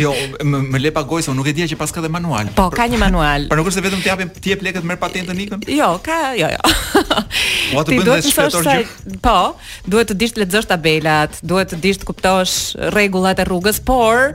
jo, 0.00 0.10
më, 0.48 0.60
më 0.72 0.78
le 0.80 0.90
pagoj 0.96 1.08
gojë 1.10 1.24
se 1.26 1.30
unë 1.30 1.36
nuk 1.38 1.48
e 1.50 1.52
dija 1.58 1.66
që 1.68 1.76
pas 1.80 1.90
ka 1.92 2.00
dhe 2.04 2.08
manual. 2.12 2.48
Po, 2.56 2.68
ka 2.72 2.86
një 2.88 3.00
manual. 3.02 3.44
Por 3.50 3.60
nuk 3.60 3.68
është 3.68 3.80
se 3.82 3.84
vetëm 3.88 4.00
të 4.04 4.08
japim 4.10 4.30
ti 4.40 4.54
e 4.54 4.56
pleqet 4.60 4.86
merr 4.88 5.00
patentën 5.02 5.42
ikën? 5.44 5.66
Jo, 5.76 5.90
ka, 6.04 6.18
jo, 6.38 6.48
jo. 6.48 6.74
Po 7.70 7.84
të 7.84 7.98
bëndë 8.00 8.16
të 8.26 8.32
shkosh 8.32 8.58
gjë? 8.64 8.80
po, 9.24 9.36
duhet 9.92 10.12
të 10.14 10.18
dish 10.24 10.36
të 10.36 10.44
lexosh 10.46 10.68
tabelat, 10.72 11.40
duhet 11.52 11.72
të 11.74 11.80
dish 11.84 12.00
të 12.00 12.08
kuptosh 12.08 12.56
rregullat 12.96 13.40
e 13.44 13.48
rrugës, 13.48 13.80
por 13.90 14.32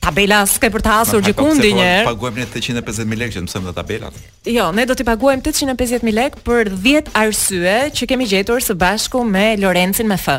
Tabela 0.00 0.38
s'ke 0.48 0.70
për 0.72 0.80
të 0.86 0.92
hasur 0.96 1.20
gjikundi 1.26 1.66
po, 1.66 1.76
një 1.76 1.84
herë. 1.86 2.04
Paguajmë 2.08 2.42
850000 2.46 3.18
lekë 3.20 3.34
që 3.34 3.42
mësojmë 3.44 3.74
tabelat. 3.76 4.16
Jo, 4.48 4.70
ne 4.72 4.86
do 4.88 4.96
t'i 4.96 5.04
paguajmë 5.04 5.42
850000 5.44 6.14
lekë 6.16 6.40
për 6.46 6.70
10 6.86 7.10
arsye 7.20 7.74
që 7.98 8.08
kemi 8.08 8.28
gjetur 8.30 8.64
së 8.64 8.78
bashku 8.80 9.20
me 9.28 9.44
Lorencin 9.60 10.08
me 10.08 10.16
F. 10.16 10.38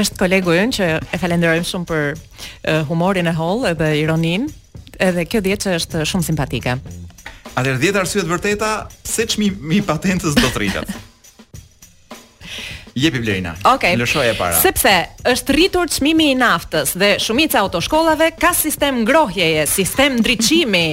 Është 0.00 0.16
kolegu 0.22 0.56
ynë 0.62 0.76
që 0.78 0.88
e 1.04 1.20
falenderojmë 1.20 1.68
shumë 1.68 1.88
për 1.92 2.10
uh, 2.16 2.48
humorin 2.88 3.28
e 3.28 3.36
holl 3.36 3.68
edhe 3.74 3.92
ironin, 4.00 4.48
edhe 5.04 5.26
kjo 5.28 5.44
dhjetë 5.44 5.64
që 5.68 5.76
është 5.82 6.04
shumë 6.08 6.30
simpatike. 6.32 6.78
Atëherë 7.52 7.76
10 7.84 8.00
arsye 8.06 8.22
të 8.24 8.28
vërteta 8.32 8.74
se 9.04 9.28
çmimi 9.34 9.82
i 9.82 9.84
patentës 9.84 10.32
do 10.40 10.48
të 10.48 10.62
rritet. 10.64 10.96
Jepi 12.94 13.20
Blerina. 13.20 13.54
Okej. 13.64 13.74
Okay. 13.94 14.00
Lëshoje 14.00 14.34
para. 14.38 14.56
Sepse 14.60 14.92
është 15.32 15.56
rritur 15.56 15.90
çmimi 15.94 16.28
i 16.32 16.36
naftës 16.38 16.94
dhe 17.00 17.14
shumica 17.22 17.62
autoshkollave 17.64 18.30
ka 18.40 18.52
sistem 18.56 19.02
ngrohjeje, 19.06 19.66
sistem 19.70 20.18
ndriçimi 20.20 20.86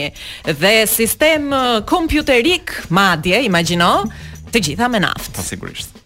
dhe 0.60 0.76
sistem 0.90 1.52
uh, 1.52 1.80
kompjuterik 1.88 2.78
madje, 2.90 3.42
imagjino, 3.48 3.94
të 4.54 4.64
gjitha 4.70 4.90
me 4.92 5.04
naftë. 5.10 5.36
Po, 5.38 5.46
sigurisht. 5.52 5.99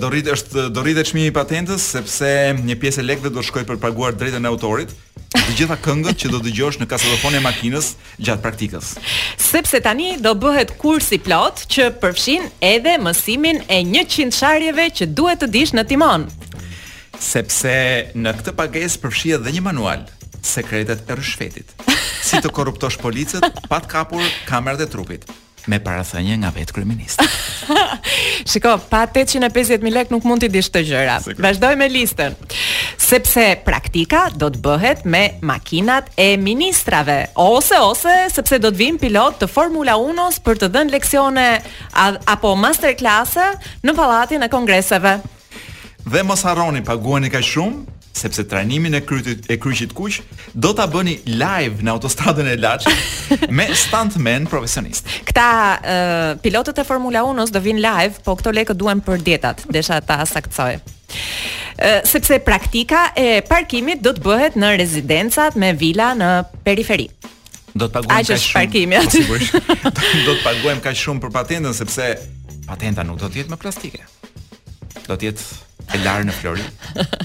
Do 0.00 0.08
rrit 0.08 0.28
është 0.32 0.68
do 0.72 0.80
rritet 0.84 1.06
çmimi 1.10 1.26
i 1.28 1.32
patentës 1.36 1.82
sepse 1.92 2.24
një 2.56 2.76
pjesë 2.80 3.02
e 3.02 3.04
lekëve 3.04 3.30
do 3.34 3.42
shkojë 3.44 3.66
për 3.68 3.78
paguar 3.82 4.14
drejtën 4.16 4.44
e 4.44 4.50
autorit. 4.50 4.92
Të 5.34 5.56
gjitha 5.58 5.76
këngët 5.84 6.20
që 6.22 6.28
do 6.32 6.38
dëgjosh 6.40 6.78
në 6.80 6.86
kasetofon 6.88 7.34
e 7.36 7.42
makinës 7.44 7.90
gjatë 8.16 8.44
praktikës. 8.46 8.94
Sepse 9.36 9.80
tani 9.84 10.14
do 10.24 10.32
bëhet 10.40 10.72
kurs 10.80 11.10
i 11.12 11.18
plot 11.20 11.66
që 11.68 11.90
përfshin 12.00 12.48
edhe 12.64 12.94
mësimin 13.04 13.60
e 13.68 13.82
100 13.84 14.32
sharjeve 14.36 14.86
që 15.00 15.10
duhet 15.18 15.42
të 15.44 15.50
dish 15.58 15.74
në 15.76 15.84
timon. 15.92 16.24
Sepse 17.28 17.74
në 18.16 18.34
këtë 18.38 18.54
pagesë 18.62 19.02
përfshihet 19.04 19.42
edhe 19.44 19.52
një 19.58 19.66
manual 19.68 20.08
sekretet 20.54 21.04
e 21.10 21.14
rëshfetit. 21.18 21.74
Si 22.24 22.40
të 22.40 22.48
korruptosh 22.56 22.96
policët 23.04 23.44
pa 23.68 23.82
të 23.84 23.92
kapur 23.96 24.24
kamerat 24.48 24.80
e 24.80 24.88
trupit 24.88 25.26
me 25.68 25.78
një 25.78 26.36
nga 26.42 26.50
vetë 26.54 26.72
kryeministri. 26.74 27.26
Shiko, 28.48 28.74
pa 28.90 29.02
850000 29.06 29.92
lekë 29.92 30.14
nuk 30.14 30.24
mund 30.26 30.42
të 30.44 30.48
dish 30.54 30.70
të 30.72 30.80
gjëra. 30.88 31.18
Vazdoj 31.44 31.74
me 31.80 31.88
listën. 31.92 32.36
Sepse 32.98 33.44
praktika 33.66 34.26
do 34.34 34.48
të 34.52 34.58
bëhet 34.64 35.04
me 35.04 35.26
makinat 35.44 36.10
e 36.20 36.32
ministrave, 36.40 37.20
ose 37.34 37.78
ose 37.84 38.16
sepse 38.32 38.58
do 38.60 38.70
të 38.72 38.76
vinë 38.80 39.00
pilot 39.04 39.38
të 39.42 39.48
Formula 39.48 39.96
1-s 40.00 40.40
për 40.44 40.62
të 40.62 40.70
dhënë 40.74 40.94
leksione 40.96 41.46
apo 42.26 42.54
masterclass 42.56 43.36
në 43.84 43.94
pallatin 43.98 44.44
e 44.44 44.48
kongreseve. 44.52 45.18
Dhe 46.08 46.24
mos 46.24 46.44
harroni, 46.46 46.80
paguani 46.84 47.28
kaq 47.28 47.44
shumë, 47.44 47.97
sepse 48.10 48.42
trajnimin 48.48 48.92
e 48.92 49.00
krytit 49.04 49.46
e 49.52 49.56
kryqit 49.60 49.92
kuq 49.96 50.20
do 50.52 50.72
ta 50.74 50.86
bëni 50.90 51.18
live 51.26 51.84
në 51.84 51.92
autostradën 51.92 52.48
e 52.52 52.56
Laç 52.58 52.86
me 53.60 53.66
stuntmen 53.76 54.46
profesionist. 54.50 55.06
Këta 55.28 55.46
uh, 55.46 56.32
pilotët 56.42 56.80
e 56.82 56.86
Formula 56.88 57.22
1-s 57.26 57.52
do 57.54 57.62
vinë 57.64 57.82
live, 57.84 58.18
po 58.26 58.34
këto 58.38 58.52
lekë 58.56 58.76
duhen 58.80 59.02
për 59.04 59.22
dietat, 59.26 59.62
desha 59.72 60.00
ta 60.04 60.18
saktsoj. 60.26 60.78
Uh, 61.78 62.00
sepse 62.08 62.40
praktika 62.44 63.10
e 63.16 63.40
parkimit 63.48 64.02
do 64.04 64.12
të 64.16 64.24
bëhet 64.24 64.56
në 64.58 64.72
rezidencat 64.80 65.56
me 65.56 65.72
vila 65.78 66.12
në 66.18 66.32
periferi. 66.66 67.08
Do 67.78 67.86
të 67.86 68.00
paguajmë 68.08 68.26
kaq 68.26 68.42
shumë 68.42 68.58
parkimi 68.58 68.98
po, 68.98 69.06
aty. 69.06 69.24
Do 70.28 70.32
të 70.34 70.40
paguajmë 70.42 70.82
kaq 70.82 70.96
shumë 70.98 71.22
për 71.22 71.32
patentën 71.36 71.74
sepse 71.76 72.06
patenta 72.66 73.04
nuk 73.06 73.20
do 73.20 73.28
të 73.30 73.42
jetë 73.44 73.52
me 73.52 73.56
plastike. 73.60 74.00
Do 75.06 75.14
të 75.14 75.28
jetë 75.28 75.58
e 75.94 76.00
larë 76.02 76.26
në 76.30 76.34
Florin. 76.40 76.66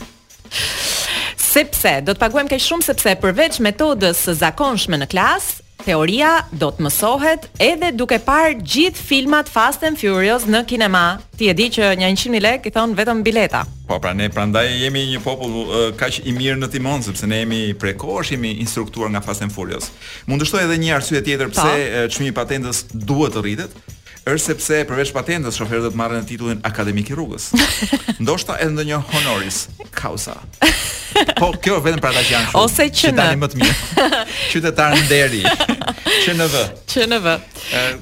Sepse 1.41 1.99
do 2.05 2.15
të 2.15 2.21
paguajmë 2.21 2.51
kaq 2.55 2.63
shumë 2.67 2.87
sepse 2.87 3.13
përveç 3.23 3.59
metodës 3.65 4.23
së 4.27 4.35
zakonshme 4.41 4.99
në 5.01 5.07
klasë, 5.11 5.59
teoria 5.83 6.29
do 6.55 6.69
të 6.71 6.85
mësohet 6.85 7.47
edhe 7.65 7.89
duke 7.97 8.15
parë 8.23 8.53
gjithë 8.61 9.03
filmat 9.09 9.49
Fast 9.51 9.83
and 9.87 9.99
Furious 9.99 10.45
në 10.49 10.61
kinema. 10.69 11.01
Ti 11.39 11.49
e 11.51 11.55
di 11.57 11.65
që 11.75 11.89
100000 11.99 12.39
lekë 12.45 12.69
i 12.69 12.73
thon 12.75 12.93
vetëm 12.97 13.23
bileta. 13.25 13.63
Po 13.89 13.97
pra 14.01 14.13
ne 14.15 14.29
prandaj 14.31 14.63
jemi 14.85 15.03
një 15.13 15.23
popull 15.25 15.57
uh, 15.63 15.87
kaq 15.99 16.21
i 16.23 16.33
mirë 16.37 16.61
në 16.63 16.69
timon 16.75 17.03
sepse 17.03 17.27
ne 17.27 17.41
jemi 17.43 17.61
prekosh, 17.79 18.31
jemi 18.35 18.53
instruktuar 18.63 19.11
nga 19.13 19.21
Fast 19.25 19.43
and 19.47 19.53
Furious. 19.53 19.91
Mund 20.29 20.41
të 20.41 20.47
shtoj 20.51 20.63
edhe 20.67 20.79
një 20.85 20.95
arsye 21.01 21.23
tjetër 21.25 21.51
po. 21.51 21.57
pse 21.59 22.07
çmimi 22.15 22.31
i 22.33 22.37
patentës 22.39 22.85
duhet 22.93 23.35
të 23.35 23.43
rritet, 23.43 23.75
Ës 24.23 24.43
sepse 24.47 24.77
përveç 24.87 25.09
patentës 25.11 25.57
shoferët 25.59 25.83
do 25.83 25.89
të 25.93 25.99
marrin 25.99 26.27
titullin 26.27 26.61
akademik 26.67 27.09
i 27.11 27.15
rrugës. 27.17 27.49
Ndoshta 28.23 28.55
edhe 28.63 28.71
ndonjë 28.77 28.99
honoris 29.09 29.61
causa. 29.97 30.37
Po 31.41 31.49
kjo 31.63 31.81
vetëm 31.83 31.99
për 32.05 32.13
ata 32.15 32.21
që 32.21 32.31
janë. 32.37 32.53
Ose 32.61 32.87
që 33.01 33.11
tani 33.17 33.41
më 33.41 33.49
të 33.51 33.59
mirë. 33.61 33.75
Qytetarë 34.53 35.01
nderi. 35.03 35.43
Që 36.23 36.37
në 36.39 36.47
vë. 36.55 36.63
Që 36.95 37.05
në 37.11 37.19
vë. 37.27 37.35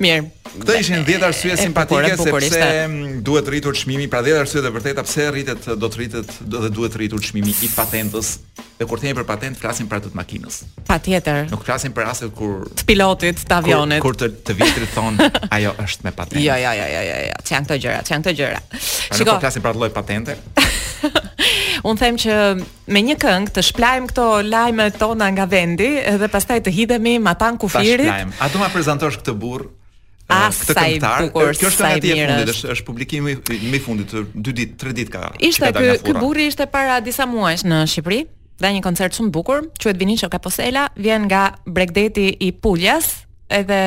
Mirë. 0.06 0.30
Këto 0.52 0.74
ishin 0.76 1.06
10 1.08 1.24
arsye 1.24 1.56
simpatike 1.56 2.12
e, 2.12 2.18
e, 2.18 2.26
sepse 2.28 3.20
duhet 3.24 3.48
rritur 3.48 3.76
çmimi, 3.80 4.10
pra 4.12 4.20
10 4.24 4.42
arsye 4.42 4.60
të 4.66 4.72
vërteta 4.76 5.06
pse 5.08 5.30
rritet 5.32 5.68
do 5.80 5.88
të 5.88 5.96
rritet 5.96 6.34
do 6.52 6.60
dhe 6.66 6.72
duhet 6.76 6.98
rritur 7.00 7.24
çmimi 7.24 7.54
i 7.64 7.70
patentës. 7.72 8.34
Dhe 8.82 8.88
kur 8.90 9.00
themi 9.00 9.16
për 9.22 9.28
patent, 9.30 9.60
flasim 9.62 9.88
për 9.88 10.02
ato 10.02 10.12
të 10.12 10.20
makinës. 10.20 10.60
Patjetër. 10.90 11.48
Nuk 11.54 11.64
flasim 11.68 11.94
për 11.96 12.08
rastet 12.10 12.36
kur 12.36 12.66
të 12.76 12.86
pilotit 12.90 13.44
të 13.48 13.60
avionit. 13.62 14.04
Kur, 14.04 14.18
kur 14.20 14.26
të 14.42 14.52
të 14.52 14.58
vitrit 14.60 14.92
thon, 14.96 15.20
ajo 15.56 15.72
është 15.86 16.10
me 16.10 16.14
patent. 16.20 16.44
Jo, 16.44 16.58
jo, 16.60 16.74
jo, 16.82 16.88
jo, 16.96 17.04
jo, 17.08 17.18
jo. 17.30 17.40
Çan 17.48 17.68
këto 17.68 17.80
gjëra, 17.86 18.04
çan 18.10 18.26
këto 18.26 18.36
gjëra. 18.42 18.62
Pra 18.68 18.82
Shikoj. 18.82 19.20
Nuk 19.22 19.36
po 19.38 19.42
flasim 19.46 19.64
për 19.64 19.72
atë 19.72 19.84
lloj 19.86 19.92
patente. 19.96 20.40
Unë 21.88 22.04
them 22.04 22.20
që 22.22 22.36
me 22.92 23.06
një 23.08 23.16
këngë 23.24 23.54
të 23.56 23.64
shplajm 23.66 24.12
këto 24.12 24.26
lajme 24.50 24.90
tona 25.00 25.30
nga 25.34 25.46
vendi 25.50 25.94
dhe 26.22 26.28
pastaj 26.34 26.60
të 26.68 26.74
hidhemi 26.76 27.16
matan 27.26 27.58
kufirit. 27.58 28.12
Ta 28.12 28.46
A 28.46 28.52
do 28.54 28.62
ma 28.62 28.68
prezantosh 28.74 29.22
këtë 29.22 29.34
burr? 29.42 29.70
Asa 30.32 30.82
i 30.90 31.00
bukur, 31.22 31.52
kjo 31.58 31.70
është 31.70 31.88
nga 31.88 32.00
tia 32.04 32.16
e 32.16 32.28
fundit, 32.30 32.52
është 32.56 32.70
është 32.76 32.86
publikimi 32.88 33.34
më 33.42 33.74
i 33.76 33.82
fundit, 33.84 34.14
2 34.16 34.56
ditë, 34.58 34.76
3 34.86 34.96
ditë 34.98 35.14
ka. 35.14 35.24
Ishte 35.44 35.72
ky 35.76 35.96
ky 36.06 36.16
burri 36.18 36.46
ishte 36.52 36.68
para 36.72 37.00
disa 37.04 37.28
muajsh 37.28 37.66
në 37.68 37.82
Shqipëri, 37.92 38.22
dha 38.64 38.72
një 38.76 38.84
koncert 38.86 39.18
shumë 39.18 39.32
bukur, 39.36 39.68
quhet 39.82 40.00
Vinicio 40.00 40.30
Caposella, 40.34 40.88
vjen 40.96 41.28
nga 41.32 41.44
Bregdeti 41.66 42.30
i 42.48 42.52
Puljas, 42.52 43.12
edhe 43.52 43.82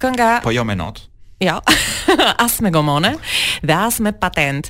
kënga 0.00 0.30
Po 0.46 0.54
jo 0.54 0.64
me 0.64 0.74
not. 0.78 1.02
Jo. 1.40 1.54
as 2.44 2.58
me 2.60 2.68
gomone 2.70 3.14
dhe 3.64 3.72
as 3.74 3.98
me 4.04 4.12
patent. 4.12 4.66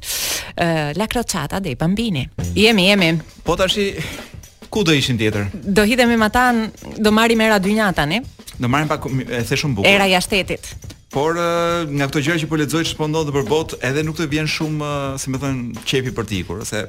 Ë 0.57 0.95
la 0.97 1.09
crociata 1.11 1.59
dei 1.63 1.75
bambini. 1.77 2.25
Jemi, 2.57 2.85
jemi. 2.93 3.09
Po 3.45 3.57
tash 3.59 3.81
ku 4.73 4.85
do 4.87 4.95
ishin 4.95 5.19
tjetër? 5.19 5.49
Do 5.53 5.83
hidhemi 5.85 6.15
ma 6.17 6.31
tan, 6.31 6.69
do 6.99 7.11
marrim 7.13 7.43
era 7.43 7.59
dynjata 7.59 8.05
tani. 8.05 8.23
Do 8.57 8.71
marrim 8.71 8.87
pak 8.89 9.11
e 9.11 9.43
the 9.43 9.59
shumë 9.59 9.77
bukur. 9.81 9.91
Era 9.91 10.07
jashtëtetit. 10.15 10.73
Por 11.11 11.35
nga 11.91 12.07
këto 12.07 12.21
gjëra 12.23 12.39
që 12.45 12.49
po 12.51 12.59
lexoj 12.61 12.85
çfarë 12.87 12.99
po 13.01 13.07
ndodh 13.11 13.33
për 13.35 13.47
botë, 13.51 13.79
edhe 13.89 14.05
nuk 14.07 14.19
të 14.21 14.29
vjen 14.31 14.51
shumë, 14.51 14.91
si 15.19 15.33
më 15.35 15.41
thën, 15.43 15.57
qepi 15.91 16.13
për 16.15 16.29
të 16.31 16.37
ikur, 16.45 16.61
ose 16.63 16.85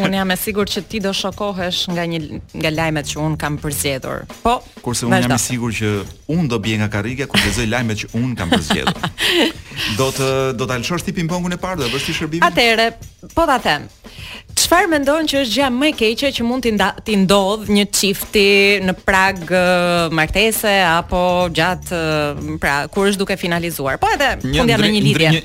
Un 0.00 0.10
jam 0.14 0.28
e 0.30 0.36
sigurt 0.36 0.70
që 0.72 0.82
ti 0.90 0.98
do 1.00 1.10
shokohesh 1.16 1.86
nga 1.94 2.04
një 2.10 2.18
nga 2.60 2.70
lajmet 2.74 3.08
që 3.12 3.20
un 3.22 3.36
kam 3.40 3.54
përzgjedhur. 3.62 4.26
Po, 4.44 4.58
kurse 4.84 5.06
un 5.08 5.14
jam 5.16 5.32
i 5.32 5.38
sigurt 5.40 5.78
që 5.80 5.92
un 6.36 6.48
do 6.50 6.58
bie 6.60 6.76
nga 6.76 6.88
karrige 6.92 7.24
kur 7.30 7.40
lexoj 7.40 7.64
lajmet 7.72 8.02
që 8.04 8.10
un 8.20 8.34
kam 8.38 8.52
përzgjedhur. 8.52 9.04
do 10.00 10.08
të 10.18 10.28
do 10.60 10.68
ta 10.68 10.76
lëshosh 10.82 11.06
ti 11.06 11.14
pingpongun 11.16 11.56
e 11.56 11.60
parë 11.62 11.84
do 11.86 11.90
bësh 11.94 12.06
ti 12.10 12.16
shërbimin? 12.18 12.44
Atëre, 12.46 12.90
po 13.32 13.46
ta 13.48 13.56
them. 13.64 13.88
Çfarë 14.56 14.90
mendon 14.92 15.28
që 15.30 15.42
është 15.46 15.56
gjë 15.62 15.70
më 15.78 15.88
e 15.88 15.96
keqe 16.02 16.30
që 16.40 16.46
mund 16.48 16.66
t'i 17.04 17.16
ndodh 17.24 17.68
një 17.76 17.88
çifti 17.96 18.46
në 18.84 18.96
prag 19.06 19.44
martese 20.18 20.76
apo 20.90 21.24
gjatë 21.56 22.04
pra 22.62 22.76
kur 22.92 23.08
është 23.12 23.24
duke 23.24 23.36
finalizuar? 23.40 23.96
Po 24.02 24.12
edhe 24.16 24.34
fundja 24.44 24.80
në 24.86 24.96
një 24.96 25.04
lidhje. 25.10 25.34
Një 25.38 25.44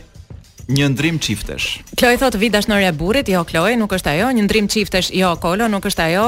një 0.71 0.87
ndrim 0.95 1.17
çiftesh. 1.23 1.67
Kloj, 1.99 2.17
thotë 2.21 2.39
vi 2.41 2.49
dashnorja 2.53 2.91
e 2.93 2.97
burrit, 2.97 3.29
jo 3.29 3.43
kloj, 3.47 3.73
nuk 3.79 3.93
është 3.97 4.13
ajo, 4.15 4.29
një 4.37 4.45
ndrim 4.47 4.67
çiftesh, 4.71 5.11
jo 5.17 5.33
Kolo, 5.41 5.67
nuk 5.71 5.85
është 5.89 6.05
ajo, 6.09 6.27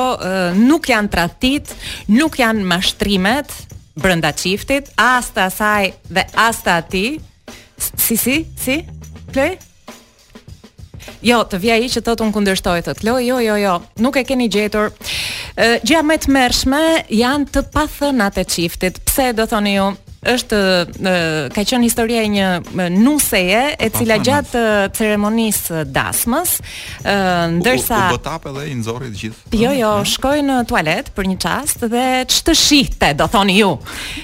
nuk 0.60 0.90
janë 0.92 1.12
tradit, 1.14 1.72
nuk 2.14 2.38
janë 2.42 2.66
mashtrimet 2.70 3.54
brenda 4.00 4.32
çiftit, 4.36 4.88
as 5.00 5.28
të 5.36 5.44
asaj 5.48 5.92
dhe 6.10 6.24
as 6.42 6.64
të 6.66 6.78
ati. 6.80 7.06
Si 7.84 8.16
si, 8.18 8.40
si? 8.58 8.80
Kloi? 9.34 9.54
Jo, 11.24 11.42
të 11.48 11.60
vija 11.60 11.76
i 11.84 11.90
që 11.92 12.02
thot 12.04 12.20
të 12.20 12.26
unë 12.26 12.36
kundërshtoj, 12.36 12.82
thot. 12.88 13.00
kloj, 13.04 13.24
jo, 13.28 13.38
jo, 13.44 13.56
jo, 13.60 13.78
nuk 14.04 14.18
e 14.20 14.24
keni 14.28 14.48
gjetur. 14.52 14.92
Gjëa 15.58 16.02
me 16.08 16.16
të 16.18 16.32
mërshme 16.34 16.84
janë 17.14 17.52
të 17.54 17.64
pathën 17.76 18.24
e 18.26 18.46
qiftit, 18.50 18.98
pse 19.08 19.30
do 19.38 19.46
thoni 19.48 19.76
ju, 19.78 19.92
është 20.30 20.60
ka 21.56 21.64
qenë 21.68 21.86
historia 21.88 22.24
e 22.26 22.30
një 22.32 22.88
nuseje 22.98 23.62
e 23.80 23.90
cila 23.94 24.18
gjatë 24.24 24.64
ceremonisë 24.98 25.84
dasmës, 25.96 26.56
ndërsa 27.62 28.00
u 28.14 28.18
botap 28.18 28.48
edhe 28.50 28.66
i 28.72 28.76
nxorri 28.80 29.12
të 29.14 29.22
gjithë. 29.24 29.60
Jo, 29.62 29.72
jo, 29.78 29.92
shkoi 30.14 30.44
në 30.46 30.60
tualet 30.70 31.12
për 31.16 31.30
një 31.32 31.38
çast 31.46 31.86
dhe 31.92 32.06
ç'të 32.32 32.56
shihte, 32.58 33.12
do 33.20 33.28
thoni 33.34 33.58
ju. 33.60 33.72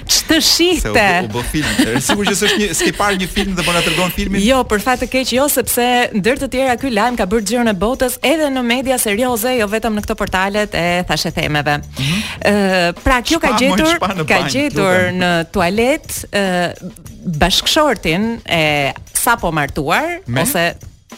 Ç'të 0.10 0.40
shihte? 0.46 1.06
Se 1.06 1.26
u 1.26 1.34
bë 1.36 1.46
film. 1.54 2.02
Sigur 2.10 2.30
që 2.30 2.36
s'është 2.42 2.60
një 2.64 2.70
s'ke 2.80 2.94
parë 3.00 3.20
një 3.24 3.30
film 3.34 3.56
dhe 3.58 3.66
po 3.68 3.76
na 3.76 3.84
tregon 3.86 4.14
filmin? 4.16 4.44
Jo, 4.46 4.62
për 4.70 4.84
fat 4.88 5.04
të 5.04 5.12
keq, 5.14 5.34
jo, 5.38 5.48
sepse 5.52 5.90
ndër 6.18 6.42
të 6.44 6.52
tjera 6.56 6.78
ky 6.82 6.94
lajm 6.96 7.20
ka 7.20 7.28
bërë 7.30 7.48
xhirën 7.50 7.72
e 7.72 7.76
botës 7.84 8.20
edhe 8.32 8.50
në 8.54 8.64
media 8.68 9.00
serioze, 9.02 9.54
jo 9.60 9.68
vetëm 9.72 9.98
në 10.00 10.06
këto 10.06 10.18
portalet 10.20 10.74
e 10.80 10.88
thashë 11.10 11.36
themeve. 11.40 11.80
Mhm. 11.90 12.96
pra 13.04 13.22
kjo 13.22 13.40
ka 13.40 13.54
gjetur, 13.60 14.00
ka 14.30 14.38
gjetur 14.50 15.10
në 15.18 15.30
tualet 15.54 15.89
vet 15.90 16.22
uh, 16.32 16.70
bashkëshortin 17.40 18.38
e 18.46 18.62
sapo 19.14 19.52
martuar 19.52 20.20
ose 20.38 20.68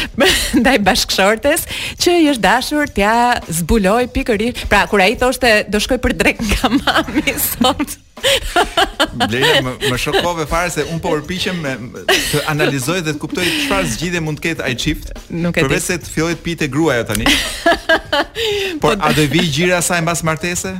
ndaj 0.63 0.77
bashkëshortes, 0.87 1.67
që 2.01 2.15
i 2.23 2.29
është 2.31 2.45
dashur 2.47 2.87
t'ja 2.95 3.13
zbuloj 3.59 4.05
pikëri, 4.15 4.53
pra, 4.71 4.85
kura 4.89 5.11
i 5.11 5.19
thoshte, 5.19 5.51
do 5.69 5.83
shkoj 5.83 5.99
për 6.07 6.15
drek 6.23 6.41
nga 6.47 6.71
mami, 6.79 7.35
sot. 7.43 7.99
Blej 9.29 9.61
më, 9.65 9.71
më 9.91 9.97
shokove 10.01 10.45
fare 10.49 10.69
se 10.73 10.85
un 10.93 10.99
po 11.03 11.13
përpiqem 11.17 11.61
të 11.61 12.45
analizoj 12.51 12.99
dhe 13.05 13.13
të 13.15 13.21
kuptoj 13.23 13.45
çfarë 13.65 13.91
zgjidhje 13.95 14.21
mund 14.25 14.39
të 14.39 14.45
ketë 14.47 14.65
ai 14.67 14.75
çift. 14.79 15.11
Nuk 15.31 15.57
e 15.61 15.65
di. 15.69 15.79
se 15.81 15.97
të 16.01 16.09
fillojë 16.13 16.39
të 16.39 16.45
pitë 16.47 16.69
gruaja 16.73 17.03
tani. 17.11 17.27
Por 18.81 18.95
po 18.95 18.97
a 18.99 19.11
do 19.17 19.25
vi 19.31 19.43
gjira 19.53 19.81
sa 19.85 20.01
mbas 20.03 20.23
martese? 20.27 20.77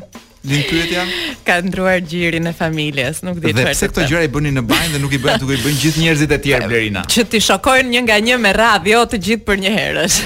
Lin 0.48 0.64
pyetja. 0.66 1.04
Ka 1.46 1.60
ndruar 1.62 2.00
gjirin 2.02 2.48
e 2.50 2.54
familjes, 2.58 3.20
nuk 3.26 3.38
di 3.42 3.52
çfarë. 3.52 3.60
Dhe 3.70 3.76
pse 3.76 3.90
këto 3.92 4.08
gjëra 4.10 4.24
i 4.26 4.32
bënin 4.34 4.58
në 4.58 4.64
banjë 4.72 4.96
dhe 4.96 5.02
nuk 5.04 5.14
i 5.14 5.20
bëjnë 5.22 5.42
duke 5.44 5.58
i 5.58 5.62
bëjnë 5.62 5.80
gjithë 5.84 6.06
njerëzit 6.06 6.34
e 6.34 6.40
tjerë 6.48 6.68
Blerina? 6.72 7.06
Që 7.10 7.28
ti 7.30 7.44
shokojnë 7.48 7.94
një 7.96 8.04
nga 8.08 8.18
një 8.30 8.40
me 8.42 8.54
radhë, 8.58 8.94
jo 8.96 9.04
të 9.14 9.22
gjithë 9.30 9.46
për 9.50 9.62
një 9.66 9.76
herësh. 9.78 10.22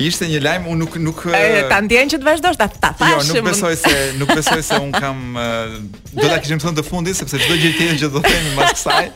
Ishte 0.00 0.24
një 0.32 0.38
lajm, 0.40 0.66
unë 0.72 0.78
nuk 0.80 0.94
nuk 1.04 1.18
e 1.28 1.58
ta 1.68 1.76
ndjen 1.84 2.08
që 2.08 2.18
të 2.22 2.24
vazhdosh 2.24 2.56
ta 2.56 2.68
thash. 2.72 3.02
Jo, 3.04 3.18
nuk 3.36 3.50
besoj 3.50 3.72
se 3.76 3.90
nuk 4.16 4.30
besoj 4.32 4.62
se 4.64 4.78
un 4.80 4.88
kam 4.94 5.34
do 5.36 6.24
ta 6.28 6.38
kishim 6.40 6.60
thënë 6.62 6.78
të 6.78 6.84
fundit 6.86 7.18
sepse 7.18 7.40
çdo 7.42 7.58
gjë 7.60 7.72
tjetër 7.76 7.98
që 8.06 8.10
do 8.16 8.22
themi 8.24 8.54
mbas 8.54 8.72
kësaj, 8.78 9.10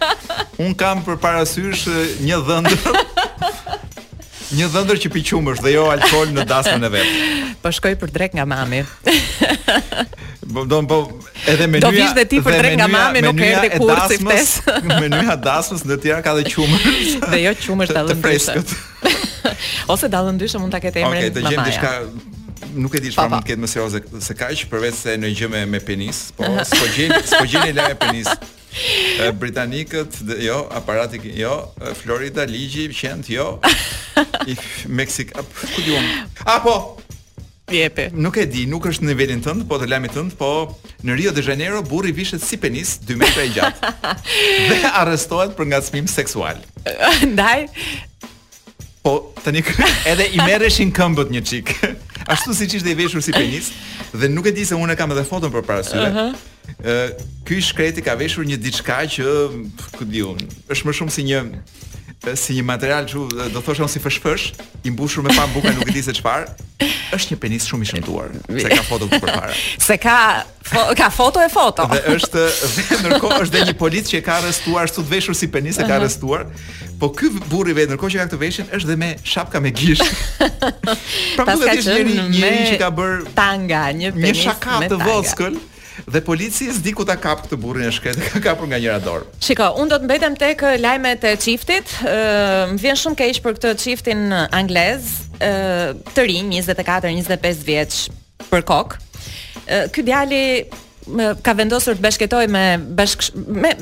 un 0.67 0.77
kam 0.85 1.01
për 1.09 1.17
parasysh 1.25 1.89
një 2.29 2.43
dhënë. 2.51 2.77
Një 4.55 4.67
dhëndër 4.71 4.99
që 5.03 5.11
pi 5.15 5.23
qumësh 5.29 5.61
dhe 5.65 5.73
jo 5.75 5.85
alkol 5.91 6.31
në 6.37 6.45
dasmën 6.47 6.87
e 6.87 6.91
vetë. 6.95 7.27
Po 7.63 7.73
shkoj 7.75 7.95
për 8.03 8.13
drek 8.19 8.37
nga 8.39 8.45
mami. 8.49 8.83
Po 10.55 10.63
do 10.71 10.79
po 10.87 10.97
edhe 11.49 11.65
menyja. 11.71 11.89
Do 11.89 12.15
dhe 12.19 12.25
ti 12.31 12.39
për 12.45 12.59
drek 12.61 12.75
nga 12.79 12.87
mami 12.93 13.23
nuk 13.25 13.41
erdhi 13.43 13.71
kurrë 13.75 14.05
si 14.13 14.19
ftes. 14.21 14.53
Menyja 15.03 15.35
e 15.35 15.39
dasmës 15.49 15.85
në 15.89 15.97
Tiranë 16.05 16.27
ka 16.27 16.35
dhe 16.39 16.45
qumësht. 16.53 17.27
Dhe 17.33 17.43
jo 17.43 17.55
qumësht 17.67 17.97
dallën 17.97 18.21
dyshë. 18.21 18.21
Të 18.21 18.29
freskët. 18.29 19.87
Ose 19.95 20.11
dallën 20.15 20.39
dyshë 20.43 20.61
mund 20.63 20.75
ta 20.77 20.83
ketë 20.85 21.03
emrin 21.03 21.17
mamaja. 21.17 21.31
Okej, 21.31 21.35
të 21.35 21.55
gjem 21.55 21.71
diçka 21.71 22.69
nuk 22.85 22.95
e 22.95 23.01
di 23.09 23.13
çfarë 23.15 23.33
mund 23.33 23.41
të 23.41 23.51
ketë 23.55 23.65
më 23.65 23.73
serioze 23.73 24.05
se 24.29 24.37
kaq 24.39 24.65
përveç 24.71 25.01
se 25.03 25.17
në 25.25 25.33
gjë 25.41 25.53
me 25.75 25.81
penis, 25.83 26.27
po 26.39 26.51
s'po 26.63 26.91
gjen, 26.95 27.17
s'po 27.33 27.47
gjen 27.51 27.73
e 27.73 27.75
laj 27.81 27.97
penis. 28.05 28.37
Britanikët, 29.39 30.19
dhe, 30.27 30.37
jo, 30.49 30.67
aparati, 30.71 31.21
jo, 31.39 31.71
Florida, 32.03 32.45
Ligi, 32.45 32.89
qend, 32.93 33.29
jo, 33.31 33.61
Meksik, 35.01 35.31
ku 35.35 35.81
di 35.85 35.95
unë? 35.95 36.17
A, 36.45 36.59
po, 36.65 36.75
Jepe. 37.73 38.11
Nuk 38.13 38.37
e 38.37 38.43
di, 38.45 38.65
nuk 38.69 38.85
është 38.91 39.07
në 39.07 39.09
nivelin 39.15 39.41
tënd, 39.47 39.63
po 39.71 39.79
të 39.81 39.87
lami 39.89 40.11
tënd, 40.13 40.35
po 40.39 40.51
në 41.07 41.15
Rio 41.17 41.31
de 41.35 41.41
Janeiro 41.47 41.81
burri 41.87 42.13
vishet 42.15 42.43
si 42.45 42.59
penis 42.61 42.97
2 43.09 43.17
metra 43.23 43.47
i 43.47 43.55
gjatë. 43.57 43.93
dhe 44.69 44.91
arrestohet 45.01 45.55
për 45.57 45.71
ngacmim 45.71 46.11
seksual. 46.11 46.61
Ndaj. 47.33 47.65
Po 49.05 49.15
tani 49.43 49.63
edhe 50.11 50.29
i 50.37 50.43
merreshin 50.45 50.93
këmbët 50.97 51.33
një 51.35 51.43
çik 51.49 51.73
ashtu 52.27 52.55
siç 52.55 52.75
ishte 52.75 52.91
i 52.91 52.97
veshur 52.99 53.21
si 53.23 53.33
penis 53.33 53.71
dhe 54.15 54.29
nuk 54.31 54.47
e 54.47 54.53
di 54.57 54.65
se 54.67 54.75
unë 54.79 54.93
e 54.93 54.97
kam 54.97 55.13
edhe 55.13 55.25
foton 55.29 55.53
për 55.53 55.65
para 55.69 55.83
syve. 55.83 56.09
Ëh. 56.09 56.13
Uh 56.13 56.35
-huh. 56.35 57.11
Ky 57.45 57.61
shkreti 57.63 58.03
ka 58.03 58.15
veshur 58.17 58.45
një 58.45 58.57
diçka 58.57 59.03
që, 59.17 59.27
ku 59.97 60.05
di 60.05 60.23
është 60.69 60.85
më 60.87 60.93
shumë 60.99 61.11
si 61.11 61.23
një 61.25 61.41
si 62.35 62.55
një 62.57 62.63
material 62.65 63.05
që 63.05 63.51
do 63.53 63.61
thosh 63.61 63.81
on 63.83 63.89
si 63.89 63.99
fshfsh, 64.01 64.53
i 64.85 64.91
mbushur 64.91 65.23
me 65.23 65.35
pam 65.37 65.51
nuk 65.55 65.89
e 65.89 65.93
di 65.93 66.03
se 66.03 66.13
çfarë, 66.13 66.47
është 67.13 67.35
një 67.35 67.37
penis 67.37 67.67
shumë 67.69 67.83
i 67.83 67.85
shëmtuar, 67.85 68.29
se 68.63 68.69
ka 68.69 68.83
foto 68.83 69.07
për 69.07 69.21
përpara. 69.21 69.53
Se 69.79 69.97
ka 69.97 70.45
fo, 70.63 70.81
ka 70.97 71.11
foto 71.11 71.41
e 71.45 71.49
foto. 71.49 71.85
Dhe 71.93 72.17
është 72.17 72.47
ndërkohë 73.03 73.41
është 73.43 73.53
dhe 73.53 73.61
një 73.69 73.75
polic 73.79 74.05
që 74.07 74.15
e 74.19 74.23
ka 74.23 74.35
arrestuar 74.39 74.85
ashtu 74.85 75.03
të 75.03 75.11
veshur 75.11 75.35
si 75.35 75.47
penis 75.49 75.77
e 75.79 75.85
ka 75.89 75.95
arrestuar, 75.97 76.47
Po 77.05 77.11
ky 77.13 77.27
burri 77.53 77.75
vetë 77.77 77.91
ndërkohë 77.93 78.13
që 78.15 78.17
ka 78.21 78.27
këtë 78.33 78.37
veshin 78.41 78.69
është 78.73 78.89
dhe 78.89 78.95
me 79.01 79.11
shapka 79.29 79.61
me 79.61 79.71
gish. 79.77 80.01
pra 81.37 81.45
ka 81.51 81.57
qenë 81.61 82.05
një 82.15 82.23
njeri 82.33 82.61
që 82.71 82.79
ka 82.81 82.89
bër 82.97 83.27
tanga, 83.37 83.81
një 83.99 84.13
penis 84.15 84.31
një 84.33 84.39
shaka 84.47 84.79
të 84.89 84.99
voskën 85.03 85.59
dhe 86.15 86.23
policia 86.25 86.73
s'di 86.75 86.95
ku 86.97 87.05
ta 87.05 87.19
kap 87.21 87.43
këtë 87.45 87.59
burrin 87.61 87.91
e 87.91 87.93
shkretë, 87.93 88.23
ka 88.33 88.41
kapur 88.47 88.71
nga 88.71 88.79
njëra 88.81 89.03
dorë. 89.05 89.29
Shiko, 89.45 89.67
unë 89.83 89.93
do 89.93 89.99
të 90.01 90.09
mbetem 90.09 90.39
tek 90.41 90.65
uh, 90.65 90.73
lajmet 90.81 91.29
e 91.29 91.35
çiftit. 91.45 91.93
Ëm 92.09 92.73
uh, 92.73 92.81
vjen 92.81 93.01
shumë 93.03 93.21
keq 93.21 93.43
për 93.45 93.59
këtë 93.59 93.75
çiftin 93.85 94.25
anglez, 94.49 95.11
ë 95.45 95.53
uh, 95.53 96.01
të 96.17 96.25
rinj, 96.31 96.57
24-25 96.71 97.61
vjeç 97.69 98.01
për 98.49 98.65
kok. 98.73 98.97
Uh, 98.97 99.85
ky 99.93 100.07
djali 100.09 100.41
uh, 100.65 101.37
ka 101.45 101.53
vendosur 101.61 102.01
të 102.01 102.09
bashketoj 102.09 102.49
me 102.55 102.67
bashk 103.03 103.29
me 103.45 103.77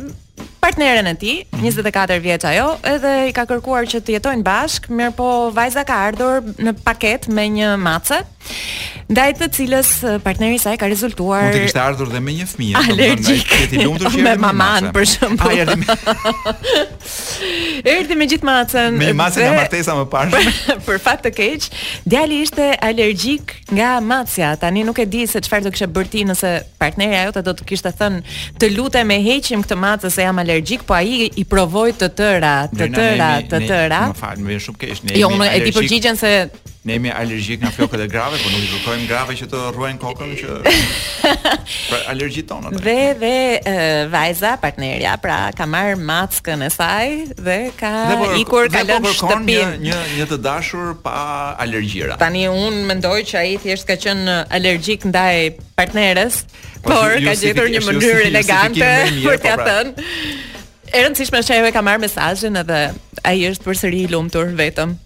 partneren 0.63 1.07
e 1.07 1.17
tij, 1.17 1.45
24 1.51 2.07
mhm. 2.17 2.21
vjeç 2.25 2.45
ajo, 2.47 2.69
edhe 2.93 3.11
i 3.27 3.35
ka 3.35 3.43
kërkuar 3.51 3.89
që 3.91 3.99
të 4.07 4.15
jetojnë 4.19 4.47
bashk, 4.47 4.87
mirëpo 4.95 5.19
po 5.19 5.31
vajza 5.59 5.83
ka 5.89 5.97
ardhur 6.07 6.39
në 6.63 6.77
paket 6.87 7.27
me 7.35 7.49
një 7.51 7.75
mace. 7.83 8.23
Ndaj 9.13 9.31
të 9.37 9.47
cilës 9.53 9.89
partneri 10.25 10.57
saj 10.63 10.75
ka 10.81 10.87
rezultuar 10.89 11.43
Mund 11.47 11.57
të 11.57 11.63
kishte 11.67 11.81
ardhur 11.83 12.09
dhe 12.13 12.21
me 12.23 12.33
një 12.37 12.47
fëmijë, 12.49 12.81
alergjik. 12.81 13.51
Ti 13.71 13.83
lumtur 13.83 14.13
që 14.15 14.23
me 14.27 14.33
maman 14.41 14.89
për 14.95 15.07
shembull. 15.11 15.51
Ai 15.51 15.61
erdhi 15.65 15.77
me 15.83 15.97
Erdhi 17.97 18.17
me 18.19 18.29
gjithë 18.31 18.47
macën. 18.49 18.97
Me 19.01 19.11
macën 19.19 19.45
e 19.45 19.51
martesa 19.57 19.97
më 19.99 20.07
parë. 20.13 20.43
Për, 20.87 21.01
fat 21.03 21.25
të 21.27 21.33
keq, 21.35 21.67
djali 22.09 22.39
ishte 22.45 22.69
alergjik 22.87 23.57
nga 23.75 23.97
macja. 24.05 24.53
Tani 24.63 24.85
nuk 24.87 25.01
e 25.03 25.09
di 25.11 25.25
se 25.29 25.43
çfarë 25.45 25.67
do 25.67 25.75
kishte 25.75 25.91
bërë 25.93 26.13
ti 26.15 26.25
nëse 26.29 26.53
partneri 26.81 27.19
ajo 27.25 27.35
të 27.37 27.45
do 27.49 27.57
të 27.59 27.69
kishte 27.73 27.93
thënë, 27.99 28.23
"Të 28.63 28.73
lutem 28.77 29.11
e 29.13 29.19
heqim 29.27 29.67
këtë 29.67 29.81
macë 29.85 30.13
se 30.15 30.29
jam 30.29 30.41
alergjik", 30.45 30.87
po 30.89 30.97
ai 31.01 31.29
i 31.29 31.45
provoi 31.49 31.91
të 31.93 32.13
tëra, 32.21 32.57
të 32.77 32.91
tëra, 32.97 33.33
të 33.51 33.65
tëra. 33.69 34.05
Më 34.15 34.21
fal, 34.23 34.37
më 34.39 34.55
vjen 34.55 34.65
shumë 34.69 34.81
keq. 34.85 35.17
Jo, 35.21 35.33
e 35.49 35.57
di 35.67 35.75
përgjigjen 35.81 36.17
se 36.23 36.33
Ne 36.85 36.97
jemi 36.99 37.13
alergjik 37.15 37.61
nga 37.63 37.69
flokët 37.71 38.01
e 38.03 38.07
grave, 38.11 38.39
por 38.43 38.51
nuk 38.51 38.63
i 38.67 38.69
kërkojmë 38.73 39.05
grave 39.07 39.37
që 39.39 39.47
të 39.53 39.59
rruajnë 39.77 40.01
kokën 40.03 40.33
që 40.41 40.55
pra 41.93 42.01
alergjit 42.11 42.49
tonë. 42.51 42.73
Dhe 42.83 42.95
dhe 43.21 43.77
vajza 44.11 44.57
partnerja, 44.63 45.13
pra 45.23 45.37
ka 45.55 45.69
marr 45.71 45.95
mackën 46.03 46.65
e 46.67 46.71
saj 46.75 47.13
dhe 47.39 47.59
ka 47.79 47.93
dhe 48.09 48.17
po, 48.25 48.33
ikur 48.41 48.67
po 48.67 48.75
ka 48.75 48.83
lënë 48.89 49.13
shtëpinë 49.15 49.69
një, 49.77 49.79
një 49.93 50.01
një 50.17 50.27
të 50.33 50.41
dashur 50.43 50.91
pa 51.07 51.21
alergjira. 51.63 52.19
Tani 52.19 52.49
un 52.51 52.83
mendoj 52.91 53.21
që 53.31 53.39
ai 53.45 53.55
thjesht 53.63 53.87
ka 53.93 53.97
qen 54.03 54.27
alergjik 54.51 55.07
ndaj 55.13 55.55
partneres, 55.79 56.43
po, 56.83 56.89
por 56.99 57.15
ka 57.29 57.37
gjetur 57.45 57.71
një 57.77 57.85
mënyrë 57.87 58.27
elegante 58.33 58.93
për 59.23 59.39
pra. 59.39 59.39
t'ia 59.47 59.57
thënë. 59.63 60.11
E 60.93 61.07
rëndësishme 61.07 61.45
është 61.47 61.53
që 61.55 61.61
ajo 61.63 61.71
e 61.71 61.75
ka 61.79 61.87
marr 61.87 62.03
mesazhin 62.03 62.59
edhe 62.67 62.85
ai 63.23 63.39
është 63.55 63.71
përsëri 63.71 64.03
i 64.11 64.15
lumtur 64.17 64.51
vetëm. 64.59 64.99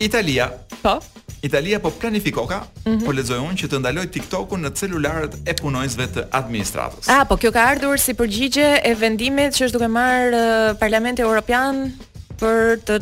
Italia, 0.00 0.46
Po. 0.82 0.98
Italia 1.42 1.78
po 1.80 1.90
planifikoka, 1.90 2.66
mm 2.84 2.98
-hmm. 2.98 3.04
po 3.04 3.12
lexoj 3.12 3.38
unë 3.38 3.56
që 3.60 3.66
të 3.68 3.78
ndaloj 3.80 4.06
TikTokun 4.10 4.64
në 4.64 4.70
celularët 4.80 5.32
e 5.48 5.52
punonjësve 5.54 6.06
të 6.14 6.22
administratës. 6.30 7.08
Ah, 7.08 7.24
po 7.24 7.36
kjo 7.36 7.52
ka 7.52 7.62
ardhur 7.64 7.96
si 7.98 8.14
përgjigje 8.14 8.80
e 8.84 8.94
vendimit 8.94 9.56
që 9.56 9.64
është 9.64 9.72
duke 9.72 9.88
marr 9.88 10.32
uh, 10.34 10.78
Parlamenti 10.80 11.22
Evropian 11.22 11.92
për 12.40 12.76
të 12.86 12.96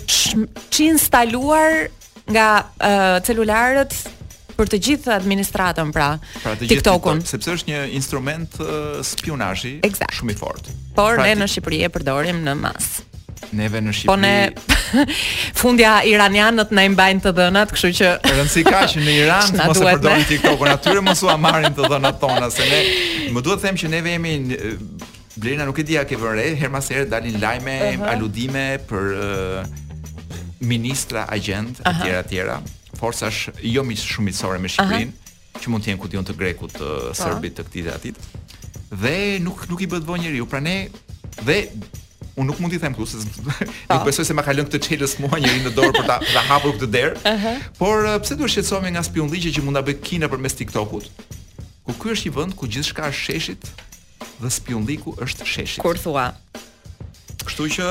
çinstaluar 0.71 1.89
nga 2.31 2.49
uh, 2.63 3.23
celularët 3.27 3.95
për 4.59 4.67
të 4.71 4.79
gjithë 4.87 5.13
administratën 5.15 5.91
pra, 5.93 6.19
pra 6.43 6.53
të 6.55 6.59
gjithë 6.69 6.83
TikTokun, 6.83 7.17
TikTok, 7.19 7.31
sepse 7.31 7.51
është 7.53 7.69
një 7.73 7.83
instrument 7.99 8.61
uh, 8.61 8.67
spionazhi 9.03 9.81
exact. 9.83 10.15
shumë 10.15 10.31
i 10.31 10.35
fortë. 10.35 10.69
Por 10.95 11.15
pra 11.15 11.25
ne 11.27 11.35
në 11.35 11.47
Shqipëri 11.47 11.85
e 11.85 11.89
përdorim 11.89 12.43
në 12.45 12.55
masë 12.55 13.08
neve 13.55 13.81
në 13.83 13.93
Shqipëri. 13.95 14.09
Po 14.09 14.17
ne 14.17 15.05
fundja 15.61 15.93
iranianët 16.09 16.73
na 16.75 16.85
i 16.87 16.91
mbajnë 16.93 17.25
të 17.25 17.33
dhënat, 17.39 17.75
kështu 17.75 17.91
që 17.99 18.11
rëndsi 18.39 18.65
ka 18.67 18.83
që 18.93 19.05
në 19.05 19.15
Iran 19.19 19.59
mos 19.69 19.83
e 19.83 19.87
përdorin 19.91 20.27
TikTok-un, 20.33 20.73
atyre 20.75 21.03
mos 21.07 21.23
u 21.27 21.37
marrin 21.41 21.77
të 21.77 21.91
dhënat 21.95 22.19
tona 22.23 22.51
se 22.55 22.67
ne 22.69 22.83
më 23.37 23.45
duhet 23.45 23.61
të 23.63 23.69
them 23.69 23.81
që 23.85 23.93
neve 23.95 24.17
jemi 24.17 24.37
Blerina 25.39 25.67
nuk 25.69 25.77
e 25.79 25.85
dia 25.87 26.01
ke 26.09 26.17
vënë 26.19 26.43
Herë 26.49 26.57
her 26.65 26.71
mas 26.73 26.89
dalin 27.13 27.37
lajme, 27.41 27.75
uh 27.79 28.01
-huh. 28.01 28.13
aludime 28.13 28.79
për 28.89 29.05
uh, 29.15 30.37
ministra, 30.61 31.27
agent 31.31 31.81
uh 31.81 31.87
-huh. 31.93 32.07
etj 32.19 32.35
etj. 32.35 32.57
Forcash 32.99 33.49
jo 33.63 33.83
më 33.83 33.95
shumë 33.97 34.25
miqësore 34.29 34.59
me 34.59 34.69
Shqipërinë, 34.69 35.13
uh 35.13 35.13
-huh. 35.13 35.61
që 35.63 35.69
mund 35.69 35.85
të 35.85 35.91
jenë 35.91 35.99
kution 36.01 36.25
të 36.25 36.37
grekut, 36.39 36.73
të 36.75 36.83
uh, 37.11 37.15
serbit, 37.15 37.59
të 37.61 37.63
këtij 37.63 37.83
dhe 37.85 37.93
atit. 37.95 38.17
Dhe 39.03 39.39
nuk 39.41 39.69
nuk 39.71 39.81
i 39.81 39.87
bëhet 39.87 40.05
vonë 40.05 40.21
njeriu, 40.23 40.47
pra 40.47 40.61
ne 40.61 40.89
dhe 41.47 41.59
un 42.39 42.47
nuk 42.47 42.61
mund 42.63 42.73
t'i 42.73 42.79
them 42.81 42.95
këtu 42.95 43.09
se 43.11 43.21
i 43.27 43.67
po. 43.91 43.99
besoj 44.07 44.25
se 44.29 44.35
ma 44.37 44.45
ka 44.47 44.55
lënë 44.55 44.71
këtë 44.71 44.81
çelës 44.87 45.17
mua 45.23 45.39
njëri 45.41 45.65
në 45.67 45.73
dorë 45.75 45.91
për 45.97 46.07
ta 46.09 46.17
dha 46.31 46.43
hapur 46.49 46.77
këtë 46.77 46.89
derë. 46.95 47.15
Uh 47.19 47.45
-huh. 47.45 47.67
Por 47.81 48.07
pse 48.23 48.37
duhet 48.39 48.53
shqetësohemi 48.55 48.93
nga 48.95 49.03
spionlligje 49.03 49.51
që 49.59 49.65
mund 49.67 49.79
ta 49.79 49.83
bëj 49.83 49.97
Kina 50.07 50.29
përmes 50.33 50.55
TikTokut? 50.59 51.07
Ku 51.87 51.93
ky 52.01 52.15
është 52.15 52.29
një 52.31 52.35
vend 52.39 52.55
ku 52.55 52.67
gjithçka 52.69 53.03
është 53.11 53.27
sheshit 53.27 53.63
dhe 54.43 54.51
spionlliku 54.51 55.17
është 55.23 55.45
sheshit. 55.53 55.83
Kur 55.83 55.99
thua. 55.99 56.33
Kështu 57.45 57.65
që 57.77 57.85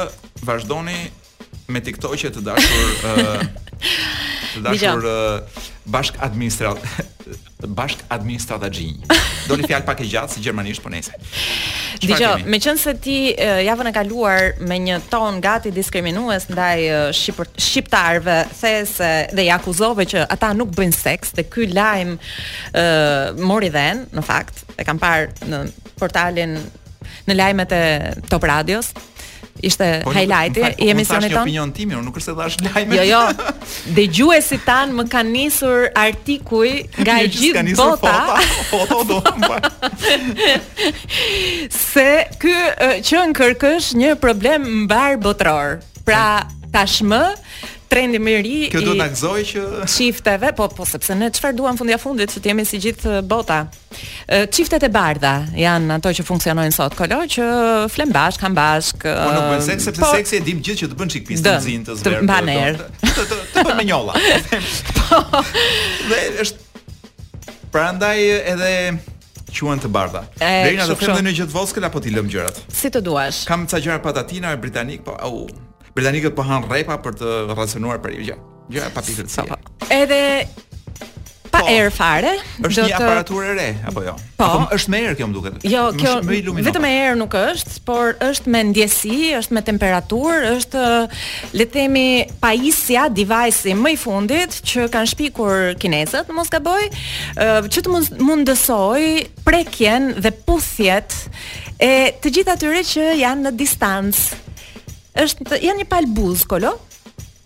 vazhdoni 0.48 1.00
me 1.68 1.80
TikTokje 1.82 2.30
të 2.32 2.42
dashur 2.48 2.88
ë 3.12 3.12
uh, 3.12 3.44
të 4.56 4.60
dashur 4.68 5.02
uh, 5.04 5.14
uh 5.44 5.62
bashk 5.86 6.16
administrator. 6.20 6.88
Bashk 7.66 8.04
Administrata 8.12 8.70
Gjinj. 8.70 9.00
Doli 9.50 9.64
fjalë 9.66 9.86
pak 9.88 10.04
e 10.06 10.08
gjatë 10.12 10.36
si 10.36 10.44
gjermanisht, 10.46 10.84
po 10.84 10.92
nëse. 10.94 11.16
Dgjoj, 12.04 12.44
meqense 12.52 12.94
ti 13.02 13.16
javën 13.40 13.90
e 13.90 13.94
kaluar 13.96 14.52
me 14.62 14.78
një 14.84 15.00
ton 15.10 15.40
gati 15.42 15.72
diskriminues 15.74 16.46
ndaj 16.52 16.84
shqipër, 17.18 17.50
shqiptarëve, 17.58 18.36
the 18.62 18.74
se 18.92 19.12
dhe 19.34 19.48
i 19.48 19.50
akuzove 19.56 20.06
që 20.14 20.28
ata 20.30 20.52
nuk 20.54 20.70
bëjnë 20.78 20.94
seks, 21.00 21.34
dhe 21.40 21.44
ky 21.50 21.68
lajm 21.74 22.14
ë 22.22 22.86
mori 23.48 23.72
dhën, 23.74 24.04
në 24.14 24.24
fakt, 24.28 24.62
e 24.78 24.84
kam 24.86 25.00
parë 25.02 25.50
në 25.50 25.64
portalin 26.00 26.60
në 27.28 27.34
lajmet 27.40 27.72
e 27.74 27.84
Top 28.30 28.44
Radios 28.48 28.94
ishte 29.64 30.04
po, 30.06 30.12
highlighti 30.14 30.60
i 30.78 30.90
emisionit 30.92 31.32
tonë. 31.32 31.34
Po, 31.34 31.34
është 31.34 31.34
një 31.42 31.44
opinion 31.44 31.72
tim, 31.76 31.94
unë 31.96 32.06
nuk 32.08 32.20
është 32.20 32.30
se 32.30 32.36
dhash 32.38 32.60
lajmin. 32.66 33.00
Jo, 33.00 33.06
jo. 33.08 33.22
Dëgjuesit 33.98 34.66
tan 34.68 34.94
më 34.98 35.08
kanë 35.14 35.34
nisur 35.36 35.88
artikuj 35.98 36.68
nga 37.02 37.18
e 37.24 37.30
gjithë 37.36 37.78
bota. 37.80 38.18
Foto 38.72 39.02
do. 39.10 39.20
Se 41.74 42.12
që 43.08 43.24
në 43.32 43.38
kërkësh 43.42 43.92
një 44.02 44.16
problem 44.22 44.70
mbar 44.88 45.20
botror. 45.24 45.82
Pra 46.08 46.26
tashmë 46.72 47.22
trendi 47.88 48.20
më 48.22 48.32
i 48.32 48.40
ri 48.42 48.54
i 48.68 48.70
Këtu 48.72 48.86
do 48.86 48.94
ta 49.00 49.08
gëzojë 49.12 49.46
që 49.48 49.62
çifteve, 49.92 50.52
po 50.58 50.68
po 50.76 50.86
sepse 50.88 51.16
ne 51.16 51.30
çfarë 51.34 51.56
duam 51.58 51.80
fundja 51.80 51.98
fundit, 52.02 52.32
që 52.36 52.44
të 52.44 52.52
jemi 52.52 52.66
si 52.68 52.80
gjithë 52.84 53.22
bota. 53.30 53.60
Çiftet 54.54 54.84
e 54.84 54.90
bardha 54.92 55.34
janë 55.56 55.96
ato 55.98 56.12
që 56.20 56.26
funksionojnë 56.28 56.76
sot, 56.76 56.96
kolo 57.00 57.22
që 57.34 57.48
flen 57.94 58.12
bashk, 58.14 58.44
kanë 58.44 58.60
bashk. 58.60 59.08
Po 59.08 59.32
nuk 59.38 59.50
bën 59.54 59.66
seks 59.70 59.90
sepse 59.90 60.04
po, 60.04 60.12
seksi 60.14 60.40
e 60.42 60.46
dim 60.48 60.60
gjithë 60.64 60.84
që 60.84 60.92
të 60.92 61.00
bën 61.02 61.14
çik 61.16 61.28
pistë 61.30 61.56
të 61.58 61.60
zinë 61.68 61.90
të 61.90 61.98
zverë. 62.02 62.24
Të 62.24 62.32
bën 62.32 62.56
er. 62.56 62.82
Të 63.04 63.28
të 63.28 63.68
bën 63.72 63.78
me 63.82 63.90
njolla. 63.90 64.24
Po. 65.04 65.28
Ne 66.10 66.18
është 66.44 67.54
prandaj 67.72 68.20
edhe 68.54 68.70
quhen 69.48 69.80
të 69.82 69.90
bardha. 69.92 70.26
Rejna 70.42 70.86
do 70.90 70.98
të 71.00 71.08
them 71.14 71.24
në 71.24 71.32
gjithë 71.38 71.46
gjetvoskel 71.46 71.88
apo 71.88 72.02
ti 72.04 72.12
lëm 72.14 72.28
gjërat? 72.34 72.60
Si 72.82 72.92
të 72.92 73.02
duash. 73.06 73.46
Kam 73.48 73.64
ca 73.70 73.80
gjëra 73.80 74.02
patatina 74.04 74.52
britanik, 74.60 75.06
po 75.08 75.16
au. 75.24 75.46
Oh. 75.48 75.64
Britanikët 75.98 76.38
po 76.38 76.46
han 76.46 76.62
repa 76.70 77.00
për 77.02 77.16
të 77.18 77.30
racionuar 77.58 77.98
për 78.04 78.14
gjë. 78.22 78.36
Gjë 78.70 78.84
e 78.90 78.94
papikur 78.94 79.94
Edhe 79.96 80.20
pa 81.48 81.62
po, 81.64 81.70
air 81.72 81.88
fare, 81.96 82.34
është 82.60 82.84
një 82.90 82.96
aparatur 83.00 83.46
e 83.48 83.54
re 83.58 83.66
apo 83.90 84.02
jo? 84.06 84.14
Po, 84.38 84.44
apo 84.46 84.76
është 84.76 84.92
me 84.94 85.00
erë 85.08 85.16
kjo 85.18 85.28
më 85.30 85.34
duket. 85.40 85.56
Jo, 85.66 85.86
kjo 85.98 86.18
vetëm 86.28 86.74
po. 86.76 86.82
me 86.84 86.90
erë 87.02 87.16
nuk 87.22 87.38
është, 87.40 87.76
por 87.88 88.18
është 88.28 88.52
me 88.54 88.62
ndjesi, 88.70 89.20
është 89.40 89.56
me 89.58 89.64
temperaturë, 89.72 90.52
është 90.60 90.84
le 91.56 91.66
të 91.66 91.74
themi 91.78 92.06
pajisja, 92.44 93.08
device-i 93.10 93.74
më 93.80 93.94
i 93.96 94.00
fundit 94.04 94.60
që 94.68 94.86
kanë 94.94 95.12
shpikur 95.14 95.64
kinezët, 95.82 96.28
mos 96.36 96.52
gaboj, 96.54 96.82
që 97.40 97.86
të 97.88 97.98
mundësoj 98.28 99.06
prekjen 99.48 100.12
dhe 100.20 100.34
puthjet 100.46 101.16
e 101.80 101.96
të 102.22 102.34
gjitha 102.38 102.60
atyre 102.60 102.84
që 102.94 103.08
janë 103.24 103.48
në 103.48 103.56
distancë 103.64 104.44
është 105.26 105.62
janë 105.64 105.84
një 105.84 105.90
pal 105.92 106.08
buz 106.18 106.44
kolo 106.50 106.76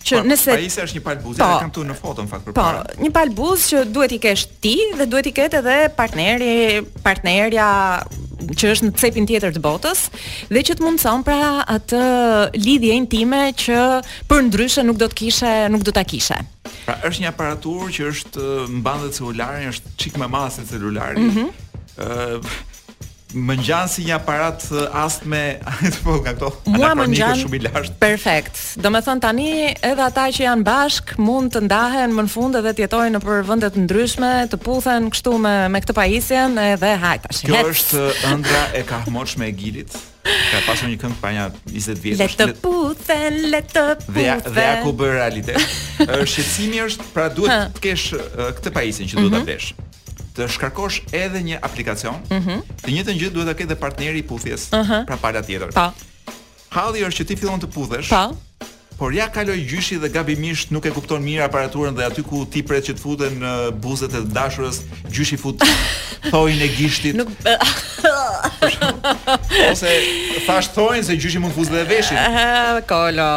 që 0.01 0.17
pa, 0.17 0.22
nëse 0.26 0.55
Paisa 0.55 0.86
është 0.88 0.97
një 0.97 1.01
pal 1.05 1.19
buz 1.22 1.38
e 1.38 1.43
kam 1.61 1.69
këtu 1.69 1.84
në 1.91 1.95
foto 1.99 2.24
në 2.26 2.32
fakt 2.32 2.47
për 2.47 2.55
para. 2.57 2.80
Po, 2.88 3.01
një 3.05 3.11
pal 3.13 3.32
buz 3.38 3.67
që 3.72 3.84
duhet 3.93 4.15
i 4.17 4.22
kesh 4.24 4.47
ti 4.63 4.72
dhe 4.97 5.05
duhet 5.09 5.30
i 5.30 5.34
ketë 5.38 5.59
edhe 5.61 5.76
partneri, 5.97 6.82
partnerja 7.05 7.67
që 8.41 8.72
është 8.74 8.88
në 8.88 8.93
cepin 8.97 9.28
tjetër 9.30 9.53
të 9.53 9.61
botës 9.63 10.07
dhe 10.49 10.63
që 10.67 10.76
të 10.80 10.86
mundson 10.88 11.22
pra 11.26 11.67
atë 11.69 12.01
lidhje 12.57 12.95
intime 12.97 13.43
që 13.61 13.84
për 14.32 14.41
ndryshe 14.47 14.84
nuk 14.88 14.97
do 15.03 15.07
të 15.13 15.19
kishe, 15.22 15.51
nuk 15.72 15.86
do 15.86 15.93
ta 15.95 16.03
kishe. 16.09 16.39
Pra 16.88 16.97
është 17.05 17.28
një 17.28 17.30
aparatur 17.36 17.93
që 17.93 18.09
është 18.09 18.49
mbanë 18.82 19.13
celularin, 19.19 19.69
është 19.76 19.95
çik 20.01 20.17
më 20.17 20.32
madh 20.34 20.51
se 20.57 20.65
celularin. 20.74 21.28
Mhm. 21.28 21.32
Ëh 21.32 21.38
mm 21.38 21.45
-hmm. 21.45 22.36
uh, 22.36 22.67
më 23.34 23.55
si 23.88 24.05
një 24.07 24.15
aparat 24.17 24.63
astme 24.93 25.57
po 26.03 26.19
nga 26.21 26.34
këto 26.36 26.49
mua 26.73 26.93
më 26.97 27.07
shumë 27.39 27.55
i 27.55 27.61
lashtë 27.67 27.97
perfekt 27.99 28.59
do 28.82 28.91
të 28.91 29.01
thon 29.05 29.21
tani 29.23 29.47
edhe 29.71 30.03
ata 30.03 30.27
që 30.32 30.43
janë 30.47 30.65
bashk 30.67 31.15
mund 31.17 31.53
të 31.53 31.63
ndahen 31.65 32.13
më 32.15 32.25
në 32.27 32.32
fund 32.32 32.59
edhe 32.59 32.73
të 32.75 32.86
jetojnë 32.86 33.15
nëpër 33.17 33.43
vende 33.47 33.69
të 33.73 33.84
ndryshme 33.88 34.32
të 34.51 34.59
puthen 34.65 35.09
kështu 35.13 35.36
me 35.41 35.53
me 35.71 35.79
këtë 35.84 35.95
pajisjen 35.97 36.57
edhe 36.61 36.93
hajt 37.03 37.27
tash 37.27 37.43
kjo 37.47 37.61
është 37.71 38.07
ëndra 38.34 38.63
e 38.82 38.86
kahmoshme 38.89 39.47
e 39.47 39.55
gilit 39.61 39.99
Ka 40.21 40.59
pasur 40.67 40.86
një 40.86 40.99
këngë 41.01 41.15
para 41.17 41.47
20 41.73 41.97
vjetësh. 41.97 42.19
Le 42.19 42.27
të 42.38 42.45
puthen, 42.61 43.39
le 43.49 43.63
të 43.65 43.82
puthen. 44.05 44.43
Dhe 44.53 44.65
ja, 44.67 44.75
ku 44.84 44.91
bë 44.93 45.07
realitet. 45.15 45.57
Shqetësimi 45.97 46.84
është, 46.84 47.07
pra 47.15 47.25
duhet 47.34 47.71
të 47.79 47.84
kesh 47.88 48.03
këtë 48.59 48.75
pajisjen 48.75 49.09
që 49.09 49.17
duhet 49.17 49.34
ta 49.34 49.41
mm 49.41 49.49
vesh 49.49 49.71
të 50.38 50.47
shkarkosh 50.57 51.01
edhe 51.17 51.41
një 51.45 51.61
aplikacion. 51.67 52.19
Ëh. 52.29 52.39
Mm 52.39 52.69
të 52.82 52.93
njëjtën 52.95 53.19
gjë 53.21 53.32
duhet 53.36 53.49
ta 53.51 53.57
ketë 53.59 53.71
dhe 53.75 53.77
partneri 53.82 54.19
i 54.19 54.23
puthjes 54.25 54.69
uh 54.73 54.82
-huh. 54.82 55.05
pra 55.05 55.17
pala 55.21 55.41
tjetër. 55.41 55.69
Po. 55.75 55.88
Halli 56.75 56.99
është 57.05 57.21
që 57.21 57.27
ti 57.27 57.36
fillon 57.36 57.59
të 57.61 57.67
puthesh. 57.75 58.09
Po. 58.09 58.36
Por 58.97 59.13
ja 59.17 59.27
kaloj 59.34 59.57
gjyshi 59.69 59.97
dhe 59.99 60.09
gabimisht 60.13 60.71
nuk 60.71 60.86
e 60.86 60.91
kupton 60.93 61.21
mirë 61.25 61.45
aparaturën 61.47 61.95
dhe 61.97 62.03
aty 62.05 62.23
ku 62.23 62.45
ti 62.45 62.61
pret 62.63 62.84
që 62.88 62.93
të 62.93 62.99
futen 63.05 63.34
në 63.41 63.53
buzët 63.84 64.13
e 64.13 64.21
dashurës, 64.38 64.77
gjyshi 65.15 65.38
fut 65.41 65.57
thojin 66.32 66.61
e 66.61 66.67
gishtit. 66.77 67.15
Nuk 67.17 67.27
ose 69.71 69.88
thash 70.45 70.67
thojin 70.75 71.03
se 71.03 71.13
gjyshi 71.21 71.39
mund 71.39 71.53
të 71.53 71.57
fuzë 71.57 71.71
dhe 71.77 71.84
veshin. 71.91 72.17
Kolo. 72.89 73.32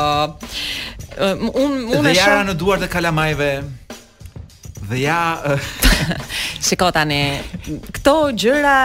Un 1.64 1.72
un 1.72 1.80
shoh. 1.88 2.04
Dhe 2.08 2.12
jara 2.20 2.42
në 2.48 2.54
duart 2.60 2.82
e 2.82 2.88
kalamajve 2.94 3.50
dhe 4.88 4.98
ja 5.02 5.42
Shiko 6.64 6.90
tani, 6.94 7.40
këto 7.96 8.14
gjëra 8.36 8.76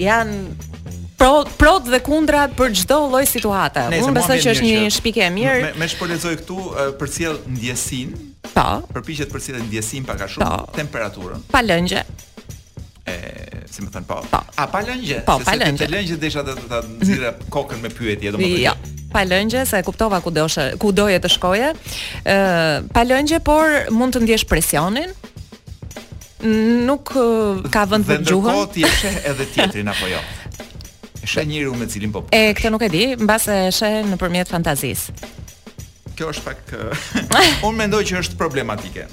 janë 0.00 0.76
pro 1.16 1.32
prot 1.60 1.88
dhe 1.88 2.00
kundrat 2.04 2.52
për 2.58 2.72
çdo 2.82 2.98
lloj 3.12 3.24
situate. 3.28 3.86
Unë 4.02 4.16
besoj 4.18 4.36
që 4.44 4.54
është 4.54 4.66
një 4.68 4.92
shpikë 4.98 5.24
e 5.26 5.30
mirë. 5.38 5.58
Me, 5.64 5.72
me 5.84 5.88
shpolezoj 5.90 6.34
këtu 6.42 6.58
uh, 6.62 6.86
për 7.00 7.12
cilë 7.16 7.36
ndjesin. 7.56 8.12
Po. 8.46 8.66
Përpiqet 8.94 9.32
për 9.32 9.44
cilë 9.48 9.64
ndjesin 9.68 10.06
pak 10.08 10.26
a 10.26 10.32
shumë 10.32 10.50
po. 10.50 10.74
temperaturën. 10.76 11.46
Pa 11.52 11.64
lëngje 11.64 12.04
e 13.06 13.64
si 13.70 13.80
më 13.84 13.90
thënë, 13.94 14.06
po. 14.10 14.18
Pa. 14.28 14.40
Po. 14.42 14.60
A 14.60 14.66
pa 14.70 14.82
lëngje? 14.84 15.20
Po, 15.26 15.38
pa 15.46 15.54
lëngje. 15.56 15.84
Se 15.84 15.88
ti 15.88 15.94
lëngje 15.94 16.16
desha 16.22 16.42
të 16.46 16.54
ta 16.70 16.82
nxirë 16.86 17.30
kokën 17.54 17.82
me 17.84 17.90
pyetje 17.94 18.32
domosdoshmë. 18.34 18.64
Jo, 18.64 18.72
ja, 18.72 19.06
pa 19.14 19.22
lëngje 19.28 19.62
se 19.68 19.80
e 19.80 19.86
kuptova 19.86 20.18
ku 20.24 20.32
dosha, 20.34 20.70
ku 20.80 20.90
doje 20.96 21.20
të 21.22 21.30
shkoje. 21.36 21.70
Ë, 22.26 22.36
pa 22.94 23.04
lëngje, 23.06 23.38
por 23.46 23.88
mund 23.94 24.16
të 24.16 24.24
ndjesh 24.26 24.46
presionin. 24.50 25.12
Nuk 26.46 27.14
ka 27.72 27.86
vend 27.88 28.04
për 28.06 28.20
gjuhën. 28.26 28.52
ndërkohë 28.52 28.72
ti 28.74 28.84
she 28.98 29.12
edhe 29.30 29.46
tjetrin 29.54 29.88
apo 29.90 30.08
jo? 30.10 30.18
Shë 31.26 31.42
e 31.44 31.50
njëri 31.52 31.66
u 31.70 31.74
me 31.78 31.88
cilin 31.90 32.12
po 32.14 32.26
E, 32.30 32.52
këtë 32.58 32.70
nuk 32.74 32.84
e 32.86 32.90
di, 32.92 33.04
mbas 33.22 33.46
e 33.48 33.58
shë 33.72 33.92
e 34.02 34.02
në 34.12 34.44
fantazis 34.46 35.08
Kjo 36.14 36.28
është 36.28 36.44
pak 36.44 36.74
Unë 37.66 37.76
mendoj 37.80 38.02
që 38.10 38.20
është 38.20 38.36
problematike 38.38 39.08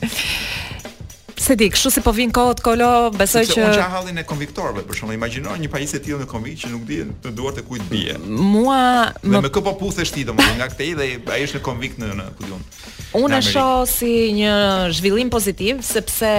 Se 1.44 1.56
di, 1.60 1.68
kështu 1.68 1.90
se 1.92 2.02
po 2.06 2.14
vin 2.16 2.30
kohët 2.32 2.62
kolo, 2.64 3.10
besoj 3.20 3.42
që 3.52 3.58
Unë 3.66 3.74
ja 3.76 3.88
hallin 3.92 4.22
e 4.22 4.24
konviktorëve, 4.24 4.86
për 4.88 4.96
shembull, 4.96 5.18
imagjino 5.18 5.58
një 5.60 5.68
pajisje 5.74 6.00
të 6.00 6.06
tillë 6.06 6.22
në 6.24 6.28
konvikt 6.32 6.62
që 6.64 6.70
nuk 6.72 6.86
dihet 6.88 7.10
të 7.26 7.34
duart 7.36 7.60
e 7.60 7.64
kujt 7.68 7.84
bie. 7.92 8.14
Mua 8.24 9.12
dhe 9.20 9.42
me 9.44 9.52
kë 9.52 9.64
po 9.68 9.74
puthesh 9.82 10.14
ti 10.16 10.24
domosdoshmë 10.24 10.62
nga 10.62 10.70
këtej 10.72 10.92
dhe 11.02 11.10
ai 11.36 11.44
është 11.44 11.60
në 11.60 11.64
konvikt 11.68 12.00
në 12.00 12.14
në 12.22 12.30
kujt 12.40 12.54
unë. 13.14 13.38
e 13.38 13.40
shoh 13.46 13.84
si 13.92 14.14
një 14.38 14.54
zhvillim 14.98 15.28
pozitiv 15.30 15.82
sepse 15.86 16.30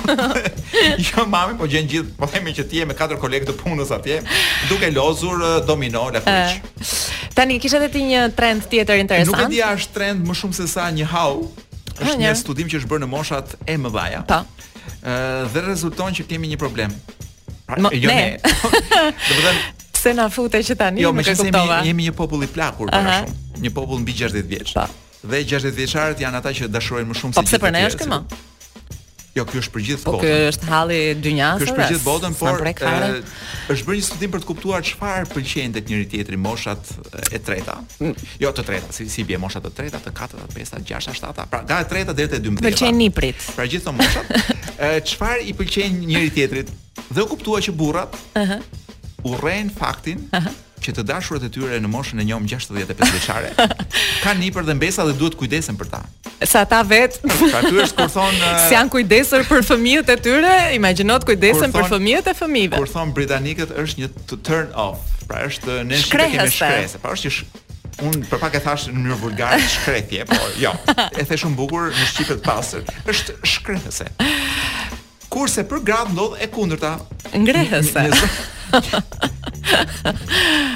jo 1.05 1.27
mamën, 1.29 1.59
po 1.61 1.68
gjën 1.68 1.91
gjithë. 1.93 2.14
Po 2.16 2.31
themi 2.33 2.55
që 2.57 2.64
ti 2.73 2.81
je 2.81 2.87
me 2.89 2.97
katër 2.97 3.20
kolegë 3.20 3.51
të 3.53 3.59
punës 3.61 3.93
atje, 3.93 4.23
duke 4.70 4.89
lozur 4.97 5.37
uh, 5.43 5.59
domino 5.68 6.07
la 6.14 6.25
fuqi. 6.25 6.89
Tani 7.37 7.61
kishat 7.61 7.85
edhe 7.87 7.93
ti 7.99 8.07
një 8.09 8.25
trend 8.37 8.64
tjetër 8.73 9.05
interesant. 9.05 9.37
Nuk 9.37 9.53
e 9.53 9.53
di 9.53 9.61
a 9.64 9.75
është 9.77 9.93
trend 9.97 10.25
më 10.29 10.37
shumë 10.41 10.57
se 10.62 10.66
sa 10.68 10.89
një 10.93 11.07
hau, 11.12 11.45
është 12.01 12.18
një 12.20 12.32
studim 12.40 12.70
që 12.70 12.80
është 12.80 12.90
bërë 12.90 13.05
në 13.05 13.09
moshat 13.12 13.55
e 13.72 13.76
mëdhaja. 13.80 14.22
Po. 14.30 14.40
Ë 15.03 15.16
dhe 15.53 15.64
rezulton 15.68 16.16
që 16.16 16.26
kemi 16.30 16.51
një 16.55 16.59
problem. 16.61 16.95
Pra, 17.66 17.78
Ma, 17.78 17.90
jo 17.93 18.09
ne. 18.09 18.36
ne. 18.36 18.53
Do 19.28 19.34
të 19.34 19.40
thënë 19.43 19.59
pse 19.93 20.14
na 20.18 20.26
futet 20.34 20.66
që 20.66 20.76
tani 20.80 21.03
jo, 21.05 21.12
nuk 21.14 21.26
e 21.30 21.36
kuptova. 21.38 21.51
Jo, 21.51 21.82
më 21.84 21.90
jemi 21.90 22.09
një 22.09 22.14
popull 22.18 22.47
i 22.47 22.51
plakur 22.51 22.90
bashkë. 22.90 23.26
Uh 23.26 23.30
-huh. 23.30 23.64
Një 23.66 23.74
popull 23.76 24.03
mbi 24.03 24.14
60 24.18 24.49
vjeç. 24.55 24.72
Po. 24.78 24.86
Dhe 25.30 25.45
60 25.47 25.76
vjeçarët 25.76 26.18
janë 26.24 26.38
ata 26.43 26.51
që 26.51 26.66
dashurojnë 26.68 27.11
më 27.12 27.18
shumë 27.20 27.34
po, 27.34 27.40
se 27.40 27.47
gjithë. 27.47 27.59
Po 27.59 27.59
pse 27.59 27.61
për 27.66 27.72
ne 27.72 27.86
është 27.88 28.09
kjo? 28.09 28.49
Jo, 29.33 29.47
kjo 29.49 29.62
është 29.62 29.72
për 29.72 29.85
gjithë 29.87 30.05
po, 30.05 30.12
botën. 30.16 30.20
Po 30.20 30.26
kjo 30.43 30.49
është 30.53 30.66
halli 30.68 30.97
i 31.03 31.12
dynjasë. 31.24 31.57
Kjo 31.62 31.66
është 31.66 31.76
për 31.78 31.87
gjithë 31.93 32.05
botën, 32.07 32.35
por 32.37 32.66
e, 32.68 33.12
është 33.72 33.87
bërë 33.89 33.97
një 33.99 34.05
studim 34.05 34.33
për 34.35 34.43
të 34.43 34.49
kuptuar 34.51 34.83
çfarë 34.85 35.28
pëlqejnë 35.30 35.76
tek 35.78 35.87
njëri 35.89 36.09
tjetri 36.12 36.41
moshat 36.43 36.91
e 37.33 37.41
treta. 37.47 37.78
Mm. 38.05 38.12
Jo, 38.43 38.53
të 38.53 38.64
treta, 38.68 38.91
si 38.93 39.07
si 39.09 39.24
bie 39.30 39.39
moshat 39.41 39.64
e 39.64 39.72
treta, 39.72 40.01
të 40.05 40.12
katërt, 40.18 40.45
të 40.53 40.59
pestë, 40.59 40.80
të 40.83 40.89
gjashtë, 40.91 41.14
shtata. 41.16 41.47
Pra, 41.55 41.62
nga 41.64 41.80
e 41.80 41.89
treta 41.95 42.12
deri 42.18 42.35
te 42.35 42.43
12. 42.45 42.61
Pëlqejnë 42.61 42.91
pra, 42.91 42.99
niprit. 43.01 43.47
Pra 43.57 43.66
gjithë 43.72 43.87
këto 43.87 43.95
moshat, 43.97 44.66
çfarë 45.14 45.47
i 45.49 45.55
pëlqejnë 45.62 46.11
njëri 46.12 46.35
tjetrit? 46.37 46.74
Dhe 47.09 47.24
u 47.24 47.30
kuptua 47.33 47.64
që 47.64 47.72
burrat, 47.72 48.20
ëhë, 48.37 48.61
uh 48.61 48.61
-huh. 48.61 49.33
urren 49.33 49.70
faktin 49.72 50.28
uh 50.33 50.45
-huh 50.45 50.61
që 50.83 50.95
të 50.99 51.05
dashurat 51.07 51.45
e 51.47 51.51
tyre 51.55 51.78
në 51.80 51.89
moshën 51.91 52.20
e 52.22 52.26
njom 52.26 52.47
65 52.51 53.05
vjeçare 53.14 53.53
kanë 54.24 54.39
nipër 54.43 54.66
dhe 54.68 54.74
mbesa 54.78 55.07
dhe 55.09 55.14
duhet 55.18 55.37
kujdesen 55.39 55.78
për 55.78 55.91
ta. 55.95 56.01
Sa 56.47 56.64
ata 56.66 56.83
vetë. 56.83 57.22
ty 57.22 57.74
është 57.87 57.99
kur 57.99 58.11
thon 58.11 58.39
uh, 58.43 58.53
si 58.66 58.74
janë 58.74 58.91
kujdesur 58.97 59.47
për 59.49 59.64
fëmijët 59.70 60.12
e 60.12 60.18
tyre, 60.26 60.55
imaginot 60.76 61.26
kujdesen 61.28 61.72
për 61.74 61.89
fëmijët 61.93 62.30
e 62.33 62.37
fëmijëve. 62.43 62.80
Kur 62.83 62.91
thon 62.93 63.12
britanikët 63.16 63.74
është 63.85 64.03
një 64.03 64.12
turn 64.49 64.70
off, 64.87 65.07
pra 65.30 65.45
është 65.49 65.70
uh, 65.70 65.83
ne 65.89 66.01
shkretë 66.03 66.37
kemi 66.37 66.57
shkretë, 66.59 67.03
pra 67.07 67.16
është 67.16 67.37
që 67.41 67.51
Unë 68.03 68.24
për 68.30 68.39
pak 68.41 68.55
e 68.57 68.61
thash 68.64 68.87
në 68.89 68.95
mënyrë 68.97 69.16
vulgare 69.20 69.59
shkretje, 69.74 70.24
por 70.30 70.55
jo, 70.59 70.70
e 71.20 71.26
the 71.28 71.37
shumë 71.43 71.59
bukur 71.59 71.91
në 71.93 72.07
shqipet 72.09 72.41
pastër. 72.47 72.87
Është 73.12 73.35
shkretëse. 73.53 74.07
Kurse 75.30 75.66
për 75.68 75.85
gratë 75.93 76.14
ndodh 76.16 76.41
e 76.43 76.49
kundërta. 76.51 76.95
Ngrehëse. 77.37 78.09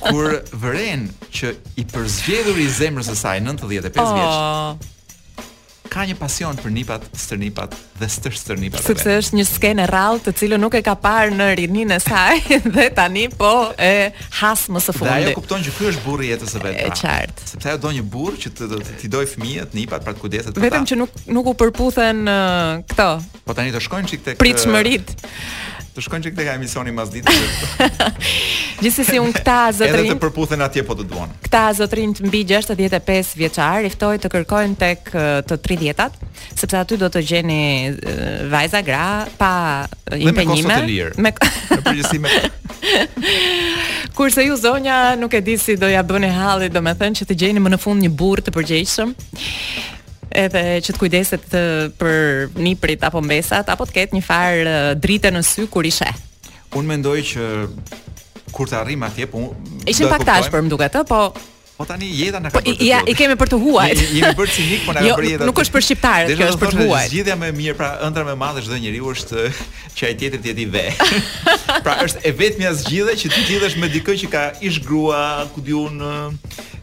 Kur 0.01 0.39
vëren 0.65 1.09
që 1.33 1.55
i 1.81 1.85
përzgjedhur 1.93 2.59
i 2.59 2.69
zemrës 2.81 3.09
së 3.11 3.15
saj 3.17 3.41
95 3.41 3.69
vjeç. 4.15 4.35
Oh 4.35 4.77
ka 5.91 6.05
një 6.09 6.17
pasion 6.21 6.57
për 6.61 6.73
nipat, 6.77 7.07
stërnipat 7.19 7.75
dhe 7.99 8.09
stër 8.13 8.37
Sepse 8.79 9.15
është 9.19 9.39
një 9.39 9.45
skenë 9.49 9.85
rrallë 9.91 10.23
të 10.27 10.33
cilën 10.41 10.61
nuk 10.63 10.75
e 10.79 10.83
ka 10.85 10.93
parë 11.01 11.35
në 11.37 11.47
rininë 11.61 11.97
e 11.97 12.01
saj 12.05 12.59
dhe 12.75 12.89
tani 12.97 13.25
po 13.39 13.51
e 13.81 14.11
has 14.41 14.67
më 14.73 14.83
së 14.85 14.95
fundi. 14.97 15.09
Dhe 15.09 15.17
ajo 15.31 15.35
kupton 15.39 15.65
që 15.65 15.75
ky 15.79 15.89
është 15.93 16.05
burri 16.05 16.29
i 16.29 16.33
jetës 16.35 16.55
së 16.57 16.63
vet. 16.65 16.77
Është 16.77 16.93
pra. 16.93 16.99
qartë. 17.05 17.49
Sepse 17.55 17.71
ajo 17.73 17.81
do 17.87 17.93
një 17.97 18.05
burr 18.13 18.37
që 18.43 18.53
të 18.59 18.71
ti 19.03 19.11
doj 19.13 19.25
fëmijët, 19.33 19.77
nipat 19.79 20.05
për 20.07 20.19
të 20.19 20.25
kujdeset 20.25 20.53
për 20.53 20.61
ta. 20.63 20.67
Vetëm 20.67 20.89
që 20.93 20.99
nuk 21.01 21.19
nuk 21.39 21.51
u 21.51 21.57
përputhen 21.65 22.23
uh, 22.27 22.85
këto. 22.93 23.09
Po 23.49 23.59
tani 23.59 23.75
të 23.75 23.85
shkojnë 23.89 24.13
çik 24.15 24.27
tek 24.31 24.41
pritshmërit. 24.43 25.17
Uh, 25.25 25.75
të 25.99 26.05
shkojnë 26.07 26.27
që 26.29 26.33
këtë 26.35 26.53
emisioni 26.55 26.93
mas 26.95 27.11
ditë. 27.11 27.35
Gjithë 28.79 29.05
si 29.09 29.19
unë 29.19 29.35
këta 29.35 29.57
zotrin... 29.81 30.05
Edhe 30.05 30.15
të 30.15 30.23
përputhen 30.23 30.63
atje 30.63 30.85
po 30.87 30.95
të 30.99 31.07
duon. 31.11 31.33
Këta 31.43 31.63
zotrin 31.81 32.13
të 32.15 32.29
mbi 32.29 32.43
65 32.47 33.33
vjeqar, 33.41 33.89
iftoj 33.91 34.15
të 34.23 34.31
kërkojnë 34.35 34.79
tek 34.79 35.11
të 35.51 35.59
30 35.67 35.83
djetat, 35.83 36.17
sepse 36.55 36.79
aty 36.79 36.99
do 37.01 37.11
të 37.11 37.25
gjeni 37.33 37.61
vajza 38.53 38.83
gra 38.87 39.27
pa 39.41 39.51
impenjime. 40.15 40.63
Dhe 40.63 40.63
me 40.63 40.71
kosot 40.71 40.89
lirë. 40.93 41.13
Me... 41.19 41.85
përgjësi 41.91 42.23
me... 42.23 42.35
Kurse 44.19 44.45
ju 44.47 44.55
zonja 44.57 44.97
nuk 45.19 45.35
e 45.35 45.43
di 45.45 45.59
si 45.59 45.77
do 45.79 45.87
ja 45.91 46.03
bëni 46.07 46.31
halli, 46.35 46.71
do 46.73 46.81
me 46.83 46.95
thënë 46.99 47.21
që 47.23 47.27
të 47.29 47.37
gjeni 47.43 47.61
më 47.63 47.75
në 47.75 47.79
fund 47.83 48.03
një 48.03 48.15
burë 48.19 48.47
të 48.49 48.55
përgjegjshëm 48.55 49.13
edhe 50.31 50.63
që 50.85 50.95
të 50.95 51.01
kujdeset 51.01 51.45
të 51.53 51.63
për 51.99 52.57
niprit 52.61 53.05
apo 53.07 53.23
mbesat 53.25 53.69
apo 53.73 53.87
të 53.89 53.97
ketë 54.01 54.19
një 54.19 54.25
farë 54.27 54.77
drite 55.01 55.33
në 55.35 55.45
sy 55.47 55.69
kur 55.73 55.87
i 55.89 55.93
sheh. 55.95 56.21
Un 56.77 56.87
mendoj 56.89 57.19
që 57.33 57.49
kur 58.53 58.69
të 58.69 58.81
arrim 58.83 59.05
atje 59.09 59.29
po 59.31 59.49
ishin 59.89 60.09
pak 60.13 60.27
tash 60.29 60.51
për 60.53 60.65
më 60.67 60.75
duket 60.75 61.01
ë, 61.03 61.07
po 61.09 61.23
Po 61.79 61.85
tani 61.87 62.09
jeta 62.11 62.41
na 62.43 62.51
ka. 62.51 62.59
bërë 62.59 62.65
po, 62.73 62.73
të 62.75 62.87
ja, 62.89 62.99
i 63.07 63.13
kemi 63.15 63.37
për 63.39 63.53
të 63.53 63.59
huaj. 63.63 63.93
Jemi 64.11 64.31
bërë 64.35 64.51
cinik, 64.51 64.81
po 64.83 64.93
na 64.97 65.05
jo, 65.07 65.13
ka 65.15 65.23
jeta. 65.23 65.47
Nuk 65.47 65.61
është 65.63 65.75
për 65.77 65.85
shqiptarët, 65.87 66.33
kjo 66.35 66.49
është 66.49 66.59
për 66.65 66.73
të 66.73 66.79
huaj. 66.89 67.03
Zgjidhja 67.13 67.37
më 67.39 67.51
e 67.53 67.55
mirë, 67.55 67.77
pra 67.79 67.91
ëndra 68.03 68.25
më 68.27 68.33
e 68.35 68.39
madhe 68.41 68.65
çdo 68.67 68.79
njeriu 68.83 69.13
është 69.15 69.45
që 69.95 70.09
ai 70.09 70.17
tjetri 70.19 70.41
të 70.43 70.51
jetë 70.51 70.65
i 70.65 70.67
ve. 70.73 70.83
pra 71.87 71.95
është 72.03 72.25
e 72.27 72.33
vetmja 72.41 72.73
zgjidhje 72.81 73.15
që 73.21 73.31
ti 73.37 73.41
lidhesh 73.53 73.79
me 73.79 73.93
dikë 73.95 74.17
që 74.25 74.33
ka 74.33 74.43
ish 74.59 74.83
grua, 74.89 75.23
ku 75.55 75.63
diun 75.69 76.03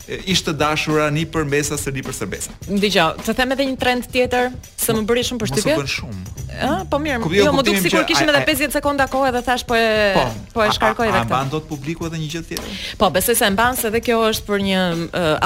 ishte 0.07 0.53
dashura 0.53 1.07
një 1.13 1.25
për 1.33 1.47
mesa 1.49 1.77
së 1.79 1.93
një 1.97 2.03
për 2.05 2.17
sërbesa. 2.19 2.55
Ndi 2.69 2.91
të 3.29 3.37
them 3.39 3.55
edhe 3.55 3.69
një 3.71 3.77
trend 3.83 4.09
tjetër, 4.13 4.51
së 4.85 4.97
më 4.99 5.05
bërishëm 5.11 5.41
për 5.41 5.53
shtypje? 5.53 5.77
Mosë 5.77 5.83
bërë 5.83 5.95
shumë 5.99 6.44
ë, 6.59 6.83
po 6.89 6.99
mirë, 7.01 7.19
jo 7.35 7.51
më 7.55 7.63
duk 7.67 7.77
sikur 7.83 8.05
kishim 8.07 8.29
edhe 8.31 8.41
50 8.47 8.75
sekonda 8.77 9.07
kohë 9.11 9.29
edhe 9.31 9.41
thash 9.47 9.63
po 9.67 9.77
e 9.77 10.11
po, 10.15 10.23
po 10.55 10.63
e 10.63 10.67
shkarkoj 10.75 11.09
vetëm. 11.09 11.21
këtë. 11.21 11.27
Po, 11.27 11.35
a 11.35 11.39
mban 11.41 11.51
dot 11.53 11.67
publiku 11.69 12.07
edhe 12.09 12.19
një 12.21 12.29
gjë 12.33 12.43
tjetër? 12.49 12.75
Po, 13.01 13.09
besoj 13.15 13.37
se 13.39 13.49
mban 13.53 13.77
se 13.79 13.89
edhe 13.91 14.01
kjo 14.05 14.21
është 14.31 14.47
për 14.49 14.63
një 14.67 14.83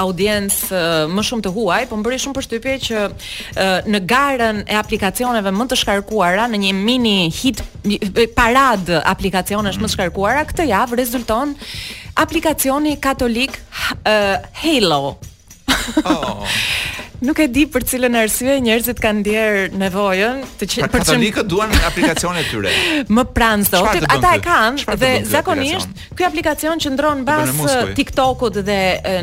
audiencë 0.02 0.82
më 1.14 1.26
shumë 1.30 1.46
të 1.48 1.52
huaj, 1.56 1.88
po 1.90 2.00
më 2.00 2.06
bëri 2.08 2.20
shumë 2.26 2.38
përshtypje 2.38 2.76
që 2.88 3.06
në 3.94 4.02
garën 4.12 4.62
e 4.66 4.78
aplikacioneve 4.80 5.54
më 5.56 5.68
të 5.72 5.80
shkarkuara 5.84 6.48
në 6.52 6.62
një 6.66 6.74
mini 6.80 7.18
hit 7.34 7.64
parad 8.36 8.92
aplikacionesh 9.02 9.80
më 9.80 9.88
të 9.90 9.94
shkarkuara 9.96 10.46
këtë 10.52 10.68
javë 10.74 11.00
rezulton 11.02 11.56
aplikacioni 12.20 12.96
katolik 13.00 13.58
Halo. 14.60 15.16
Oh. 16.04 16.44
Nuk 17.20 17.36
e 17.42 17.46
di 17.52 17.66
për 17.68 17.84
cilën 17.84 18.14
arsye 18.16 18.54
njerëzit 18.64 19.00
kanë 19.02 19.20
ndier 19.20 19.56
nevojën 19.76 20.38
të 20.60 20.68
që, 20.70 20.78
pra 20.86 20.88
për 20.94 21.02
çfarë 21.04 21.28
që... 21.36 21.44
duan 21.50 21.72
aplikacione 21.84 22.44
tyre. 22.48 22.70
më 23.16 23.24
pranë 23.36 23.66
zot, 23.68 24.06
ata 24.14 24.30
e 24.38 24.42
kanë 24.46 24.96
dhe 25.02 25.10
zakonisht 25.28 25.92
ky 26.16 26.24
aplikacion 26.24 26.80
qëndron 26.80 27.20
mbas 27.26 27.52
TikTokut 27.98 28.56
dhe 28.64 28.78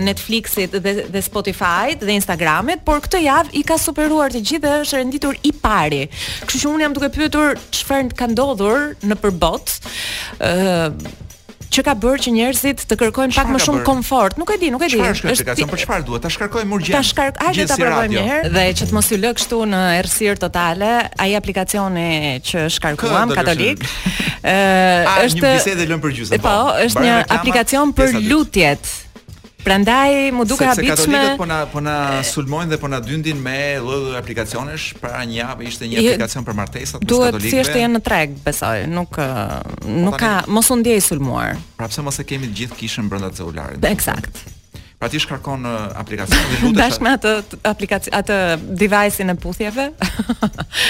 Netflixit 0.06 0.78
dhe 0.78 0.94
dhe 1.10 1.24
spotify 1.26 1.96
dhe 1.98 2.14
Instagramit, 2.20 2.86
por 2.86 3.02
këtë 3.08 3.24
javë 3.26 3.58
i 3.58 3.66
ka 3.72 3.80
superuar 3.82 4.34
të 4.36 4.44
gjithë 4.46 4.66
dhe 4.68 4.76
është 4.84 5.02
renditur 5.02 5.42
i 5.50 5.56
pari. 5.66 6.04
Kështu 6.44 6.68
që 6.68 6.76
un 6.76 6.86
jam 6.86 6.98
duke 6.98 7.10
pyetur 7.18 7.58
çfarë 7.80 8.14
ka 8.18 8.30
ndodhur 8.30 8.92
në 9.10 9.20
përbot. 9.24 9.74
ë 10.38 11.26
që 11.76 11.84
ka 11.88 11.94
bërë 12.00 12.24
që 12.26 12.32
njerëzit 12.36 12.84
të 12.90 12.98
kërkojnë 13.02 13.36
pak 13.36 13.50
më 13.52 13.62
shumë 13.64 13.82
komfort. 13.88 14.38
Nuk 14.40 14.52
e 14.54 14.58
di, 14.62 14.70
nuk 14.74 14.84
e 14.86 14.90
di. 14.92 15.00
Është 15.02 15.30
kërkesa 15.30 15.56
për 15.58 15.72
po 15.74 15.80
çfarë 15.82 16.06
duhet? 16.08 16.24
Ta 16.28 16.32
shkarkojmë 16.36 16.76
urgjent. 16.78 16.96
Ta 16.96 17.04
shkarkojmë, 17.06 17.48
hajde 17.48 17.68
ta 17.72 17.78
provojmë 17.82 18.14
një 18.14 18.26
herë. 18.28 18.52
Dhe 18.56 18.66
që 18.82 18.90
të 18.92 18.98
mos 18.98 19.10
i 19.12 19.20
lë 19.22 19.34
kështu 19.40 19.60
në 19.74 19.82
errësir 20.02 20.40
totale, 20.42 20.94
ai 21.26 21.30
aplikacioni 21.40 22.06
që 22.48 22.66
shkarkuam 22.78 23.36
katolik, 23.38 23.84
ë 24.48 24.56
ah, 25.04 25.24
është 25.26 25.44
një 25.44 25.50
bisedë 25.58 25.90
lënë 25.92 26.02
për 26.06 26.16
gjysëm. 26.22 26.46
Po, 26.46 26.54
po, 26.54 26.78
është 26.88 27.06
një 27.08 27.18
aplikacion 27.42 27.96
për 27.98 28.18
lutjet. 28.30 28.98
Prandaj 29.64 30.32
mu 30.32 30.46
duke 30.46 30.64
se, 30.64 30.66
habitshme. 30.66 30.96
Sepse 30.96 31.12
katolikët 31.12 31.38
po 31.38 31.46
na 31.46 31.66
po 31.66 31.80
na 31.82 32.22
sulmojnë 32.24 32.70
dhe 32.74 32.78
po 32.80 32.88
na 32.92 33.00
dyndin 33.02 33.40
me 33.42 33.78
lloj 33.82 34.04
lloj 34.06 34.18
aplikacionesh, 34.20 34.92
pra 35.02 35.24
një 35.26 35.40
javë 35.42 35.68
ishte 35.72 35.90
një 35.90 36.02
aplikacion 36.04 36.46
për 36.46 36.58
martesat 36.62 37.02
të 37.02 37.08
katolikëve. 37.08 37.32
Duhet 37.32 37.50
thjesht 37.52 37.74
të 37.74 37.82
jenë 37.84 37.96
në 37.98 38.04
treg, 38.06 38.36
besoj. 38.46 38.84
Nuk 38.92 39.18
nuk 39.88 40.14
po 40.14 40.20
ka, 40.22 40.32
mos 40.52 40.70
u 40.72 40.78
ndjej 40.82 41.02
sulmuar. 41.10 41.58
Pra 41.80 41.90
pse 41.90 42.06
mos 42.06 42.22
e 42.22 42.28
kemi 42.30 42.52
të 42.52 42.60
gjithë 42.62 42.80
kishën 42.84 43.10
brenda 43.10 43.34
celularit? 43.34 43.82
Eksakt. 43.90 44.46
Pra 44.98 45.06
ti 45.14 45.20
shkarkon 45.22 45.62
aplikacion 45.94 46.40
dhe 46.50 46.56
lutesh 46.64 46.96
bashkë 46.96 47.06
me 47.06 47.10
atë 47.20 47.32
aplikacion 47.70 48.16
atë 48.18 48.38
device-in 48.82 49.30
e 49.30 49.36
puthjeve. 49.42 49.84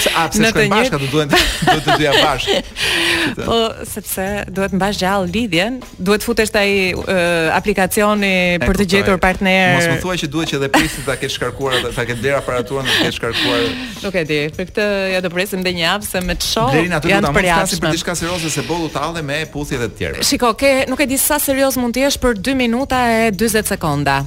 Sa 0.04 0.28
pse 0.32 0.46
shkon 0.48 0.70
bashkë, 0.72 1.00
do 1.02 1.10
duhen 1.12 1.32
do 1.34 1.80
të 1.84 1.98
dyja 2.04 2.14
bashkë. 2.24 2.62
po 3.36 3.58
sepse 3.88 4.26
duhet 4.54 4.72
mbash 4.78 5.00
gjallë 5.02 5.28
lidhjen, 5.34 5.80
duhet 5.98 6.24
futesh 6.24 6.52
ai 6.60 6.70
eh, 6.94 7.52
aplikacioni 7.56 8.30
e, 8.56 8.60
për 8.64 8.80
të 8.84 8.88
gjetur 8.94 9.20
partner. 9.24 9.76
Mos 9.76 9.88
më 9.92 9.98
thuaj 10.04 10.18
që 10.24 10.30
duhet 10.34 10.52
që 10.54 10.58
edhe 10.60 10.70
prisi 10.76 11.04
ta 11.08 11.18
ketë 11.20 11.36
shkarkuar 11.36 11.80
ta 11.96 12.06
ketë 12.08 12.24
dera 12.24 12.40
aparaturën 12.44 12.88
dhe 12.88 12.96
ta 12.96 13.06
ketë 13.06 13.18
shkarkuar. 13.18 13.66
Nuk 14.06 14.20
e 14.22 14.26
di, 14.30 14.40
për 14.56 14.70
këtë 14.72 14.88
ja 15.16 15.24
do 15.26 15.32
presim 15.34 15.64
edhe 15.66 15.76
një 15.80 15.84
javë 15.88 16.12
se 16.12 16.24
me 16.28 16.38
të 16.38 16.50
shoh. 16.52 16.74
Deri 16.76 16.94
aty 17.00 17.12
do 17.12 17.22
ta 17.28 17.34
mos 17.34 17.78
për 17.88 17.98
diçka 17.98 18.18
serioze 18.22 18.54
se 18.58 18.68
bollu 18.70 18.92
tallë 18.96 19.26
me 19.32 19.42
puthje 19.56 19.82
dhe 19.82 19.90
të 19.94 20.02
tjera. 20.02 20.28
Shikoj, 20.30 20.54
ke 20.64 20.76
nuk 20.92 21.04
e 21.04 21.10
di 21.12 21.20
sa 21.22 21.40
serioz 21.42 21.80
mund 21.82 21.98
të 21.98 22.06
jesh 22.08 22.22
për 22.24 22.40
2 22.54 22.60
minuta 22.66 23.04
e 23.24 23.32
40 23.36 23.74
sekonda 23.76 24.22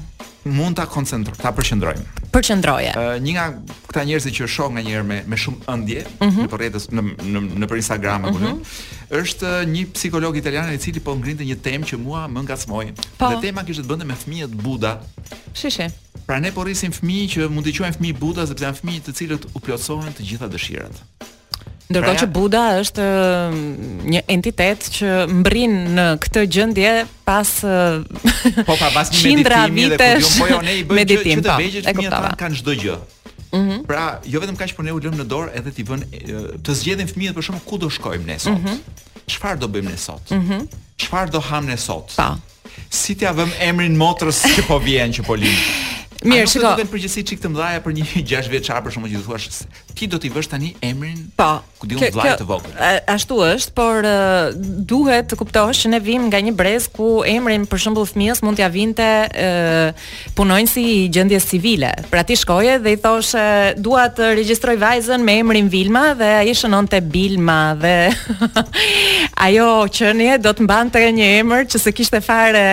mund 0.45 0.77
ta 0.77 0.87
koncentro, 0.87 1.35
ta 1.37 1.51
përqendrojmë. 1.53 2.05
Përqendroje. 2.33 2.93
një 3.27 3.33
nga 3.37 3.45
këta 3.91 4.05
njerëz 4.07 4.27
që 4.33 4.47
shoh 4.49 4.71
nganjëherë 4.73 5.05
me 5.09 5.17
me 5.27 5.37
shumë 5.37 5.59
ëndje 5.69 6.05
mhm. 6.23 6.45
në 6.45 6.49
rrjetet 6.55 6.87
në 6.95 7.03
në 7.21 7.43
në 7.61 7.69
për 7.69 7.81
Instagram 7.83 8.25
apo 8.29 8.39
mhm. 8.39 8.47
uh 8.47 8.53
në 8.53 9.19
është 9.21 9.51
një 9.73 9.83
psikolog 9.95 10.37
italian 10.37 10.73
i 10.75 10.79
cili 10.79 11.01
po 11.01 11.15
ngrinte 11.15 11.45
një 11.45 11.57
temë 11.65 11.87
që 11.91 11.99
mua 11.99 12.27
më 12.31 12.45
ngacmoi. 12.47 12.93
Po. 13.19 13.27
Dhe 13.29 13.41
tema 13.43 13.65
kishte 13.67 13.83
të 13.85 13.89
bënte 13.91 14.07
me 14.07 14.15
fëmijët 14.23 14.55
Buda. 14.63 15.01
Shi 15.55 15.71
shi. 15.71 15.89
Pra 16.27 16.39
ne 16.41 16.53
po 16.55 16.65
rrisim 16.65 16.93
fëmijë 16.95 17.29
që 17.35 17.51
mund 17.51 17.67
të 17.67 17.75
quajmë 17.81 17.99
fëmijë 17.99 18.19
Buda 18.23 18.47
sepse 18.47 18.65
janë 18.65 18.81
fëmijë 18.81 19.05
të 19.09 19.17
cilët 19.21 19.51
u 19.51 19.59
plotësojnë 19.61 20.15
të 20.17 20.31
gjitha 20.31 20.49
dëshirat. 20.55 21.03
Ndërkohë 21.91 22.13
pra 22.13 22.21
që 22.23 22.27
Buda 22.31 22.63
është 22.85 23.05
një 24.15 24.21
entitet 24.31 24.87
që 24.95 25.15
mbrin 25.41 25.75
në 25.97 26.05
këtë 26.23 26.45
gjendje 26.55 26.93
pas 27.27 27.49
po 27.63 28.77
pa 28.79 28.91
pas 28.95 29.11
qindra 29.15 29.65
meditim 29.75 30.29
po 30.39 30.47
jo, 30.53 30.61
ne 30.63 30.77
i 30.79 30.85
bëjmë 30.87 31.07
që, 31.11 31.19
që 31.23 31.43
të 31.43 31.49
po, 31.49 31.59
vegjësh 31.65 32.37
kanë 32.45 32.61
çdo 32.63 32.77
gjë. 32.85 32.99
Mm 33.51 33.65
-hmm. 33.67 33.81
Pra, 33.91 34.05
jo 34.31 34.39
vetëm 34.41 34.55
kaq 34.61 34.77
por 34.79 34.85
ne 34.87 34.93
u 34.95 35.01
lëmë 35.03 35.19
në 35.25 35.27
dorë 35.33 35.51
edhe 35.59 35.71
t'i 35.75 35.83
vën 35.91 36.01
të 36.63 36.75
zgjedhin 36.79 37.11
fëmijët 37.11 37.35
për 37.35 37.43
shkak 37.45 37.65
ku 37.67 37.79
do 37.83 37.91
shkojmë 37.91 38.27
ne 38.27 38.39
sot. 38.39 38.55
Mhm. 38.55 38.75
Çfarë 39.27 39.57
mm 39.57 39.57
-hmm. 39.57 39.61
do 39.61 39.67
bëjmë 39.69 39.91
ne 39.91 39.97
sot? 39.99 40.31
Mhm. 40.31 40.59
Çfarë 40.99 41.31
mm 41.33 41.33
-hmm. 41.33 41.33
do 41.33 41.41
hamë 41.51 41.67
ne 41.67 41.77
sot? 41.77 42.13
Pa. 42.17 42.29
Si 42.91 43.15
t'ia 43.15 43.33
vëmë 43.33 43.57
emrin 43.61 43.97
motrës 43.97 44.43
që 44.55 44.63
po 44.69 44.79
vjen 44.79 45.11
që 45.13 45.27
po 45.27 45.35
lind? 45.35 45.59
Mirë, 46.25 46.47
shiko. 46.47 46.67
Do 46.71 46.77
të 46.77 46.85
kenë 46.85 46.93
përgjegjësi 46.95 47.25
çik 47.27 47.41
të 47.43 47.49
mëdhaja 47.51 47.81
për 47.85 47.93
një 47.99 48.05
6 48.23 48.51
vjeçar 48.55 48.79
për 48.85 48.91
shkak 48.93 49.11
që 49.13 49.23
thuash 49.27 49.49
ti 49.97 50.07
do 50.11 50.19
t'i 50.21 50.31
vësh 50.33 50.51
tani 50.51 50.71
emrin 50.85 51.19
po 51.37 51.49
ku 51.81 51.89
diun 51.89 52.01
vllaj 52.13 52.35
të 52.41 52.47
vogël 52.49 52.75
ashtu 53.09 53.39
është 53.45 53.73
por 53.77 54.05
uh, 54.05 54.53
duhet 54.89 55.29
të 55.31 55.39
kuptosh 55.41 55.85
që 55.85 55.93
ne 55.95 56.01
vim 56.05 56.27
nga 56.29 56.41
një 56.45 56.53
brez 56.57 56.87
ku 56.93 57.23
emrin 57.29 57.65
për 57.69 57.83
shembull 57.87 58.09
fëmijës 58.09 58.43
mund 58.45 58.59
t'ia 58.61 58.69
vinte 58.73 59.05
uh, 59.05 60.11
punonjësi 60.37 60.85
i 60.85 61.09
gjendjes 61.13 61.49
civile 61.53 61.93
pra 62.13 62.25
ti 62.29 62.37
shkoje 62.39 62.79
dhe 62.85 62.95
i 62.97 63.01
thoshe 63.01 63.47
dua 63.81 64.07
të 64.15 64.33
regjistroj 64.41 64.77
vajzën 64.83 65.25
me 65.25 65.39
emrin 65.43 65.71
Vilma 65.73 66.11
dhe 66.21 66.31
ai 66.43 66.55
shënonte 66.57 67.01
Bilma 67.11 67.61
dhe 67.81 67.95
ajo 69.49 69.69
qenie 69.91 70.39
do 70.43 70.53
të 70.55 70.69
mbante 70.69 71.05
një 71.21 71.31
emër 71.43 71.67
që 71.73 71.83
se 71.87 71.95
kishte 71.97 72.21
fare 72.25 72.65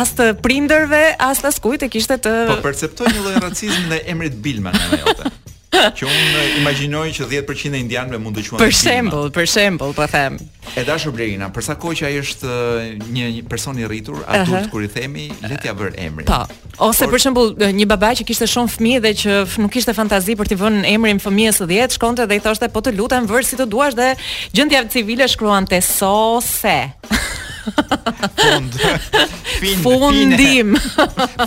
as 0.00 0.14
të 0.18 0.32
prindërve 0.42 1.04
as 1.22 1.42
të 1.42 1.52
askujt 1.54 1.86
e 1.88 1.92
kishte 1.94 2.18
të 2.18 2.34
po 2.50 2.58
perceptoj 2.64 3.08
një 3.14 3.20
lloj 3.28 3.40
racizmi 3.48 3.90
në 3.94 4.02
emrit 4.14 4.40
Bilma 4.42 4.74
në 4.74 5.00
ajo 5.00 5.18
që 5.98 6.06
unë 6.08 6.44
imagjinoj 6.60 7.08
që 7.16 7.26
10% 7.30 7.76
e 7.76 7.80
indianëve 7.84 8.18
mund 8.22 8.38
të 8.38 8.44
quhen 8.48 8.60
Për 8.62 8.74
shembull, 8.76 9.30
për 9.34 9.48
shembull, 9.50 9.94
po 9.96 10.06
them. 10.10 10.38
E 10.78 10.84
dashur 10.86 11.14
Blerina, 11.14 11.50
për 11.54 11.66
sa 11.68 11.76
kohë 11.80 11.98
që 12.00 12.06
ai 12.08 12.18
është 12.22 12.54
një, 13.14 13.26
person 13.50 13.78
i 13.78 13.86
rritur, 13.90 14.20
adult 14.24 14.54
uh 14.54 14.60
-huh. 14.60 14.70
kur 14.72 14.84
i 14.84 14.88
themi, 14.88 15.26
le 15.42 15.58
t'ia 15.60 15.72
vër 15.76 15.92
emrin. 16.06 16.26
Po. 16.26 16.40
Ose 16.88 17.04
Por... 17.04 17.14
për 17.14 17.20
shembull, 17.24 17.48
një 17.80 17.86
baba 17.90 18.10
që 18.18 18.22
kishte 18.26 18.46
shumë 18.54 18.72
fëmijë 18.76 19.00
dhe 19.04 19.12
që 19.22 19.60
nuk 19.62 19.72
kishte 19.74 19.92
fantazi 19.94 20.32
për 20.40 20.46
t'i 20.52 20.56
vënë 20.64 20.82
emrin 20.94 21.20
fëmijës 21.26 21.56
së 21.62 21.66
10, 21.70 21.96
shkonte 21.98 22.26
dhe 22.26 22.34
i 22.40 22.42
thoshte 22.44 22.68
po 22.74 22.80
të 22.82 22.96
lutem 22.98 23.26
vër 23.30 23.44
si 23.46 23.56
të 23.60 23.66
duash 23.72 23.94
dhe 24.00 24.08
gjendja 24.54 24.80
civile 24.94 25.28
shkruante 25.28 25.80
sose. 25.80 26.78
Fund. 28.36 28.72
Fin, 29.60 29.76
Fundim. 29.82 30.74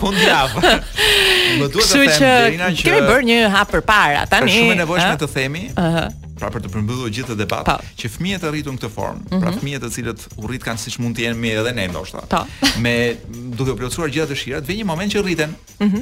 Fund 0.02 0.18
javë. 0.22 0.72
Më 1.60 1.68
duhet 1.74 1.88
të 1.92 1.98
them 1.98 2.22
Derina 2.26 2.70
që 2.74 2.86
kemi 2.88 3.02
bërë 3.08 3.28
një 3.30 3.36
hap 3.54 3.70
përpara 3.74 4.24
tani. 4.32 4.50
Është 4.50 4.64
shumë 4.64 4.74
e 4.76 4.80
nevojshme 4.82 5.20
të 5.24 5.30
themi. 5.36 5.62
Ëh. 5.74 5.78
Uh 5.78 5.98
-huh. 5.98 6.08
Pra 6.38 6.52
për 6.54 6.62
të 6.64 6.70
përmbyllur 6.70 7.10
gjithë 7.10 7.32
këtë 7.32 7.36
debat, 7.40 7.64
pa. 7.66 7.78
Po. 7.78 7.84
që 7.98 8.10
fëmijët 8.14 8.44
e 8.46 8.50
rritur 8.54 8.74
në 8.74 8.78
këtë 8.84 8.90
formë, 8.94 9.24
pra 9.42 9.50
mhm. 9.50 9.56
fëmijët 9.58 9.82
të 9.84 9.90
cilët 9.96 10.26
u 10.38 10.44
rrit 10.48 10.62
kanë 10.62 10.78
siç 10.78 10.98
mund 11.02 11.18
të 11.18 11.24
jenë 11.26 11.40
mirë 11.42 11.62
edhe 11.64 11.72
ne 11.74 11.88
ndoshta. 11.88 12.22
Po. 12.30 12.44
Me 12.86 12.94
duke 13.58 13.72
u 13.72 13.76
plotësuar 13.80 14.12
gjithë 14.14 14.34
dëshirat, 14.36 14.68
vjen 14.68 14.78
një 14.82 14.86
moment 14.86 15.14
që 15.14 15.24
rriten. 15.24 15.56
Mhm. 15.80 16.02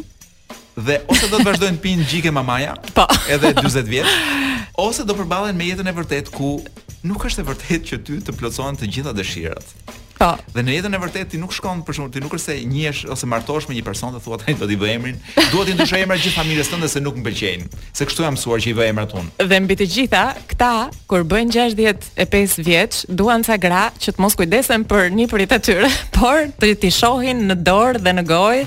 dhe 0.86 0.98
ose 1.08 1.28
do 1.30 1.38
të 1.40 1.44
vazhdojnë 1.46 1.78
pinë 1.80 2.04
gjike 2.10 2.32
mamaja, 2.32 2.76
po. 2.94 3.06
edhe 3.30 3.54
40 3.54 3.84
vjet, 3.88 4.06
ose 4.76 5.04
do 5.06 5.14
përballen 5.14 5.56
me 5.56 5.64
jetën 5.64 5.88
e 5.88 5.92
vërtet 5.94 6.30
ku 6.32 6.66
nuk 7.04 7.26
është 7.26 7.40
e 7.42 7.46
vërtet 7.50 7.82
që 7.90 7.98
ty 8.04 8.14
të 8.20 8.32
plotësohen 8.38 8.76
të 8.76 8.88
gjitha 8.92 9.14
dëshirat. 9.16 9.64
Po. 10.16 10.32
Dhe 10.56 10.64
në 10.64 10.76
jetën 10.78 10.96
e 10.96 11.00
vërtetë 11.02 11.28
ti 11.34 11.40
nuk 11.42 11.52
shkon 11.54 11.82
për 11.84 11.96
shkak 11.98 12.12
ti 12.16 12.22
nuk 12.24 12.34
është 12.38 12.46
se 12.46 12.54
njihesh 12.72 13.00
ose 13.12 13.28
martohesh 13.28 13.68
me 13.68 13.76
një 13.76 13.84
person 13.84 14.14
dhe 14.16 14.22
thua 14.24 14.38
tani 14.40 14.54
do 14.62 14.68
t'i 14.70 14.78
bëj 14.80 14.92
emrin. 14.94 15.18
Duhet 15.52 15.68
të 15.68 15.76
ndryshoj 15.76 16.00
emrat 16.06 16.22
gjithë 16.24 16.36
familjes 16.38 16.70
tënde 16.72 16.88
se 16.92 17.02
nuk 17.04 17.18
mbëlqejnë. 17.20 17.82
Se 17.98 18.08
kështu 18.08 18.24
jam 18.24 18.36
mësuar 18.38 18.64
që 18.64 18.70
i 18.72 18.76
vëj 18.78 18.92
emrat 18.94 19.16
unë. 19.16 19.48
Dhe 19.52 19.60
mbi 19.66 19.78
të 19.82 19.88
gjitha, 19.92 20.24
këta 20.54 20.70
kur 21.12 21.26
bëjnë 21.28 21.56
65 21.58 22.56
vjeç, 22.64 23.02
duan 23.12 23.44
ca 23.44 23.58
gra 23.60 23.84
që 24.00 24.16
të 24.16 24.24
mos 24.24 24.38
kujdesen 24.40 24.88
për 24.88 25.12
nipërit 25.20 25.58
e 25.58 25.60
tyre, 25.68 25.92
por 26.18 26.48
të 26.64 26.72
ti 26.86 26.94
shohin 26.96 27.44
në 27.50 27.60
dorë 27.68 28.04
dhe 28.08 28.16
në 28.16 28.26
gojë 28.32 28.66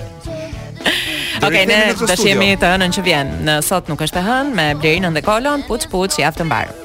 Ok, 1.42 1.56
ne 1.74 1.82
do 1.98 2.06
të 2.06 2.20
shihemi 2.22 2.52
të 2.62 2.70
hënën 2.76 2.94
që 3.00 3.06
vjen. 3.10 3.34
Në 3.50 3.58
sot 3.66 3.90
nuk 3.90 4.06
është 4.06 4.22
e 4.22 4.26
hënë 4.30 4.58
me 4.62 4.70
Blerinën 4.78 5.18
dhe 5.18 5.26
Kolon, 5.26 5.66
puç 5.66 5.90
puç, 5.90 6.20
javë 6.22 6.38
të 6.44 6.52
mbarë. 6.52 6.84